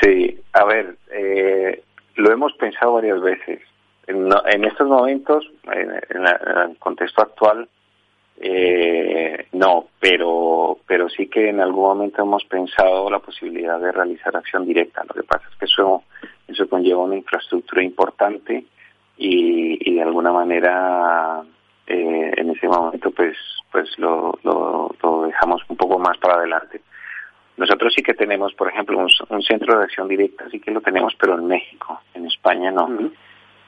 Sí, 0.00 0.38
a 0.52 0.64
ver, 0.64 0.96
eh, 1.12 1.82
lo 2.16 2.32
hemos 2.32 2.52
pensado 2.54 2.94
varias 2.94 3.20
veces. 3.20 3.60
En, 4.06 4.28
en 4.52 4.64
estos 4.64 4.88
momentos, 4.88 5.48
en, 5.72 5.90
en 6.08 6.22
la- 6.24 6.40
en 6.64 6.70
el 6.70 6.78
contexto 6.78 7.22
actual, 7.22 7.68
eh, 8.42 9.48
no, 9.52 9.88
pero, 10.00 10.78
pero 10.86 11.10
sí 11.10 11.28
que 11.28 11.50
en 11.50 11.60
algún 11.60 11.84
momento 11.84 12.22
hemos 12.22 12.42
pensado 12.44 13.10
la 13.10 13.18
posibilidad 13.18 13.78
de 13.78 13.92
realizar 13.92 14.34
acción 14.34 14.64
directa. 14.64 15.04
Lo 15.04 15.12
que 15.12 15.24
pasa 15.24 15.46
es 15.52 15.58
que 15.58 15.66
eso, 15.66 16.04
eso 16.48 16.66
conlleva 16.66 17.04
una 17.04 17.16
infraestructura 17.16 17.82
importante 17.82 18.64
y, 19.18 19.90
y 19.90 19.94
de 19.94 20.02
alguna 20.02 20.32
manera 20.32 21.42
eh, 21.86 22.32
en 22.34 22.50
ese 22.50 22.66
momento 22.66 23.10
pues, 23.10 23.36
pues 23.70 23.90
lo, 23.98 24.38
lo, 24.42 25.26
dejamos 25.26 25.62
un 25.68 25.76
poco 25.76 25.98
más 25.98 26.16
para 26.16 26.36
adelante. 26.36 26.80
Nosotros 27.58 27.92
sí 27.94 28.02
que 28.02 28.14
tenemos, 28.14 28.54
por 28.54 28.70
ejemplo, 28.70 28.98
un, 28.98 29.08
un 29.28 29.42
centro 29.42 29.76
de 29.76 29.84
acción 29.84 30.08
directa, 30.08 30.48
sí 30.50 30.60
que 30.60 30.70
lo 30.70 30.80
tenemos, 30.80 31.14
pero 31.20 31.34
en 31.34 31.46
México, 31.46 32.00
en 32.14 32.24
España 32.24 32.70
no, 32.70 32.88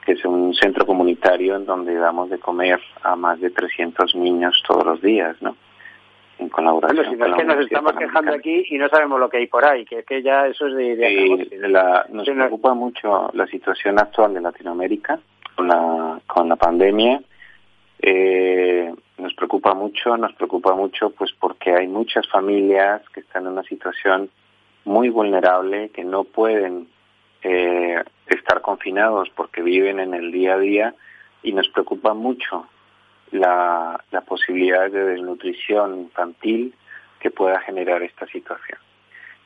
que 0.05 0.13
es 0.13 0.25
un 0.25 0.53
centro 0.53 0.85
comunitario 0.85 1.55
en 1.55 1.65
donde 1.65 1.93
damos 1.95 2.29
de 2.29 2.39
comer 2.39 2.79
a 3.03 3.15
más 3.15 3.39
de 3.39 3.49
300 3.49 4.15
niños 4.15 4.61
todos 4.67 4.85
los 4.85 5.01
días, 5.01 5.35
¿no? 5.41 5.55
En 6.39 6.49
colaboración 6.49 7.05
Bueno, 7.05 7.13
si 7.13 7.17
no 7.17 7.25
con 7.25 7.33
es 7.33 7.37
que 7.37 7.45
nos 7.55 7.65
estamos 7.65 7.93
quejando 7.93 8.33
aquí 8.33 8.65
y 8.69 8.77
no 8.77 8.89
sabemos 8.89 9.19
lo 9.19 9.29
que 9.29 9.37
hay 9.37 9.47
por 9.47 9.63
ahí, 9.65 9.85
que, 9.85 10.03
que 10.03 10.21
ya 10.21 10.47
eso 10.47 10.67
es 10.67 10.75
de... 10.75 10.95
de 10.95 11.07
Sí, 11.09 11.49
la- 11.59 12.05
nos 12.11 12.27
preocupa 12.27 12.73
mucho 12.73 13.29
la 13.33 13.45
situación 13.47 13.99
actual 13.99 14.33
de 14.33 14.41
Latinoamérica 14.41 15.19
con 15.55 15.67
la, 15.67 16.19
con 16.27 16.49
la 16.49 16.55
pandemia. 16.55 17.21
Eh, 18.01 18.91
Nos 19.17 19.33
preocupa 19.35 19.73
mucho, 19.73 20.17
nos 20.17 20.33
preocupa 20.33 20.73
mucho 20.75 21.11
pues 21.11 21.31
porque 21.39 21.71
hay 21.73 21.87
muchas 21.87 22.27
familias 22.27 23.01
que 23.13 23.21
están 23.21 23.43
en 23.45 23.53
una 23.53 23.63
situación 23.63 24.29
muy 24.85 25.09
vulnerable, 25.09 25.89
que 25.89 26.03
no 26.03 26.23
pueden 26.25 26.87
eh, 27.43 28.03
estar 28.27 28.61
confinados 28.61 29.29
porque 29.35 29.61
viven 29.61 29.99
en 29.99 30.13
el 30.13 30.31
día 30.31 30.55
a 30.55 30.59
día 30.59 30.95
y 31.41 31.53
nos 31.53 31.67
preocupa 31.69 32.13
mucho 32.13 32.67
la, 33.31 34.03
la 34.11 34.21
posibilidad 34.21 34.89
de 34.89 35.03
desnutrición 35.05 35.99
infantil 35.99 36.73
que 37.19 37.31
pueda 37.31 37.59
generar 37.61 38.01
esta 38.03 38.25
situación. 38.27 38.79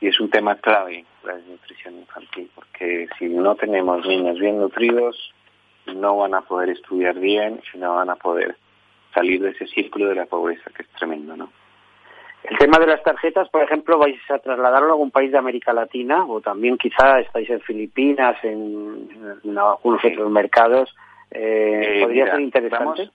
Y 0.00 0.08
es 0.08 0.20
un 0.20 0.30
tema 0.30 0.56
clave 0.56 1.04
la 1.24 1.34
desnutrición 1.34 1.98
infantil, 1.98 2.50
porque 2.54 3.08
si 3.18 3.26
no 3.26 3.54
tenemos 3.56 4.06
niños 4.06 4.38
bien 4.38 4.58
nutridos, 4.58 5.34
no 5.86 6.16
van 6.18 6.34
a 6.34 6.42
poder 6.42 6.70
estudiar 6.70 7.18
bien 7.18 7.60
y 7.72 7.78
no 7.78 7.96
van 7.96 8.10
a 8.10 8.16
poder 8.16 8.56
salir 9.14 9.40
de 9.42 9.50
ese 9.50 9.66
círculo 9.66 10.08
de 10.08 10.14
la 10.14 10.26
pobreza 10.26 10.70
que 10.70 10.82
es 10.82 10.88
tremendo, 10.90 11.36
¿no? 11.36 11.50
El 12.44 12.56
tema 12.56 12.78
de 12.78 12.86
las 12.86 13.02
tarjetas, 13.02 13.48
por 13.50 13.62
ejemplo, 13.62 13.98
vais 13.98 14.18
a 14.30 14.38
trasladarlo 14.38 14.88
a 14.88 14.92
algún 14.92 15.10
país 15.10 15.30
de 15.32 15.38
América 15.38 15.72
Latina 15.72 16.24
o 16.24 16.40
también 16.40 16.78
quizá 16.78 17.20
estáis 17.20 17.50
en 17.50 17.60
Filipinas, 17.60 18.36
en, 18.42 19.08
en 19.44 19.58
algunos 19.58 20.04
otros 20.04 20.30
mercados. 20.30 20.94
Eh, 21.30 21.98
Eh, 21.98 22.02
¿Podría 22.02 22.24
mira, 22.24 22.36
ser 22.36 22.40
interesante? 22.40 23.02
Estamos, 23.02 23.14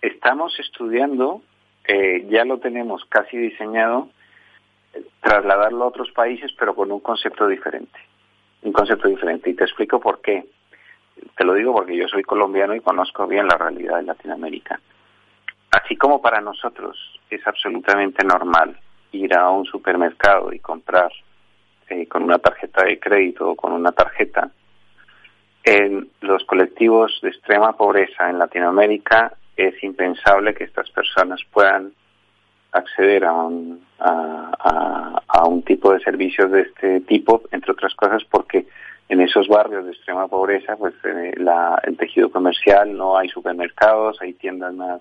estamos 0.00 0.60
estudiando, 0.60 1.42
eh, 1.86 2.24
ya 2.30 2.44
lo 2.44 2.58
tenemos 2.58 3.04
casi 3.06 3.36
diseñado, 3.36 4.08
trasladarlo 5.20 5.84
a 5.84 5.88
otros 5.88 6.10
países, 6.12 6.52
pero 6.58 6.74
con 6.74 6.90
un 6.90 7.00
concepto 7.00 7.46
diferente. 7.48 7.98
Un 8.62 8.72
concepto 8.72 9.08
diferente. 9.08 9.50
Y 9.50 9.54
te 9.54 9.64
explico 9.64 10.00
por 10.00 10.20
qué. 10.22 10.46
Te 11.36 11.44
lo 11.44 11.54
digo 11.54 11.74
porque 11.74 11.96
yo 11.96 12.08
soy 12.08 12.22
colombiano 12.22 12.74
y 12.74 12.80
conozco 12.80 13.26
bien 13.26 13.46
la 13.46 13.58
realidad 13.58 13.96
de 13.96 14.04
Latinoamérica. 14.04 14.80
Así 15.70 15.96
como 15.96 16.20
para 16.22 16.40
nosotros 16.40 16.96
es 17.30 17.46
absolutamente 17.46 18.24
normal 18.24 18.78
ir 19.12 19.34
a 19.34 19.50
un 19.50 19.64
supermercado 19.64 20.52
y 20.52 20.58
comprar 20.60 21.10
eh, 21.88 22.06
con 22.06 22.22
una 22.22 22.38
tarjeta 22.38 22.84
de 22.84 22.98
crédito 22.98 23.50
o 23.50 23.56
con 23.56 23.72
una 23.72 23.92
tarjeta, 23.92 24.50
en 25.64 26.08
los 26.20 26.44
colectivos 26.44 27.18
de 27.22 27.28
extrema 27.30 27.76
pobreza 27.76 28.30
en 28.30 28.38
Latinoamérica 28.38 29.34
es 29.56 29.82
impensable 29.82 30.54
que 30.54 30.64
estas 30.64 30.88
personas 30.90 31.40
puedan 31.52 31.92
acceder 32.72 33.24
a 33.24 33.32
un, 33.32 33.84
a, 33.98 35.44
un 35.48 35.62
tipo 35.62 35.92
de 35.92 36.00
servicios 36.00 36.50
de 36.52 36.62
este 36.62 37.00
tipo, 37.00 37.42
entre 37.50 37.72
otras 37.72 37.94
cosas 37.94 38.22
porque 38.30 38.66
en 39.08 39.20
esos 39.20 39.48
barrios 39.48 39.84
de 39.86 39.92
extrema 39.92 40.28
pobreza, 40.28 40.76
pues 40.76 40.94
eh, 41.04 41.34
la- 41.38 41.80
el 41.84 41.96
tejido 41.96 42.30
comercial, 42.30 42.96
no 42.96 43.16
hay 43.16 43.28
supermercados, 43.28 44.20
hay 44.20 44.34
tiendas 44.34 44.74
más, 44.74 45.00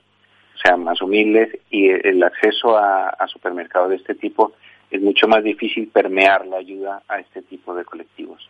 o 0.65 0.67
sea, 0.67 0.77
más 0.77 0.99
humildes 1.01 1.59
y 1.69 1.89
el 1.89 2.23
acceso 2.23 2.75
a, 2.75 3.09
a 3.09 3.27
supermercados 3.27 3.91
de 3.91 3.97
este 3.97 4.15
tipo 4.15 4.53
es 4.89 4.99
mucho 5.01 5.27
más 5.27 5.43
difícil 5.43 5.89
permear 5.89 6.47
la 6.47 6.57
ayuda 6.57 7.03
a 7.07 7.19
este 7.19 7.43
tipo 7.43 7.75
de 7.75 7.85
colectivos. 7.85 8.49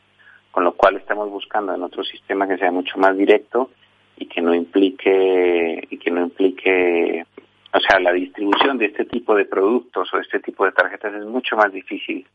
Con 0.52 0.64
lo 0.64 0.74
cual 0.74 0.96
estamos 0.96 1.30
buscando 1.30 1.74
en 1.74 1.84
otro 1.84 2.04
sistema 2.04 2.48
que 2.48 2.58
sea 2.58 2.72
mucho 2.72 2.98
más 2.98 3.18
directo 3.18 3.70
y 4.16 4.28
que 4.28 4.42
no 4.42 4.54
implique 4.56 5.88
y 5.90 5.98
que 5.98 6.12
no 6.12 6.22
implique 6.22 7.26
o 7.74 7.80
sea 7.82 8.00
la 8.00 8.14
distribución 8.14 8.78
de 8.78 8.86
este 8.86 9.04
tipo 9.04 9.36
de 9.36 9.44
productos 9.44 10.14
o 10.14 10.20
este 10.20 10.40
tipo 10.40 10.66
de 10.66 10.72
tarjetas 10.72 11.16
es 11.16 11.26
mucho 11.26 11.58
más 11.58 11.74
difícil 11.74 12.26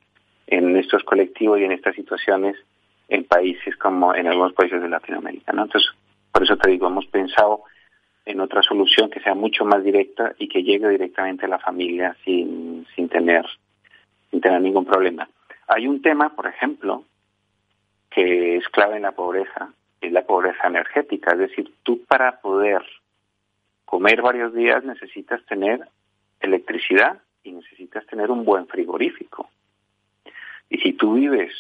en 0.47 0.77
estos 0.77 1.03
colectivos 1.05 1.59
y 1.59 1.65
en 1.65 1.73
estas 1.73 1.95
situaciones 1.95 2.57
en 3.09 3.25
países 3.25 3.75
como 3.77 4.15
en 4.15 4.27
algunos 4.27 4.53
países 4.53 4.83
de 4.83 4.91
Latinoamérica 4.91 5.53
¿no? 5.53 5.63
entonces 5.63 5.91
por 6.31 6.43
eso 6.43 6.59
te 6.59 6.71
digo 6.71 6.89
hemos 6.89 7.07
pensado 7.07 7.63
en 8.25 8.41
otra 8.41 8.63
solución 8.63 9.11
que 9.11 9.21
sea 9.21 9.35
mucho 9.35 9.65
más 9.65 9.83
directa 9.83 10.35
y 10.39 10.49
que 10.49 10.63
llegue 10.63 10.89
directamente 10.89 11.47
a 11.47 11.49
la 11.49 11.59
familia 11.59 12.17
sin 12.25 12.87
sin 12.95 13.09
tener 13.09 13.45
sin 14.31 14.41
tener 14.41 14.61
ningún 14.61 14.85
problema 14.85 15.29
hay 15.69 15.87
un 15.87 16.03
tema 16.03 16.35
por 16.35 16.47
ejemplo 16.47 17.05
que 18.11 18.57
es 18.57 18.69
clave 18.69 18.97
en 18.97 19.03
la 19.03 19.13
pobreza, 19.13 19.73
es 20.01 20.13
la 20.13 20.27
pobreza 20.27 20.67
energética. 20.67 21.33
Es 21.33 21.39
decir, 21.39 21.73
tú 21.83 22.05
para 22.05 22.41
poder 22.41 22.83
comer 23.85 24.21
varios 24.21 24.53
días 24.53 24.85
necesitas 24.85 25.45
tener 25.47 25.81
electricidad 26.41 27.19
y 27.43 27.53
necesitas 27.53 28.05
tener 28.07 28.31
un 28.31 28.45
buen 28.45 28.67
frigorífico. 28.67 29.49
Y 30.69 30.79
si 30.79 30.93
tú 30.93 31.15
vives 31.15 31.53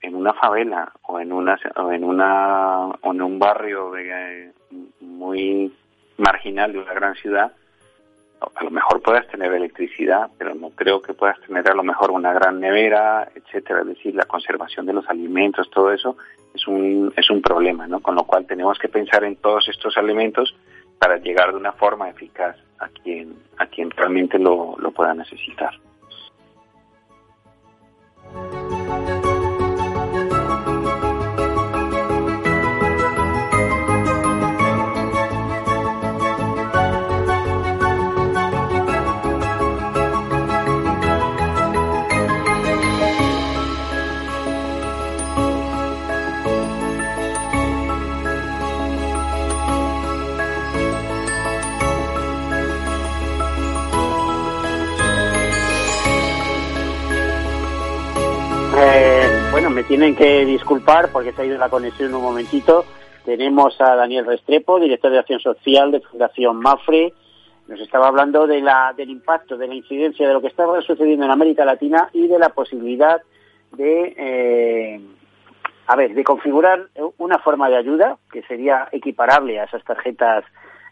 en 0.00 0.14
una 0.14 0.32
favela 0.32 0.92
o 1.02 1.18
en 1.18 1.32
una 1.32 1.58
o 1.76 1.92
en 1.92 2.04
una 2.04 2.86
o 2.86 3.12
en 3.12 3.22
un 3.22 3.38
barrio 3.38 3.90
de, 3.90 4.52
muy 5.00 5.72
marginal 6.18 6.72
de 6.72 6.80
una 6.80 6.92
gran 6.92 7.14
ciudad, 7.14 7.52
a 8.40 8.64
lo 8.64 8.70
mejor 8.70 9.02
puedas 9.02 9.26
tener 9.28 9.52
electricidad, 9.52 10.30
pero 10.38 10.54
no 10.54 10.70
creo 10.70 11.02
que 11.02 11.12
puedas 11.12 11.40
tener 11.40 11.68
a 11.68 11.74
lo 11.74 11.82
mejor 11.82 12.10
una 12.10 12.32
gran 12.32 12.60
nevera, 12.60 13.28
etcétera. 13.34 13.80
Es 13.80 13.88
decir, 13.88 14.14
la 14.14 14.26
conservación 14.26 14.86
de 14.86 14.92
los 14.92 15.08
alimentos, 15.08 15.68
todo 15.70 15.92
eso 15.92 16.16
es 16.54 16.66
un, 16.68 17.12
es 17.16 17.30
un 17.30 17.42
problema, 17.42 17.86
¿no? 17.88 18.00
Con 18.00 18.14
lo 18.14 18.24
cual 18.24 18.46
tenemos 18.46 18.78
que 18.78 18.88
pensar 18.88 19.24
en 19.24 19.36
todos 19.36 19.68
estos 19.68 19.96
elementos 19.96 20.54
para 20.98 21.16
llegar 21.16 21.50
de 21.50 21.56
una 21.56 21.72
forma 21.72 22.08
eficaz 22.08 22.56
a 22.78 22.88
quien, 22.88 23.34
a 23.56 23.66
quien 23.66 23.90
realmente 23.90 24.38
lo, 24.38 24.76
lo 24.78 24.92
pueda 24.92 25.14
necesitar. 25.14 25.74
Me 59.78 59.84
tienen 59.84 60.16
que 60.16 60.44
disculpar 60.44 61.12
porque 61.12 61.30
se 61.30 61.40
ha 61.40 61.44
ido 61.44 61.56
la 61.56 61.68
conexión 61.68 62.12
un 62.12 62.20
momentito. 62.20 62.84
Tenemos 63.24 63.80
a 63.80 63.94
Daniel 63.94 64.26
Restrepo, 64.26 64.80
director 64.80 65.12
de 65.12 65.20
Acción 65.20 65.38
Social 65.38 65.92
de 65.92 66.00
Fundación 66.00 66.56
Mafre. 66.56 67.12
Nos 67.68 67.78
estaba 67.78 68.08
hablando 68.08 68.48
de 68.48 68.60
la, 68.60 68.92
del 68.96 69.08
impacto, 69.08 69.56
de 69.56 69.68
la 69.68 69.76
incidencia 69.76 70.26
de 70.26 70.34
lo 70.34 70.40
que 70.40 70.48
está 70.48 70.64
sucediendo 70.84 71.26
en 71.26 71.30
América 71.30 71.64
Latina 71.64 72.10
y 72.12 72.26
de 72.26 72.40
la 72.40 72.48
posibilidad 72.48 73.22
de, 73.70 74.14
eh, 74.18 75.00
a 75.86 75.94
ver, 75.94 76.12
de 76.12 76.24
configurar 76.24 76.88
una 77.18 77.38
forma 77.38 77.68
de 77.68 77.76
ayuda 77.76 78.18
que 78.32 78.42
sería 78.42 78.88
equiparable 78.90 79.60
a 79.60 79.64
esas 79.66 79.84
tarjetas 79.84 80.44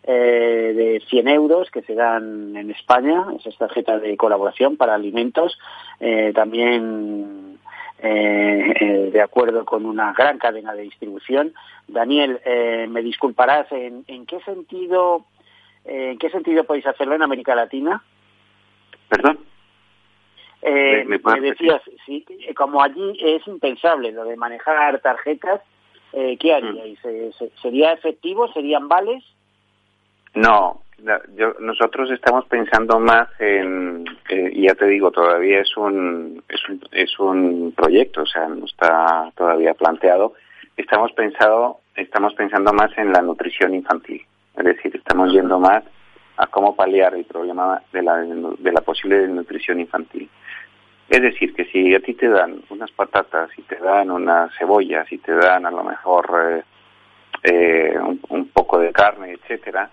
eh, 0.05 0.73
de 0.77 1.03
100 1.09 1.27
euros 1.27 1.73
que 1.73 1.83
se 1.83 1.97
dan 1.97 2.57
en 2.57 2.71
España, 2.71 3.25
esas 3.37 3.59
tarjetas 3.59 4.01
de 4.01 4.17
colaboración 4.17 4.77
para 4.77 4.95
alimentos, 4.95 5.59
eh, 5.99 6.31
también 6.33 7.57
eh, 7.99 8.75
eh, 8.81 9.11
de 9.13 9.21
acuerdo 9.23 9.65
con 9.65 9.87
una 9.87 10.13
gran 10.13 10.39
cadena 10.39 10.75
de 10.75 10.83
distribución. 10.83 11.55
Daniel, 11.89 12.41
eh, 12.45 12.87
me 12.89 13.03
disculparás, 13.03 13.71
¿en, 13.73 14.05
en 14.09 14.27
qué 14.27 14.41
sentido 14.41 15.25
eh, 15.85 16.11
en 16.13 16.19
qué 16.19 16.29
sentido 16.31 16.65
podéis 16.65 16.87
hacerlo 16.87 17.15
en 17.15 17.23
América 17.23 17.55
Latina? 17.55 18.03
¿Perdón? 19.09 19.39
Eh, 20.63 20.99
¿Me- 20.99 21.05
me 21.05 21.19
puedes 21.21 21.41
me 21.41 21.49
decías, 21.51 21.81
sí, 22.05 22.25
como 22.57 22.83
allí 22.83 23.17
es 23.21 23.47
impensable 23.47 24.11
lo 24.13 24.25
de 24.25 24.37
manejar 24.37 24.99
tarjetas, 25.01 25.61
eh, 26.13 26.37
¿qué 26.39 26.55
haríais? 26.55 26.99
Eh, 27.05 27.31
se- 27.39 27.51
¿Sería 27.63 27.93
efectivo? 27.93 28.51
¿Serían 28.53 28.89
vales? 28.89 29.23
No, 30.35 30.83
la- 31.03 31.21
yo, 31.37 31.55
nosotros 31.61 32.11
estamos 32.11 32.47
pensando 32.47 32.99
más 32.99 33.29
en, 33.39 34.05
eh, 34.29 34.53
ya 34.57 34.75
te 34.75 34.87
digo, 34.87 35.11
todavía 35.11 35.61
es 35.61 35.77
un, 35.77 36.43
es 36.49 36.69
un, 36.69 36.81
es 36.93 37.19
un 37.19 37.73
proyecto, 37.77 38.23
o 38.23 38.27
sea, 38.27 38.49
no 38.49 38.65
está 38.67 39.31
todavía 39.37 39.75
planteado. 39.75 40.35
Estamos 40.77 41.13
pensado, 41.13 41.79
estamos 41.95 42.35
pensando 42.35 42.73
más 42.73 42.97
en 42.99 43.13
la 43.13 43.23
nutrición 43.23 43.75
infantil, 43.75 44.25
es 44.57 44.65
decir, 44.65 44.95
estamos 44.97 45.33
yendo 45.33 45.59
más 45.59 45.85
a 46.39 46.47
cómo 46.49 46.77
paliar 46.77 47.15
el 47.15 47.25
problema 47.25 47.81
de 47.93 48.03
la, 48.03 48.17
de 48.19 48.73
la 48.73 48.81
posible 48.83 49.19
desnutrición 49.21 49.81
infantil. 49.81 50.29
Es 51.09 51.23
decir, 51.23 51.55
que 51.55 51.65
si 51.67 51.95
a 51.95 52.01
ti 52.01 52.15
te 52.15 52.29
dan 52.29 52.63
unas 52.69 52.91
patatas, 52.91 53.49
y 53.57 53.63
te 53.63 53.77
dan 53.77 54.11
unas 54.11 54.53
cebollas, 54.59 55.11
y 55.13 55.19
te 55.19 55.33
dan 55.33 55.65
a 55.65 55.71
lo 55.71 55.85
mejor 55.85 56.27
eh, 56.51 56.63
eh, 57.45 57.99
un, 57.99 58.21
un 58.29 58.49
poco 58.49 58.79
de 58.79 58.93
carne, 58.93 59.33
etcétera, 59.33 59.89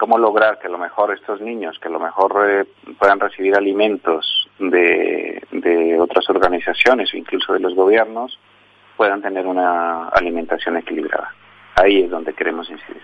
cómo 0.00 0.16
lograr 0.16 0.58
que 0.58 0.66
a 0.66 0.70
lo 0.70 0.78
mejor 0.78 1.12
estos 1.12 1.42
niños, 1.42 1.78
que 1.78 1.88
a 1.88 1.90
lo 1.90 2.00
mejor 2.00 2.32
eh, 2.48 2.64
puedan 2.98 3.20
recibir 3.20 3.54
alimentos 3.54 4.48
de, 4.58 5.42
de 5.52 6.00
otras 6.00 6.28
organizaciones 6.30 7.12
o 7.12 7.18
incluso 7.18 7.52
de 7.52 7.60
los 7.60 7.74
gobiernos, 7.74 8.38
puedan 8.96 9.20
tener 9.20 9.46
una 9.46 10.08
alimentación 10.08 10.78
equilibrada. 10.78 11.34
Ahí 11.76 12.02
es 12.04 12.10
donde 12.10 12.32
queremos 12.32 12.70
incidir. 12.70 13.02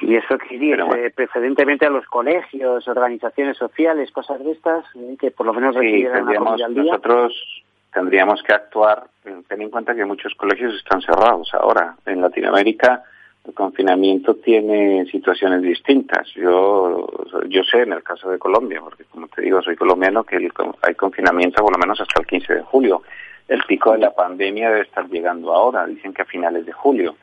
Y 0.00 0.16
eso 0.16 0.38
iría 0.50 0.76
Pero 0.76 0.86
bueno. 0.86 1.02
eh, 1.04 1.10
preferentemente 1.14 1.84
a 1.84 1.90
los 1.90 2.06
colegios, 2.06 2.88
organizaciones 2.88 3.58
sociales, 3.58 4.10
cosas 4.10 4.42
de 4.42 4.52
estas, 4.52 4.84
eh, 4.96 5.16
que 5.20 5.30
por 5.30 5.44
lo 5.46 5.52
menos 5.52 5.74
Sí, 5.74 5.80
recibieran 5.80 6.12
una 6.12 6.20
tendríamos, 6.20 6.48
comida 6.52 6.66
al 6.66 6.74
día. 6.74 6.82
nosotros 6.84 7.62
tendríamos 7.92 8.42
que 8.42 8.54
actuar, 8.54 9.04
ten 9.22 9.60
en 9.62 9.70
cuenta 9.70 9.94
que 9.94 10.04
muchos 10.06 10.34
colegios 10.36 10.74
están 10.74 11.02
cerrados 11.02 11.52
ahora. 11.52 11.96
En 12.06 12.20
Latinoamérica 12.22 13.02
el 13.48 13.54
confinamiento 13.54 14.36
tiene 14.36 15.06
situaciones 15.06 15.62
distintas. 15.62 16.28
Yo, 16.34 17.06
yo 17.48 17.62
sé 17.64 17.82
en 17.82 17.94
el 17.94 18.02
caso 18.02 18.30
de 18.30 18.38
Colombia, 18.38 18.80
porque 18.80 19.04
como 19.04 19.26
te 19.28 19.42
digo, 19.42 19.62
soy 19.62 19.74
colombiano, 19.74 20.22
que 20.24 20.36
hay 20.82 20.94
confinamiento 20.94 21.62
por 21.62 21.72
lo 21.72 21.78
menos 21.78 22.00
hasta 22.00 22.20
el 22.20 22.26
15 22.26 22.54
de 22.54 22.62
julio. 22.62 23.02
El 23.48 23.62
pico 23.66 23.92
de 23.92 23.98
la 23.98 24.14
pandemia 24.14 24.68
debe 24.68 24.82
estar 24.82 25.08
llegando 25.08 25.54
ahora, 25.54 25.86
dicen 25.86 26.12
que 26.12 26.22
a 26.22 26.26
finales 26.26 26.66
de 26.66 26.72
julio 26.72 27.16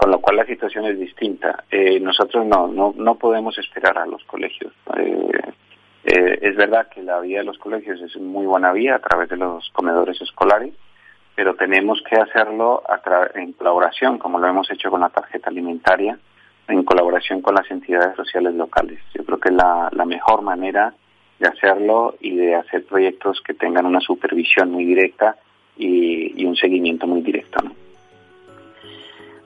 con 0.00 0.10
lo 0.10 0.18
cual 0.18 0.36
la 0.36 0.46
situación 0.46 0.86
es 0.86 0.98
distinta. 0.98 1.64
Eh, 1.70 2.00
nosotros 2.00 2.46
no, 2.46 2.68
no, 2.68 2.94
no 2.96 3.16
podemos 3.16 3.58
esperar 3.58 3.98
a 3.98 4.06
los 4.06 4.24
colegios. 4.24 4.72
Eh, 4.96 5.52
eh, 6.04 6.38
es 6.40 6.56
verdad 6.56 6.88
que 6.88 7.02
la 7.02 7.20
vía 7.20 7.40
de 7.40 7.44
los 7.44 7.58
colegios 7.58 8.00
es 8.00 8.16
muy 8.16 8.46
buena 8.46 8.72
vía 8.72 8.94
a 8.94 9.00
través 9.00 9.28
de 9.28 9.36
los 9.36 9.68
comedores 9.74 10.18
escolares, 10.22 10.72
pero 11.40 11.54
tenemos 11.54 12.02
que 12.02 12.16
hacerlo 12.16 12.82
a 12.86 13.00
tra- 13.00 13.30
en 13.34 13.54
colaboración, 13.54 14.18
como 14.18 14.38
lo 14.38 14.46
hemos 14.46 14.70
hecho 14.70 14.90
con 14.90 15.00
la 15.00 15.08
tarjeta 15.08 15.48
alimentaria, 15.48 16.18
en 16.68 16.84
colaboración 16.84 17.40
con 17.40 17.54
las 17.54 17.70
entidades 17.70 18.14
sociales 18.14 18.52
locales. 18.56 18.98
Yo 19.14 19.24
creo 19.24 19.38
que 19.40 19.48
es 19.48 19.54
la, 19.54 19.88
la 19.92 20.04
mejor 20.04 20.42
manera 20.42 20.92
de 21.38 21.48
hacerlo 21.48 22.14
y 22.20 22.36
de 22.36 22.56
hacer 22.56 22.84
proyectos 22.84 23.40
que 23.40 23.54
tengan 23.54 23.86
una 23.86 24.00
supervisión 24.00 24.70
muy 24.70 24.84
directa 24.84 25.36
y, 25.78 26.38
y 26.42 26.44
un 26.44 26.56
seguimiento 26.56 27.06
muy 27.06 27.22
directo. 27.22 27.62
¿no? 27.62 27.72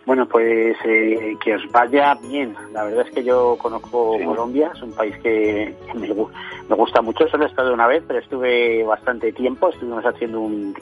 Bueno, 0.04 0.26
pues 0.26 0.76
eh, 0.84 1.36
que 1.44 1.54
os 1.54 1.70
vaya 1.70 2.16
bien. 2.28 2.56
La 2.72 2.82
verdad 2.82 3.06
es 3.06 3.14
que 3.14 3.22
yo 3.22 3.56
conozco 3.56 4.16
Sí. 4.18 4.24
Colombia, 4.24 4.72
es 4.74 4.82
un 4.82 4.92
país 4.96 5.16
que 5.22 5.76
me, 5.94 6.08
me 6.08 6.74
gusta 6.74 7.02
mucho. 7.02 7.28
Solo 7.28 7.44
he 7.44 7.48
estado 7.48 7.72
una 7.72 7.86
vez, 7.86 8.02
pero 8.04 8.18
estuve 8.18 8.82
bastante 8.82 9.30
tiempo. 9.32 9.68
Estuvimos 9.68 10.04
haciendo 10.04 10.40
un, 10.40 10.74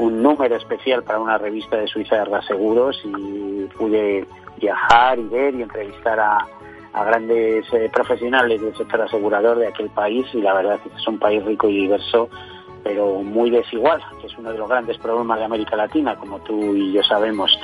un 0.00 0.22
número 0.22 0.56
especial 0.56 1.02
para 1.02 1.20
una 1.20 1.38
revista 1.38 1.76
de 1.76 1.86
Suiza 1.86 2.16
de 2.16 2.42
Seguros 2.42 3.00
y 3.04 3.64
pude 3.76 4.26
viajar 4.58 5.18
y 5.18 5.24
ver 5.24 5.54
y 5.54 5.62
entrevistar 5.62 6.18
a, 6.18 6.38
a 6.92 7.04
grandes 7.04 7.66
eh, 7.72 7.90
profesionales 7.92 8.60
del 8.60 8.74
sector 8.76 9.02
asegurador 9.02 9.58
de 9.58 9.68
aquel 9.68 9.90
país 9.90 10.26
y 10.32 10.40
la 10.40 10.54
verdad 10.54 10.74
es 10.76 10.90
que 10.90 10.98
es 10.98 11.06
un 11.06 11.18
país 11.18 11.44
rico 11.44 11.68
y 11.68 11.82
diverso 11.82 12.28
pero 12.82 13.22
muy 13.22 13.50
desigual, 13.50 14.00
que 14.22 14.26
es 14.26 14.38
uno 14.38 14.52
de 14.52 14.58
los 14.58 14.66
grandes 14.66 14.96
problemas 14.96 15.38
de 15.38 15.44
América 15.44 15.76
Latina, 15.76 16.16
como 16.16 16.38
tú 16.38 16.74
y 16.74 16.92
yo 16.92 17.02
sabemos. 17.02 17.60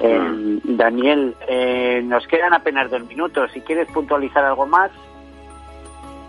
Eh, 0.00 0.58
Daniel, 0.64 1.36
eh, 1.46 2.00
nos 2.02 2.26
quedan 2.26 2.54
apenas 2.54 2.90
dos 2.90 3.04
minutos. 3.04 3.50
Si 3.52 3.60
quieres 3.60 3.88
puntualizar 3.92 4.42
algo 4.42 4.64
más, 4.64 4.90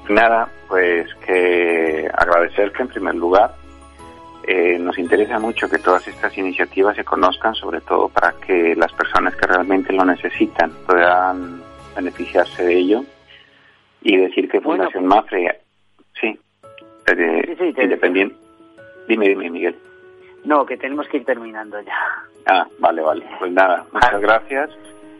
Nada, 0.10 0.49
pues 0.68 1.08
que 1.26 2.08
agradecerte 2.14 2.84
en 2.84 2.88
primer 2.89 3.16
lugar. 3.16 3.56
Eh, 4.48 4.78
nos 4.80 4.98
interesa 5.00 5.39
mucho 5.39 5.68
que 5.68 5.80
todas 5.80 6.08
estas 6.08 6.38
iniciativas 6.38 6.96
se 6.96 7.04
conozcan, 7.04 7.56
sobre 7.56 7.82
todo 7.82 8.10
para 8.10 8.34
que 8.34 8.76
las 8.76 8.93
personas 8.93 9.36
que 9.36 9.48
realmente 9.48 9.91
lo 9.91 10.06
necesitan 10.06 10.72
puedan 10.86 11.62
beneficiarse 11.96 12.64
de 12.64 12.74
ello. 12.78 13.04
Y 14.02 14.18
decir 14.18 14.48
que 14.48 14.60
Bueno. 14.60 14.84
Fundación 14.84 15.08
Mafre, 15.08 15.62
sí, 16.22 16.28
eh, 17.08 17.43
Sí, 17.48 17.56
sí, 17.58 17.74
te- 17.74 17.84
independiente. 17.86 18.36
Dime, 19.08 19.28
dime, 19.30 19.50
Miguel. 19.50 19.76
no, 20.43 20.64
que 20.66 20.78
tenemos 20.78 21.08
que 21.08 21.18
ir 21.18 21.26
terminando 21.26 21.82
ya. 21.82 21.98
Ah, 22.46 22.68
vale, 22.78 23.02
vale. 23.02 23.26
Pues 23.39 23.52
nada, 23.52 23.84
muchas 23.91 24.22
gracias. 24.22 24.70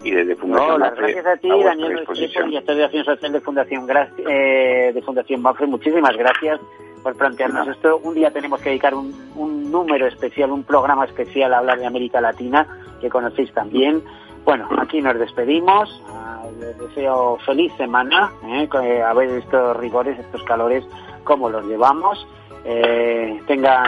Y 0.04 0.12
desde 0.12 0.36
Fundación 0.36 0.70
No, 0.74 0.78
Mafre, 0.78 1.14
gracias 1.14 1.26
a 1.26 1.38
ti, 1.38 1.50
Daniel 1.50 2.06
director 2.14 2.76
de 2.76 2.84
Acción 2.84 3.06
Social 3.06 3.32
de 3.32 3.42
Fundación, 3.42 3.88
eh, 4.30 4.92
de 4.94 5.02
Fundación 5.02 5.42
Mafre. 5.42 5.66
Muchísimas 5.66 6.16
gracias 6.16 6.60
por 7.06 7.16
plantearnos 7.16 7.68
esto. 7.68 8.00
Un 8.02 8.16
día 8.16 8.32
tenemos 8.32 8.60
que 8.62 8.70
dedicar 8.70 8.96
un, 8.96 9.14
un 9.36 9.70
número 9.70 10.08
especial, 10.08 10.50
un 10.50 10.64
programa 10.64 11.06
especial 11.06 11.54
a 11.54 11.60
hablar 11.60 11.78
de 11.78 11.86
América 11.86 12.20
Latina, 12.20 12.66
que 13.00 13.12
conocéis 13.12 13.54
también. 13.54 14.04
Bueno, 14.44 14.68
aquí 14.80 15.02
nos 15.04 15.20
despedimos. 15.20 16.02
Ah, 16.10 16.42
Les 16.60 16.76
deseo 16.80 17.38
feliz 17.46 17.72
semana, 17.78 18.32
eh, 18.48 18.68
que 18.72 19.04
a 19.04 19.14
ver 19.14 19.30
estos 19.30 19.78
rigores, 19.78 20.18
estos 20.18 20.42
calores, 20.46 20.84
cómo 21.24 21.48
los 21.48 21.64
llevamos. 21.68 22.26
Eh, 22.64 23.40
tengan 23.46 23.86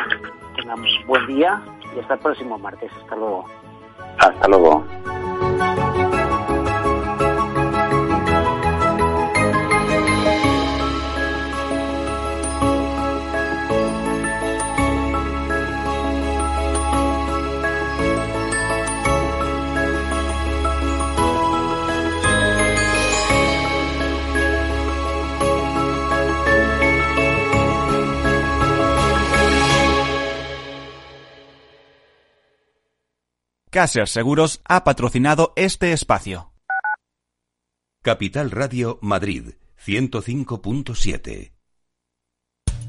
buen 1.07 1.26
día 1.26 1.59
y 1.95 1.99
hasta 1.99 2.13
el 2.13 2.20
próximo 2.20 2.59
martes. 2.59 2.91
Hasta 3.01 3.15
luego. 3.15 3.45
Hasta 4.20 4.47
luego. 4.47 4.84
Caser 33.78 34.07
Seguros 34.07 34.59
ha 34.65 34.84
patrocinado 34.84 35.53
este 35.55 35.93
espacio. 35.93 36.51
Capital 38.01 38.49
Radio 38.49 38.97
Madrid 39.03 39.51
105.7. 39.86 41.57